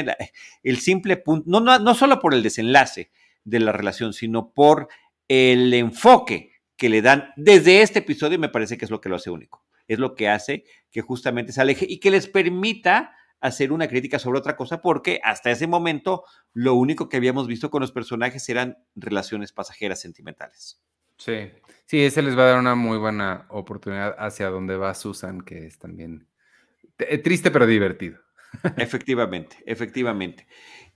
el 0.63 0.79
simple 0.79 1.17
punto, 1.17 1.45
no, 1.49 1.61
no, 1.61 1.79
no 1.79 1.95
solo 1.95 2.21
por 2.21 2.35
el 2.35 2.43
desenlace 2.43 3.11
de 3.45 3.61
la 3.61 3.73
relación, 3.73 4.13
sino 4.13 4.53
por 4.53 4.89
el 5.29 5.75
enfoque 5.75 6.53
que 6.77 6.89
le 6.89 7.03
dan 7.03 7.33
desde 7.37 7.83
este 7.83 8.01
episodio, 8.01 8.39
me 8.39 8.49
parece 8.49 8.79
que 8.79 8.85
es 8.85 8.91
lo 8.91 9.01
que 9.01 9.09
lo 9.09 9.17
hace 9.17 9.31
único. 9.31 9.65
es 9.89 9.99
lo 9.99 10.15
que 10.15 10.29
hace 10.29 10.65
que 10.91 11.01
justamente 11.01 11.53
se 11.53 11.61
aleje 11.61 11.87
y 11.89 12.01
que 12.01 12.11
les 12.11 12.29
permita 12.29 13.15
hacer 13.41 13.73
una 13.73 13.89
crítica 13.89 14.19
sobre 14.19 14.39
otra 14.39 14.57
cosa, 14.57 14.81
porque 14.81 15.21
hasta 15.25 15.51
ese 15.51 15.67
momento 15.67 16.25
lo 16.55 16.75
único 16.75 17.09
que 17.09 17.17
habíamos 17.17 17.49
visto 17.49 17.71
con 17.71 17.81
los 17.81 17.91
personajes 17.91 18.49
eran 18.49 18.79
relaciones 18.95 19.53
pasajeras 19.53 20.01
sentimentales. 20.01 20.81
Sí, 21.25 21.53
sí, 21.87 22.03
ese 22.03 22.21
les 22.21 22.37
va 22.37 22.43
a 22.43 22.47
dar 22.47 22.59
una 22.59 22.75
muy 22.75 22.99
buena 22.99 23.47
oportunidad 23.49 24.17
hacia 24.19 24.49
donde 24.49 24.77
va 24.77 24.93
Susan, 24.95 25.41
que 25.41 25.67
es 25.67 25.79
también 25.79 26.27
triste 27.23 27.53
pero 27.53 27.67
divertido. 27.67 28.19
Efectivamente, 28.77 29.57
efectivamente. 29.65 30.47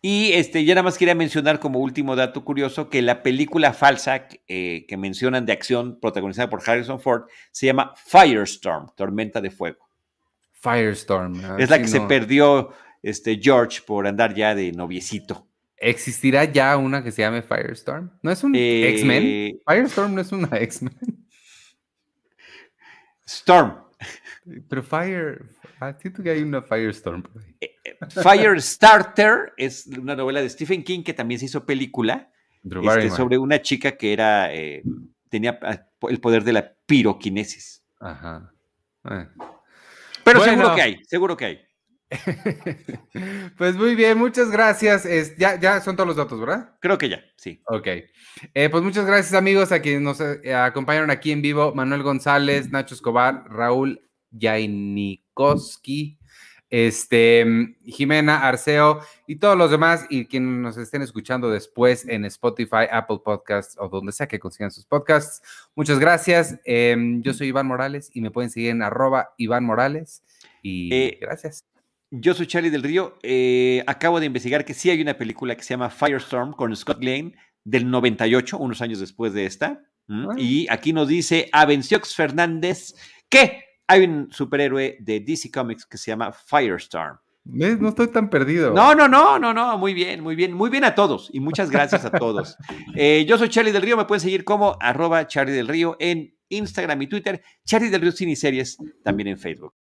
Y 0.03 0.33
este, 0.35 0.64
ya 0.64 0.74
nada 0.74 0.83
más 0.83 0.99
quería 0.99 1.14
mencionar 1.14 1.59
como 1.59 1.79
último 1.79 2.14
dato 2.14 2.45
curioso 2.45 2.91
que 2.91 3.01
la 3.01 3.22
película 3.22 3.72
falsa 3.72 4.29
eh, 4.47 4.85
que 4.87 4.97
mencionan 4.97 5.47
de 5.47 5.53
acción 5.53 5.99
protagonizada 5.99 6.51
por 6.51 6.61
Harrison 6.68 7.01
Ford 7.01 7.22
se 7.51 7.66
llama 7.66 7.95
Firestorm, 7.97 8.89
Tormenta 8.95 9.41
de 9.41 9.51
Fuego. 9.51 9.89
Firestorm. 10.53 11.41
Ah, 11.45 11.57
es 11.59 11.70
la 11.70 11.79
que 11.79 11.89
se 11.89 12.03
perdió 12.03 12.74
este, 13.03 13.41
George 13.41 13.81
por 13.87 14.07
andar 14.07 14.35
ya 14.35 14.55
de 14.55 14.72
noviecito. 14.72 15.49
¿Existirá 15.79 16.45
ya 16.45 16.77
una 16.77 17.03
que 17.05 17.12
se 17.12 17.22
llame 17.22 17.43
Firestorm? 17.43 18.11
¿No 18.22 18.31
es 18.31 18.43
un 18.43 18.55
eh, 18.55 18.89
X-Men? 18.91 19.61
Firestorm 19.66 20.14
no 20.14 20.20
es 20.20 20.33
una 20.33 20.49
X-Men. 20.59 21.27
Storm. 23.27 23.74
Pero 24.68 24.83
Fire, 24.83 25.45
siento 26.01 26.22
que 26.22 26.31
hay 26.31 26.43
una 26.43 26.62
Firestorm. 26.62 27.24
Eh, 27.61 27.77
eh, 27.85 27.97
Firestarter 28.22 29.53
es 29.57 29.87
una 29.87 30.14
novela 30.14 30.41
de 30.41 30.49
Stephen 30.49 30.83
King 30.83 31.03
que 31.03 31.12
también 31.12 31.41
se 31.41 31.47
hizo 31.47 31.66
película 31.66 32.31
este, 32.62 33.11
sobre 33.11 33.39
una 33.39 33.61
chica 33.61 33.93
que 33.93 34.12
era 34.12 34.51
tenía 35.29 35.59
ah, 35.62 35.87
el 36.09 36.20
poder 36.20 36.45
de 36.45 36.53
la 36.53 36.74
piroquinesis. 36.87 37.85
Ajá. 38.01 38.53
Pero 40.24 40.41
seguro 40.41 40.74
que 40.74 40.83
hay, 40.83 41.05
seguro 41.05 41.37
que 41.37 41.45
hay. 41.45 41.65
pues 43.59 43.74
muy 43.76 43.94
bien, 43.94 44.16
muchas 44.18 44.50
gracias. 44.50 45.07
ya, 45.36 45.59
ya 45.59 45.80
son 45.80 45.96
todos 45.96 46.07
los 46.07 46.16
datos, 46.16 46.38
¿verdad? 46.38 46.76
Creo 46.80 46.98
que 46.98 47.09
ya, 47.09 47.20
sí. 47.36 47.61
Ok. 47.66 47.88
Eh, 48.54 48.68
pues 48.70 48.82
muchas 48.82 49.07
gracias, 49.07 49.34
amigos, 49.34 49.72
a 49.72 49.80
quienes 49.80 50.02
nos 50.02 50.20
eh, 50.20 50.54
acompañaron 50.54 51.11
aquí 51.11 51.32
en 51.32 51.42
vivo: 51.42 51.74
Manuel 51.74 52.02
González, 52.02 52.70
Nacho 52.70 52.94
Escobar, 52.94 53.44
Raúl 53.48 54.00
Jainikoski, 54.38 56.18
este, 56.70 57.76
Jimena 57.84 58.46
Arceo 58.46 59.00
y 59.26 59.36
todos 59.36 59.57
los 59.57 59.70
demás 59.70 60.07
y 60.11 60.26
quienes 60.26 60.61
nos 60.61 60.76
estén 60.76 61.02
escuchando 61.02 61.50
después 61.50 62.07
en 62.09 62.24
Spotify, 62.24 62.86
Apple 62.90 63.20
Podcasts 63.24 63.76
o 63.78 63.88
donde 63.88 64.12
sea 64.12 64.28
que 64.28 64.38
consigan 64.38 64.70
sus 64.70 64.84
podcasts. 64.84 65.42
Muchas 65.74 65.98
gracias. 65.98 66.59
Em, 66.64 67.22
yo 67.22 67.32
soy 67.34 67.48
Iván 67.48 67.66
Morales 67.66 68.11
y 68.12 68.20
me 68.20 68.30
pueden 68.30 68.50
seguir 68.50 68.70
en 68.70 68.82
arroba 68.82 69.34
Iván 69.36 69.64
Morales 69.64 70.22
y 70.62 70.92
eh, 70.92 71.18
gracias. 71.20 71.64
Yo 72.11 72.34
soy 72.34 72.46
Charlie 72.46 72.70
del 72.70 72.82
Río. 72.82 73.18
Eh, 73.22 73.82
acabo 73.86 74.20
de 74.20 74.26
investigar 74.26 74.64
que 74.64 74.74
sí 74.74 74.90
hay 74.90 75.00
una 75.00 75.14
película 75.14 75.57
que 75.57 75.62
se 75.62 75.70
llama 75.70 75.90
Firestorm 75.90 76.52
con 76.52 76.74
Scott 76.76 77.00
Glenn 77.00 77.34
del 77.64 77.90
98, 77.90 78.59
unos 78.59 78.80
años 78.80 79.00
después 79.00 79.32
de 79.32 79.46
esta. 79.46 79.82
Y 80.36 80.68
aquí 80.70 80.92
nos 80.92 81.09
dice 81.09 81.48
Avenciox 81.52 82.14
Fernández 82.14 82.94
que 83.28 83.64
hay 83.88 84.04
un 84.04 84.28
superhéroe 84.30 84.98
de 85.00 85.18
DC 85.18 85.50
Comics 85.50 85.84
que 85.84 85.98
se 85.98 86.12
llama 86.12 86.32
Firestorm. 86.32 87.18
No 87.44 87.88
estoy 87.88 88.09
tan 88.09 88.30
perdido. 88.30 88.72
No, 88.72 88.94
no, 88.94 89.09
no, 89.09 89.38
no, 89.38 89.52
no, 89.52 89.78
muy 89.78 89.94
bien, 89.94 90.20
muy 90.20 90.34
bien, 90.34 90.52
muy 90.52 90.70
bien 90.70 90.84
a 90.84 90.94
todos 90.94 91.30
y 91.32 91.40
muchas 91.40 91.70
gracias 91.70 92.04
a 92.04 92.11
todos. 92.11 92.57
Eh, 92.98 93.26
yo 93.28 93.36
soy 93.36 93.50
Charlie 93.50 93.72
del 93.72 93.82
Río, 93.82 93.96
me 93.96 94.07
pueden 94.07 94.22
seguir 94.22 94.42
como 94.42 94.76
arroba 94.80 95.26
Charlie 95.26 95.52
del 95.52 95.68
Río 95.68 95.96
en 96.00 96.34
Instagram 96.48 97.02
y 97.02 97.09
Twitter, 97.09 97.42
Charlie 97.64 97.90
del 97.90 98.00
Río 98.00 98.12
Cine 98.12 98.34
Series 98.34 98.78
también 99.04 99.28
en 99.28 99.38
Facebook. 99.38 99.74